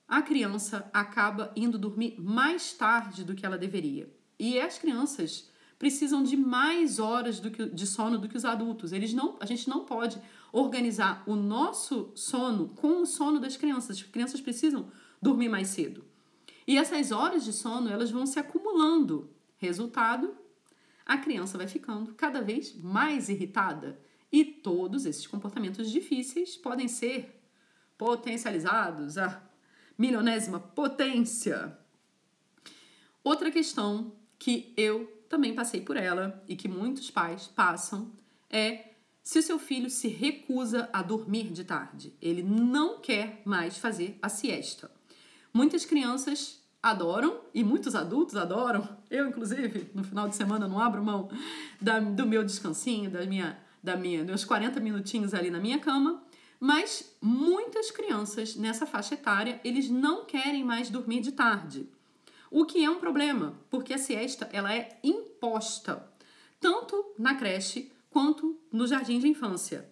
A 0.08 0.22
criança 0.22 0.90
acaba 0.92 1.52
indo 1.54 1.78
dormir 1.78 2.16
mais 2.18 2.72
tarde 2.72 3.22
do 3.22 3.32
que 3.32 3.46
ela 3.46 3.56
deveria. 3.56 4.12
E 4.40 4.58
as 4.58 4.76
crianças 4.76 5.48
precisam 5.78 6.24
de 6.24 6.36
mais 6.36 6.98
horas 6.98 7.38
do 7.38 7.48
que, 7.48 7.66
de 7.66 7.86
sono 7.86 8.18
do 8.18 8.28
que 8.28 8.36
os 8.36 8.44
adultos. 8.44 8.92
Eles 8.92 9.14
não, 9.14 9.36
a 9.38 9.46
gente 9.46 9.68
não 9.68 9.84
pode 9.84 10.20
organizar 10.54 11.24
o 11.26 11.34
nosso 11.34 12.12
sono 12.14 12.68
com 12.68 13.02
o 13.02 13.06
sono 13.06 13.40
das 13.40 13.56
crianças. 13.56 13.96
As 13.96 14.02
crianças 14.04 14.40
precisam 14.40 14.88
dormir 15.20 15.48
mais 15.48 15.66
cedo. 15.66 16.04
E 16.64 16.78
essas 16.78 17.10
horas 17.10 17.44
de 17.44 17.52
sono, 17.52 17.90
elas 17.90 18.12
vão 18.12 18.24
se 18.24 18.38
acumulando. 18.38 19.28
Resultado, 19.58 20.32
a 21.04 21.18
criança 21.18 21.58
vai 21.58 21.66
ficando 21.66 22.14
cada 22.14 22.40
vez 22.40 22.72
mais 22.80 23.28
irritada. 23.28 23.98
E 24.30 24.44
todos 24.44 25.06
esses 25.06 25.26
comportamentos 25.26 25.90
difíceis 25.90 26.56
podem 26.56 26.86
ser 26.86 27.42
potencializados 27.98 29.18
a 29.18 29.42
milionésima 29.98 30.60
potência. 30.60 31.76
Outra 33.24 33.50
questão 33.50 34.12
que 34.38 34.72
eu 34.76 35.06
também 35.28 35.52
passei 35.52 35.80
por 35.80 35.96
ela 35.96 36.44
e 36.46 36.54
que 36.54 36.68
muitos 36.68 37.10
pais 37.10 37.48
passam 37.48 38.12
é 38.48 38.93
se 39.24 39.38
o 39.38 39.42
seu 39.42 39.58
filho 39.58 39.88
se 39.88 40.06
recusa 40.06 40.90
a 40.92 41.00
dormir 41.00 41.44
de 41.44 41.64
tarde, 41.64 42.14
ele 42.20 42.42
não 42.42 43.00
quer 43.00 43.40
mais 43.46 43.78
fazer 43.78 44.18
a 44.20 44.28
siesta. 44.28 44.90
Muitas 45.50 45.86
crianças 45.86 46.62
adoram 46.82 47.40
e 47.54 47.64
muitos 47.64 47.94
adultos 47.94 48.36
adoram. 48.36 48.86
Eu, 49.10 49.26
inclusive, 49.26 49.90
no 49.94 50.04
final 50.04 50.28
de 50.28 50.36
semana 50.36 50.68
não 50.68 50.78
abro 50.78 51.02
mão 51.02 51.30
da, 51.80 52.00
do 52.00 52.26
meu 52.26 52.44
descansinho, 52.44 53.10
da 53.10 53.24
minha, 53.24 53.58
da 53.82 53.96
minha, 53.96 54.22
meus 54.22 54.44
40 54.44 54.78
minutinhos 54.78 55.32
ali 55.32 55.50
na 55.50 55.58
minha 55.58 55.78
cama. 55.78 56.22
Mas 56.60 57.16
muitas 57.18 57.90
crianças 57.90 58.54
nessa 58.56 58.84
faixa 58.84 59.14
etária, 59.14 59.58
eles 59.64 59.88
não 59.88 60.26
querem 60.26 60.62
mais 60.62 60.90
dormir 60.90 61.20
de 61.20 61.32
tarde. 61.32 61.88
O 62.50 62.66
que 62.66 62.84
é 62.84 62.90
um 62.90 63.00
problema, 63.00 63.54
porque 63.70 63.94
a 63.94 63.98
siesta 63.98 64.50
ela 64.52 64.74
é 64.74 64.98
imposta 65.02 66.12
tanto 66.64 67.12
na 67.18 67.34
creche 67.34 67.92
quanto 68.14 68.56
no 68.70 68.86
jardim 68.86 69.18
de 69.18 69.26
infância. 69.26 69.90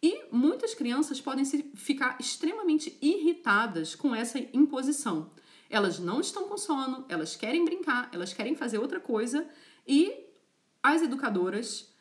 E 0.00 0.26
muitas 0.30 0.74
crianças 0.76 1.20
podem 1.20 1.44
se 1.44 1.72
ficar 1.74 2.16
extremamente 2.20 2.96
irritadas 3.02 3.96
com 3.96 4.14
essa 4.14 4.38
imposição. 4.52 5.32
Elas 5.68 5.98
não 5.98 6.20
estão 6.20 6.48
com 6.48 6.56
sono, 6.56 7.04
elas 7.08 7.34
querem 7.34 7.64
brincar, 7.64 8.08
elas 8.12 8.32
querem 8.32 8.54
fazer 8.54 8.78
outra 8.78 9.00
coisa 9.00 9.44
e 9.84 10.24
as 10.80 11.02
educadoras 11.02 11.92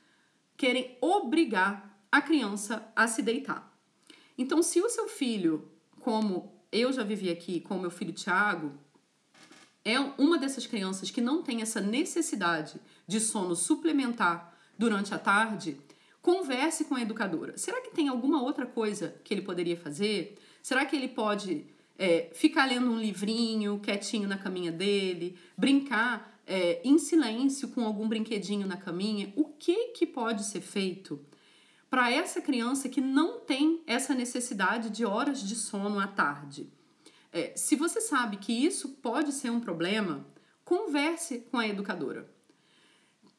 querem 0.55 0.95
obrigar 1.01 1.99
a 2.11 2.21
criança 2.21 2.87
a 2.95 3.07
se 3.07 3.23
deitar. 3.23 3.75
Então, 4.37 4.61
se 4.61 4.79
o 4.79 4.89
seu 4.89 5.07
filho, 5.07 5.71
como 6.01 6.53
eu 6.71 6.93
já 6.93 7.01
vivi 7.01 7.31
aqui 7.31 7.61
com 7.61 7.79
meu 7.79 7.89
filho 7.89 8.13
Tiago, 8.13 8.77
é 9.83 9.99
uma 10.19 10.37
dessas 10.37 10.67
crianças 10.67 11.09
que 11.09 11.19
não 11.19 11.41
tem 11.41 11.63
essa 11.63 11.81
necessidade 11.81 12.79
de 13.07 13.19
sono 13.19 13.55
suplementar 13.55 14.55
durante 14.77 15.13
a 15.13 15.19
tarde, 15.19 15.77
converse 16.21 16.85
com 16.85 16.95
a 16.95 17.01
educadora. 17.01 17.57
Será 17.57 17.81
que 17.81 17.91
tem 17.91 18.07
alguma 18.07 18.41
outra 18.41 18.65
coisa 18.65 19.15
que 19.23 19.33
ele 19.33 19.41
poderia 19.41 19.77
fazer? 19.77 20.37
Será 20.61 20.85
que 20.85 20.95
ele 20.95 21.07
pode 21.07 21.65
é, 21.97 22.29
ficar 22.33 22.65
lendo 22.65 22.91
um 22.91 22.99
livrinho 22.99 23.79
quietinho 23.79 24.27
na 24.27 24.37
caminha 24.37 24.71
dele, 24.71 25.37
brincar 25.57 26.39
é, 26.45 26.81
em 26.83 26.97
silêncio 26.97 27.69
com 27.69 27.85
algum 27.85 28.07
brinquedinho 28.07 28.67
na 28.67 28.77
caminha? 28.77 29.31
O 29.35 29.45
que, 29.45 29.89
que 29.89 30.05
pode 30.05 30.43
ser 30.43 30.61
feito 30.61 31.19
para 31.89 32.11
essa 32.11 32.41
criança 32.41 32.89
que 32.89 33.01
não 33.01 33.39
tem 33.39 33.81
essa 33.87 34.13
necessidade 34.13 34.89
de 34.89 35.05
horas 35.05 35.41
de 35.41 35.55
sono 35.55 35.99
à 35.99 36.07
tarde? 36.07 36.69
É, 37.31 37.53
se 37.55 37.75
você 37.75 38.01
sabe 38.01 38.37
que 38.37 38.51
isso 38.51 38.89
pode 39.01 39.31
ser 39.31 39.49
um 39.49 39.59
problema, 39.59 40.25
converse 40.63 41.39
com 41.51 41.57
a 41.57 41.67
educadora. 41.67 42.29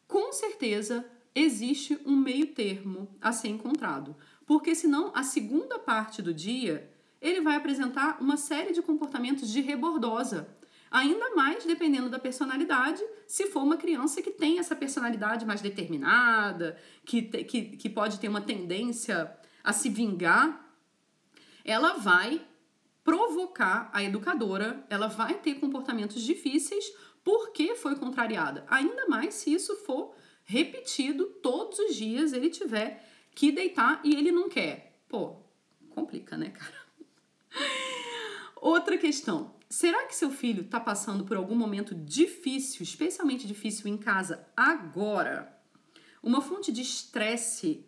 Com 0.06 0.32
certeza 0.32 1.04
existe 1.34 1.98
um 2.04 2.16
meio 2.16 2.46
termo 2.48 3.08
a 3.20 3.32
ser 3.32 3.48
encontrado, 3.48 4.16
porque 4.46 4.74
senão 4.74 5.12
a 5.14 5.22
segunda 5.22 5.78
parte 5.78 6.22
do 6.22 6.32
dia 6.32 6.90
ele 7.20 7.40
vai 7.40 7.56
apresentar 7.56 8.18
uma 8.20 8.36
série 8.36 8.72
de 8.72 8.82
comportamentos 8.82 9.50
de 9.50 9.60
rebordosa, 9.60 10.48
ainda 10.90 11.34
mais 11.34 11.64
dependendo 11.64 12.08
da 12.08 12.18
personalidade, 12.18 13.02
se 13.26 13.46
for 13.46 13.62
uma 13.62 13.76
criança 13.76 14.22
que 14.22 14.30
tem 14.30 14.58
essa 14.58 14.74
personalidade 14.74 15.44
mais 15.44 15.60
determinada, 15.60 16.78
que, 17.04 17.22
que, 17.22 17.62
que 17.76 17.88
pode 17.90 18.18
ter 18.18 18.28
uma 18.28 18.40
tendência 18.40 19.30
a 19.62 19.72
se 19.72 19.88
vingar, 19.88 20.66
ela 21.64 21.94
vai 21.94 22.46
provocar 23.04 23.90
a 23.92 24.02
educadora, 24.02 24.84
ela 24.88 25.08
vai 25.08 25.34
ter 25.34 25.54
comportamentos 25.54 26.22
difíceis 26.22 26.92
porque 27.24 27.74
foi 27.74 27.96
contrariada. 27.96 28.64
Ainda 28.68 29.06
mais 29.06 29.34
se 29.34 29.52
isso 29.52 29.76
for 29.76 30.14
repetido 30.48 31.26
todos 31.26 31.78
os 31.78 31.94
dias, 31.94 32.32
ele 32.32 32.48
tiver 32.48 33.06
que 33.34 33.52
deitar 33.52 34.00
e 34.02 34.16
ele 34.16 34.32
não 34.32 34.48
quer. 34.48 34.98
Pô, 35.06 35.36
complica, 35.90 36.38
né, 36.38 36.48
cara? 36.48 36.74
Outra 38.56 38.96
questão. 38.96 39.54
Será 39.68 40.06
que 40.06 40.16
seu 40.16 40.30
filho 40.30 40.62
está 40.62 40.80
passando 40.80 41.22
por 41.26 41.36
algum 41.36 41.54
momento 41.54 41.94
difícil, 41.94 42.82
especialmente 42.82 43.46
difícil 43.46 43.88
em 43.88 43.98
casa 43.98 44.48
agora? 44.56 45.54
Uma 46.22 46.40
fonte 46.40 46.72
de 46.72 46.80
estresse, 46.80 47.84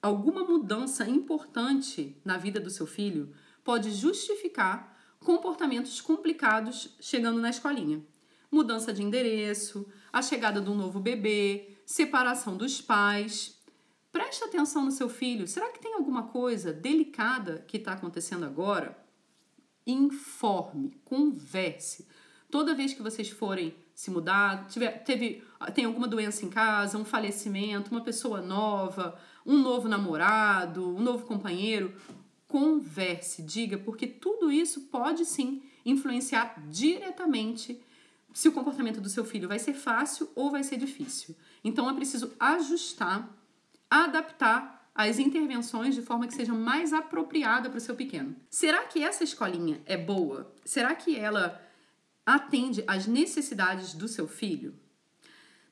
alguma 0.00 0.44
mudança 0.44 1.06
importante 1.06 2.16
na 2.24 2.38
vida 2.38 2.58
do 2.58 2.70
seu 2.70 2.86
filho 2.86 3.34
pode 3.62 3.90
justificar 3.90 4.96
comportamentos 5.20 6.00
complicados 6.00 6.96
chegando 7.00 7.38
na 7.38 7.50
escolinha. 7.50 8.02
Mudança 8.50 8.94
de 8.94 9.02
endereço, 9.02 9.86
a 10.16 10.22
chegada 10.22 10.62
de 10.62 10.70
um 10.70 10.74
novo 10.74 10.98
bebê, 10.98 11.76
separação 11.84 12.56
dos 12.56 12.80
pais. 12.80 13.60
Preste 14.10 14.42
atenção 14.44 14.82
no 14.82 14.90
seu 14.90 15.10
filho. 15.10 15.46
Será 15.46 15.70
que 15.70 15.78
tem 15.78 15.92
alguma 15.92 16.22
coisa 16.28 16.72
delicada 16.72 17.62
que 17.68 17.76
está 17.76 17.92
acontecendo 17.92 18.46
agora? 18.46 18.96
Informe, 19.86 20.98
converse. 21.04 22.08
Toda 22.50 22.74
vez 22.74 22.94
que 22.94 23.02
vocês 23.02 23.28
forem 23.28 23.74
se 23.94 24.10
mudar, 24.10 24.66
tiver, 24.68 25.04
teve, 25.04 25.44
tem 25.74 25.84
alguma 25.84 26.08
doença 26.08 26.46
em 26.46 26.48
casa, 26.48 26.96
um 26.96 27.04
falecimento, 27.04 27.90
uma 27.90 28.00
pessoa 28.00 28.40
nova, 28.40 29.20
um 29.44 29.58
novo 29.58 29.86
namorado, 29.86 30.96
um 30.96 31.02
novo 31.02 31.26
companheiro, 31.26 31.94
converse, 32.48 33.42
diga, 33.42 33.76
porque 33.76 34.06
tudo 34.06 34.50
isso 34.50 34.80
pode 34.86 35.26
sim 35.26 35.62
influenciar 35.84 36.54
diretamente 36.70 37.84
se 38.36 38.50
o 38.50 38.52
comportamento 38.52 39.00
do 39.00 39.08
seu 39.08 39.24
filho 39.24 39.48
vai 39.48 39.58
ser 39.58 39.72
fácil 39.72 40.30
ou 40.34 40.50
vai 40.50 40.62
ser 40.62 40.76
difícil. 40.76 41.34
Então 41.64 41.88
é 41.88 41.94
preciso 41.94 42.34
ajustar, 42.38 43.34
adaptar 43.88 44.90
as 44.94 45.18
intervenções 45.18 45.94
de 45.94 46.02
forma 46.02 46.26
que 46.26 46.34
seja 46.34 46.52
mais 46.52 46.92
apropriada 46.92 47.70
para 47.70 47.78
o 47.78 47.80
seu 47.80 47.96
pequeno. 47.96 48.36
Será 48.50 48.84
que 48.84 49.02
essa 49.02 49.24
escolinha 49.24 49.80
é 49.86 49.96
boa? 49.96 50.54
Será 50.66 50.94
que 50.94 51.16
ela 51.16 51.58
atende 52.26 52.84
às 52.86 53.06
necessidades 53.06 53.94
do 53.94 54.06
seu 54.06 54.28
filho? 54.28 54.78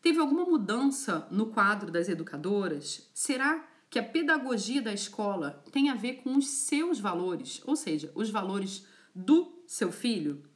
Teve 0.00 0.18
alguma 0.18 0.46
mudança 0.46 1.28
no 1.30 1.48
quadro 1.48 1.90
das 1.90 2.08
educadoras? 2.08 3.10
Será 3.12 3.62
que 3.90 3.98
a 3.98 4.02
pedagogia 4.02 4.80
da 4.80 4.94
escola 4.94 5.62
tem 5.70 5.90
a 5.90 5.94
ver 5.94 6.22
com 6.22 6.34
os 6.34 6.48
seus 6.48 6.98
valores, 6.98 7.60
ou 7.66 7.76
seja, 7.76 8.10
os 8.14 8.30
valores 8.30 8.86
do 9.14 9.62
seu 9.66 9.92
filho? 9.92 10.53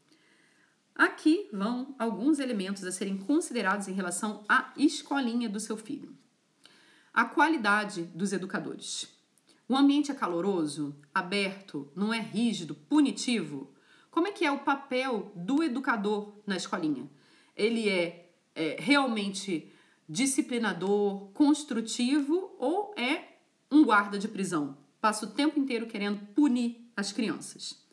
Aqui 0.98 1.48
vão 1.52 1.94
alguns 1.96 2.40
elementos 2.40 2.82
a 2.82 2.90
serem 2.90 3.16
considerados 3.16 3.86
em 3.86 3.92
relação 3.92 4.44
à 4.48 4.72
escolinha 4.76 5.48
do 5.48 5.60
seu 5.60 5.76
filho. 5.76 6.12
A 7.14 7.24
qualidade 7.24 8.02
dos 8.02 8.32
educadores. 8.32 9.06
O 9.68 9.76
ambiente 9.76 10.10
é 10.10 10.14
caloroso, 10.14 10.96
aberto, 11.14 11.88
não 11.94 12.12
é 12.12 12.18
rígido, 12.18 12.74
punitivo? 12.74 13.72
Como 14.10 14.26
é 14.26 14.32
que 14.32 14.44
é 14.44 14.50
o 14.50 14.58
papel 14.58 15.30
do 15.36 15.62
educador 15.62 16.34
na 16.44 16.56
escolinha? 16.56 17.08
Ele 17.54 17.88
é, 17.88 18.32
é 18.52 18.76
realmente 18.80 19.72
disciplinador, 20.08 21.28
construtivo 21.28 22.56
ou 22.58 22.92
é 22.96 23.36
um 23.70 23.84
guarda 23.84 24.18
de 24.18 24.26
prisão? 24.26 24.76
Passa 25.00 25.26
o 25.26 25.30
tempo 25.30 25.60
inteiro 25.60 25.86
querendo 25.86 26.26
punir 26.34 26.90
as 26.96 27.12
crianças. 27.12 27.86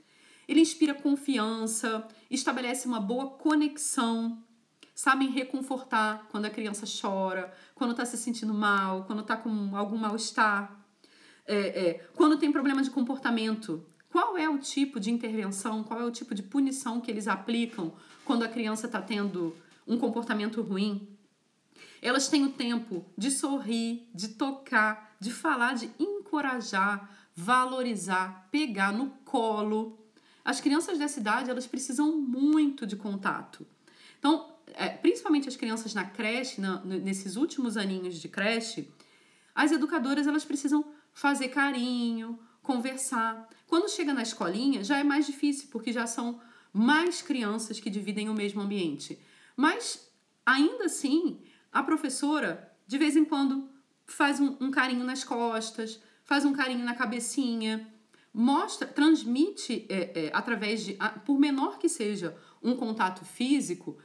Ele 0.47 0.61
inspira 0.61 0.93
confiança, 0.93 2.07
estabelece 2.35 2.87
uma 2.87 2.99
boa 2.99 3.31
conexão, 3.31 4.43
sabem 4.93 5.29
reconfortar 5.29 6.27
quando 6.31 6.45
a 6.45 6.49
criança 6.49 6.85
chora, 6.85 7.53
quando 7.73 7.91
está 7.91 8.05
se 8.05 8.17
sentindo 8.17 8.53
mal, 8.53 9.03
quando 9.05 9.21
está 9.21 9.35
com 9.35 9.75
algum 9.75 9.97
mal-estar, 9.97 10.85
é, 11.45 11.57
é, 11.57 11.93
quando 12.15 12.37
tem 12.37 12.51
problema 12.51 12.81
de 12.81 12.89
comportamento. 12.89 13.85
Qual 14.09 14.37
é 14.37 14.47
o 14.47 14.57
tipo 14.57 14.97
de 14.99 15.11
intervenção, 15.11 15.83
qual 15.83 15.99
é 15.99 16.05
o 16.05 16.11
tipo 16.11 16.33
de 16.33 16.41
punição 16.41 17.01
que 17.01 17.11
eles 17.11 17.27
aplicam 17.27 17.93
quando 18.23 18.43
a 18.43 18.47
criança 18.47 18.85
está 18.85 19.01
tendo 19.01 19.53
um 19.85 19.97
comportamento 19.97 20.61
ruim? 20.61 21.15
Elas 22.01 22.29
têm 22.29 22.45
o 22.45 22.51
tempo 22.51 23.05
de 23.17 23.29
sorrir, 23.29 24.09
de 24.13 24.29
tocar, 24.29 25.17
de 25.19 25.31
falar, 25.31 25.73
de 25.73 25.89
encorajar, 25.99 27.09
valorizar, 27.35 28.47
pegar 28.51 28.93
no 28.93 29.09
colo. 29.25 30.04
As 30.45 30.61
crianças 30.61 30.99
dessa 30.99 31.19
idade, 31.19 31.49
elas 31.49 31.65
precisam 31.65 32.15
muito 32.15 32.85
de 32.85 32.95
contato. 32.95 33.65
Então, 34.19 34.53
é, 34.75 34.89
principalmente 34.89 35.49
as 35.49 35.55
crianças 35.55 35.95
na 35.95 36.05
creche, 36.05 36.61
na, 36.61 36.79
nesses 36.85 37.35
últimos 37.35 37.75
aninhos 37.75 38.21
de 38.21 38.29
creche, 38.29 38.93
as 39.55 39.71
educadoras, 39.71 40.27
elas 40.27 40.45
precisam 40.45 40.85
fazer 41.11 41.47
carinho, 41.47 42.37
conversar. 42.61 43.49
Quando 43.65 43.89
chega 43.89 44.13
na 44.13 44.21
escolinha, 44.21 44.83
já 44.83 44.99
é 44.99 45.03
mais 45.03 45.25
difícil, 45.25 45.69
porque 45.71 45.91
já 45.91 46.05
são 46.05 46.39
mais 46.71 47.23
crianças 47.23 47.79
que 47.79 47.89
dividem 47.89 48.29
o 48.29 48.33
mesmo 48.33 48.61
ambiente. 48.61 49.17
Mas, 49.55 50.07
ainda 50.45 50.85
assim, 50.85 51.41
a 51.71 51.81
professora, 51.81 52.71
de 52.85 52.97
vez 52.99 53.15
em 53.15 53.25
quando, 53.25 53.67
faz 54.05 54.39
um, 54.39 54.55
um 54.59 54.69
carinho 54.69 55.03
nas 55.03 55.23
costas, 55.23 55.99
faz 56.23 56.45
um 56.45 56.53
carinho 56.53 56.85
na 56.85 56.93
cabecinha, 56.93 57.87
mostra, 58.35 58.85
transmite 58.85 59.85
é, 59.87 60.25
é, 60.25 60.31
através 60.33 60.83
de, 60.83 60.97
por 61.25 61.39
menor 61.39 61.79
que 61.79 61.87
seja 61.87 62.35
um 62.61 62.75
contato 62.75 63.23
físico, 63.23 63.97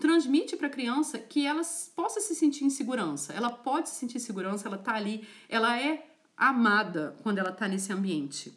transmite 0.00 0.56
para 0.56 0.68
a 0.68 0.70
criança 0.70 1.18
que 1.18 1.44
ela 1.44 1.62
possa 1.96 2.20
se 2.20 2.36
sentir 2.36 2.64
em 2.64 2.70
segurança. 2.70 3.32
Ela 3.32 3.50
pode 3.50 3.88
se 3.88 3.96
sentir 3.96 4.18
em 4.18 4.20
segurança, 4.20 4.68
ela 4.68 4.76
está 4.76 4.94
ali, 4.94 5.26
ela 5.48 5.78
é 5.80 6.08
amada 6.36 7.16
quando 7.24 7.38
ela 7.38 7.50
está 7.50 7.66
nesse 7.66 7.92
ambiente. 7.92 8.56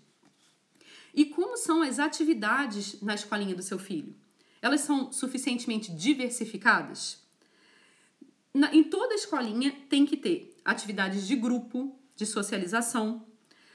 E 1.14 1.26
como 1.26 1.58
são 1.58 1.82
as 1.82 1.98
atividades 1.98 3.02
na 3.02 3.16
escolinha 3.16 3.56
do 3.56 3.64
seu 3.64 3.80
filho? 3.80 4.16
Elas 4.62 4.82
são 4.82 5.12
suficientemente 5.12 5.92
diversificadas? 5.92 7.18
Na, 8.54 8.74
em 8.76 8.84
toda 8.84 9.16
escolinha 9.16 9.76
tem 9.90 10.06
que 10.06 10.16
ter 10.16 10.56
atividades 10.64 11.28
de 11.28 11.36
grupo, 11.36 11.98
de 12.16 12.28
socialização, 12.28 13.26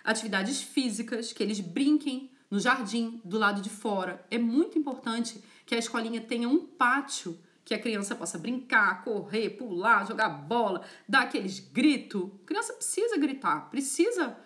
atividades 0.05 0.63
físicas, 0.63 1.33
que 1.33 1.43
eles 1.43 1.59
brinquem 1.59 2.31
no 2.51 2.61
jardim, 2.61 3.21
do 3.25 3.39
lado 3.39 3.61
de 3.61 3.71
fora. 3.71 4.25
É 4.31 4.39
muito 4.39 4.79
importante 4.79 5.43
que 5.67 5.75
a 5.75 5.79
escolinha 5.79 6.21
tenha 6.21 6.49
um 6.49 6.65
pátio 6.65 7.37
que 7.65 7.75
a 7.75 7.79
criança 7.79 8.15
possa 8.15 8.39
brincar, 8.39 9.03
correr, 9.03 9.51
pular, 9.51 10.07
jogar 10.07 10.29
bola, 10.29 10.83
dar 11.09 11.23
aqueles 11.23 11.59
gritos. 11.59 12.31
A 12.43 12.47
criança 12.47 12.75
precisa 12.75 13.17
gritar, 13.17 13.71
precisa 13.71 14.37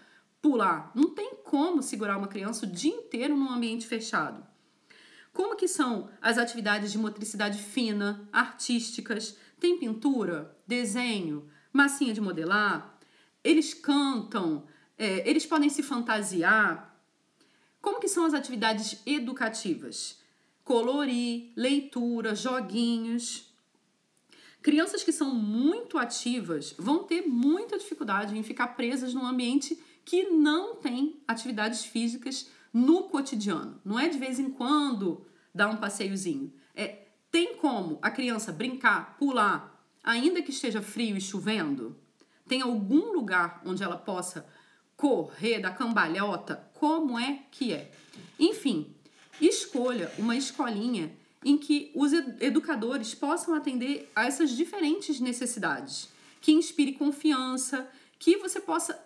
pular. 0.41 0.93
Não 0.95 1.15
tem 1.15 1.35
como 1.45 1.83
segurar 1.83 2.17
uma 2.17 2.29
criança 2.29 2.65
o 2.65 2.71
dia 2.71 2.95
inteiro 2.95 3.37
num 3.37 3.51
ambiente 3.51 3.87
fechado. 3.87 4.47
Como 5.33 5.57
que 5.57 5.69
são 5.69 6.09
as 6.23 6.39
atividades 6.39 6.93
de 6.93 6.99
motricidade 6.99 7.59
fina, 7.59 8.29
artísticas? 8.33 9.37
Tem 9.59 9.79
pintura, 9.79 10.57
desenho, 10.67 11.49
massinha 11.73 12.15
de 12.15 12.21
modelar? 12.21 12.99
Eles 13.43 13.75
cantam, 13.75 14.65
é, 14.99 15.29
eles 15.29 15.47
podem 15.47 15.71
se 15.71 15.83
fantasiar. 15.83 16.97
Como 17.81 18.01
que 18.01 18.09
são 18.09 18.25
as 18.25 18.35
atividades 18.35 19.01
educativas? 19.07 20.19
colorir, 20.69 21.51
leitura, 21.57 22.35
joguinhos. 22.35 23.51
Crianças 24.61 25.03
que 25.03 25.11
são 25.11 25.35
muito 25.35 25.97
ativas 25.97 26.75
vão 26.79 27.05
ter 27.05 27.27
muita 27.27 27.79
dificuldade 27.79 28.37
em 28.37 28.43
ficar 28.43 28.69
presas 28.69 29.15
num 29.15 29.27
ambiente 29.27 29.83
que 30.05 30.25
não 30.25 30.77
tem 30.77 31.23
atividades 31.27 31.87
físicas 31.87 32.51
no 32.71 33.05
cotidiano. 33.05 33.81
Não 33.83 33.99
é 33.99 34.11
de 34.11 34.19
vez 34.19 34.39
em 34.39 34.51
quando 34.51 35.25
dar 35.55 35.71
um 35.71 35.77
passeiozinho. 35.77 36.53
É, 36.75 37.07
tem 37.31 37.57
como 37.57 37.99
a 38.03 38.11
criança 38.11 38.53
brincar, 38.53 39.17
pular, 39.17 39.83
ainda 40.05 40.43
que 40.43 40.51
esteja 40.51 40.83
frio 40.83 41.17
e 41.17 41.21
chovendo? 41.21 41.97
Tem 42.47 42.61
algum 42.61 43.11
lugar 43.11 43.63
onde 43.65 43.83
ela 43.83 43.97
possa 43.97 44.47
correr 44.99 45.61
da 45.61 45.71
cambalhota? 45.71 46.69
Como 46.75 47.17
é 47.19 47.45
que 47.53 47.73
é? 47.73 47.91
Enfim, 48.39 48.93
escolha 49.41 50.13
uma 50.19 50.37
escolinha 50.37 51.17
em 51.45 51.57
que 51.57 51.93
os 51.95 52.13
educadores 52.41 53.15
possam 53.15 53.55
atender 53.55 54.11
a 54.15 54.27
essas 54.27 54.51
diferentes 54.51 55.21
necessidades, 55.21 56.09
que 56.41 56.53
inspire 56.53 56.93
confiança, 56.95 57.89
que 58.19 58.37
você 58.39 58.61
possa, 58.61 59.01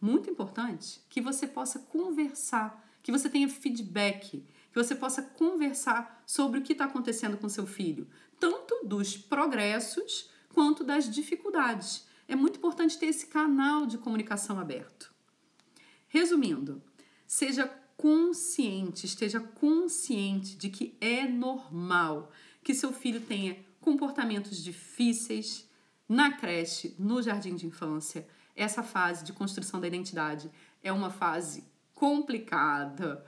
muito 0.00 0.28
importante, 0.28 1.00
que 1.08 1.20
você 1.20 1.46
possa 1.46 1.78
conversar, 1.78 2.84
que 3.00 3.12
você 3.12 3.28
tenha 3.30 3.48
feedback, 3.48 4.44
que 4.72 4.74
você 4.74 4.96
possa 4.96 5.22
conversar 5.22 6.24
sobre 6.26 6.58
o 6.58 6.62
que 6.62 6.72
está 6.72 6.86
acontecendo 6.86 7.36
com 7.36 7.48
seu 7.48 7.66
filho, 7.68 8.08
tanto 8.40 8.84
dos 8.84 9.16
progressos 9.16 10.28
quanto 10.52 10.82
das 10.82 11.08
dificuldades. 11.08 12.04
É 12.26 12.34
muito 12.34 12.56
importante 12.58 12.98
ter 12.98 13.06
esse 13.06 13.26
canal 13.26 13.86
de 13.86 13.98
comunicação 13.98 14.58
aberto. 14.58 15.12
Resumindo, 16.08 16.82
seja 17.26 17.66
consciente, 17.96 19.06
esteja 19.06 19.40
consciente 19.40 20.56
de 20.56 20.68
que 20.68 20.96
é 21.00 21.26
normal 21.26 22.30
que 22.62 22.74
seu 22.74 22.92
filho 22.92 23.20
tenha 23.20 23.56
comportamentos 23.80 24.62
difíceis 24.62 25.68
na 26.08 26.32
creche, 26.32 26.94
no 26.98 27.22
jardim 27.22 27.54
de 27.54 27.66
infância. 27.66 28.26
Essa 28.56 28.82
fase 28.82 29.24
de 29.24 29.32
construção 29.32 29.80
da 29.80 29.86
identidade 29.86 30.50
é 30.82 30.92
uma 30.92 31.10
fase 31.10 31.64
complicada, 31.94 33.24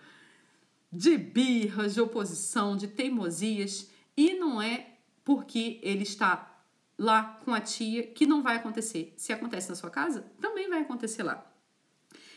de 0.91 1.19
birras, 1.19 1.95
de 1.95 2.01
oposição, 2.01 2.77
de 2.77 2.89
teimosias, 2.89 3.91
e 4.17 4.35
não 4.35 4.63
é 4.63 4.95
porque 5.25 5.79
ele 5.83 6.05
está 6.05 6.56
lá 6.99 7.41
com 7.45 7.53
a 7.53 7.61
tia 7.61 8.07
que 8.07 8.27
não 8.27 8.43
vai 8.43 8.57
acontecer. 8.57 9.13
Se 9.17 9.33
acontece 9.33 9.69
na 9.69 9.75
sua 9.75 9.91
casa, 9.91 10.23
também 10.41 10.69
vai 10.69 10.81
acontecer 10.81 11.23
lá. 11.23 11.47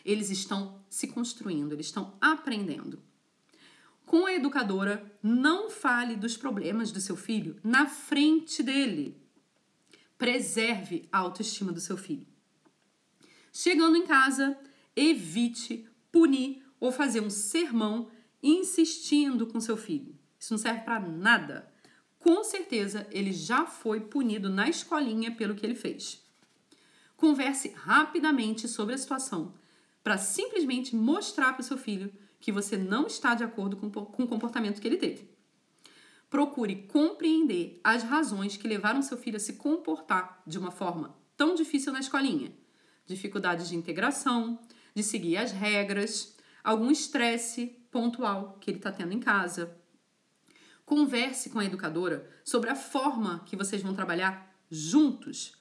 Eles 0.03 0.29
estão 0.29 0.83
se 0.89 1.07
construindo, 1.07 1.73
eles 1.73 1.87
estão 1.87 2.17
aprendendo. 2.19 3.01
Com 4.05 4.25
a 4.25 4.33
educadora, 4.33 5.11
não 5.21 5.69
fale 5.69 6.15
dos 6.15 6.35
problemas 6.35 6.91
do 6.91 6.99
seu 6.99 7.15
filho 7.15 7.59
na 7.63 7.85
frente 7.85 8.63
dele. 8.63 9.15
Preserve 10.17 11.07
a 11.11 11.19
autoestima 11.19 11.71
do 11.71 11.79
seu 11.79 11.95
filho. 11.95 12.25
Chegando 13.53 13.97
em 13.97 14.07
casa, 14.07 14.57
evite 14.95 15.87
punir 16.11 16.65
ou 16.79 16.91
fazer 16.91 17.21
um 17.21 17.29
sermão 17.29 18.09
insistindo 18.41 19.45
com 19.45 19.59
seu 19.59 19.77
filho. 19.77 20.17
Isso 20.39 20.53
não 20.53 20.57
serve 20.57 20.81
para 20.81 20.99
nada. 20.99 21.71
Com 22.19 22.43
certeza 22.43 23.07
ele 23.11 23.31
já 23.31 23.65
foi 23.65 24.01
punido 24.01 24.49
na 24.49 24.69
escolinha 24.69 25.31
pelo 25.31 25.55
que 25.55 25.65
ele 25.65 25.75
fez. 25.75 26.21
Converse 27.15 27.69
rapidamente 27.69 28.67
sobre 28.67 28.93
a 28.93 28.97
situação 28.97 29.53
para 30.03 30.17
simplesmente 30.17 30.95
mostrar 30.95 31.53
para 31.53 31.61
o 31.61 31.65
seu 31.65 31.77
filho 31.77 32.11
que 32.39 32.51
você 32.51 32.77
não 32.77 33.07
está 33.07 33.35
de 33.35 33.43
acordo 33.43 33.75
com, 33.75 33.87
o 33.87 34.27
comportamento 34.27 34.79
que 34.79 34.87
ele 34.87 34.97
teve. 34.97 35.29
Procure 36.29 36.83
compreender 36.83 37.79
as 37.83 38.03
razões 38.03 38.55
que 38.55 38.67
levaram 38.67 39.01
seu 39.01 39.17
filho 39.17 39.37
a 39.37 39.39
se 39.39 39.53
comportar 39.53 40.41
de 40.45 40.57
uma 40.57 40.71
forma 40.71 41.15
tão 41.35 41.55
difícil 41.55 41.91
na 41.91 41.99
escolinha. 41.99 42.53
Dificuldades 43.05 43.67
de 43.67 43.75
integração, 43.75 44.59
de 44.93 45.03
seguir 45.03 45.37
as 45.37 45.51
regras, 45.51 46.35
algum 46.63 46.91
estresse 46.91 47.67
pontual 47.91 48.57
que 48.61 48.69
ele 48.69 48.77
está 48.77 48.91
tendo 48.91 49.13
em 49.13 49.19
casa. 49.19 49.75
Converse 50.89 51.51
com 51.51 51.59
a 51.59 51.65
educadora 51.65 52.27
sobre 52.43 52.71
a 52.71 52.75
forma 52.75 53.43
que 53.45 53.55
vocês 53.55 53.83
vão 53.83 53.93
trabalhar 53.93 54.51
juntos 54.71 55.53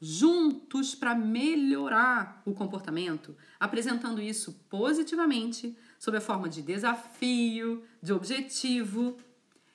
juntos 0.00 0.94
para 0.94 1.14
melhorar 1.14 2.40
o 2.46 2.54
comportamento, 2.54 3.36
apresentando 3.58 4.22
isso 4.22 4.54
positivamente, 4.70 5.76
sob 5.98 6.16
a 6.16 6.20
forma 6.22 6.48
de 6.48 6.62
desafio, 6.62 7.84
de 8.02 8.10
objetivo. 8.10 9.18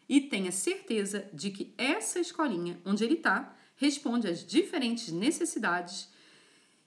E 0.10 0.20
tenha 0.22 0.51
certeza 0.51 1.30
de 1.32 1.51
que 1.51 1.74
essa 1.78 2.20
escolinha 2.20 2.82
onde 2.84 3.03
ele 3.03 3.14
está 3.14 3.56
responde 3.76 4.28
às 4.28 4.43
diferentes 4.43 5.12
necessidades 5.12 6.10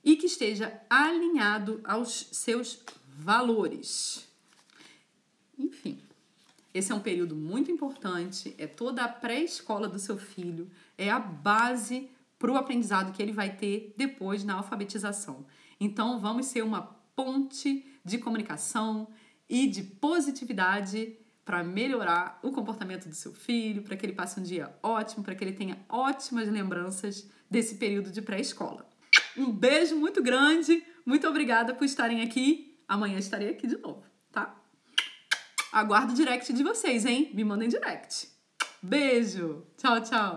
e 0.03 0.16
que 0.16 0.27
esteja 0.27 0.81
alinhado 0.91 1.81
aos 1.85 2.29
seus 2.33 2.81
valores. 3.07 4.27
Enfim, 5.57 6.01
esse 6.73 6.93
é 6.93 6.95
um 6.95 7.01
período 7.01 7.35
muito 7.35 7.71
importante, 7.71 8.55
é 8.59 8.66
toda 8.66 9.03
a 9.05 9.09
pré-escola 9.09 9.89
do 9.89 9.99
seu 9.99 10.19
filho, 10.19 10.71
é 10.97 11.11
a 11.11 11.19
base 11.19 12.11
para 12.39 12.53
o 12.53 12.57
aprendizado 12.57 13.12
que 13.12 13.23
ele 13.23 13.33
vai 13.33 13.57
ter 13.57 13.95
depois 13.97 14.45
na 14.45 14.55
alfabetização. 14.55 15.47
Então, 15.81 16.19
vamos 16.19 16.47
ser 16.47 16.62
uma 16.62 16.83
ponte 17.16 17.85
de 18.05 18.19
comunicação 18.19 19.09
e 19.49 19.66
de 19.66 19.83
positividade 19.83 21.16
para 21.45 21.64
melhorar 21.64 22.39
o 22.43 22.53
comportamento 22.53 23.09
do 23.09 23.14
seu 23.14 23.33
filho, 23.33 23.83
para 23.83 23.97
que 23.97 24.05
ele 24.05 24.12
passe 24.12 24.39
um 24.39 24.43
dia 24.43 24.73
ótimo, 24.83 25.25
para 25.25 25.35
que 25.35 25.43
ele 25.43 25.53
tenha 25.53 25.79
ótimas 25.89 26.49
lembranças 26.49 27.29
desse 27.51 27.77
período 27.77 28.11
de 28.11 28.21
pré-escola. 28.21 28.87
Um 29.37 29.51
beijo 29.51 29.97
muito 29.97 30.23
grande, 30.23 30.85
muito 31.07 31.27
obrigada 31.27 31.75
por 31.75 31.85
estarem 31.85 32.21
aqui. 32.21 32.79
Amanhã 32.87 33.19
estarei 33.19 33.49
aqui 33.49 33.66
de 33.66 33.79
novo, 33.79 34.05
tá? 34.31 34.55
Aguardo 35.73 36.12
o 36.12 36.16
direct 36.16 36.53
de 36.53 36.62
vocês, 36.62 37.05
hein? 37.05 37.31
Me 37.35 37.45
mandem 37.45 37.69
direct. 37.69 38.29
Beijo. 38.83 39.66
Tchau, 39.77 40.01
tchau. 40.01 40.37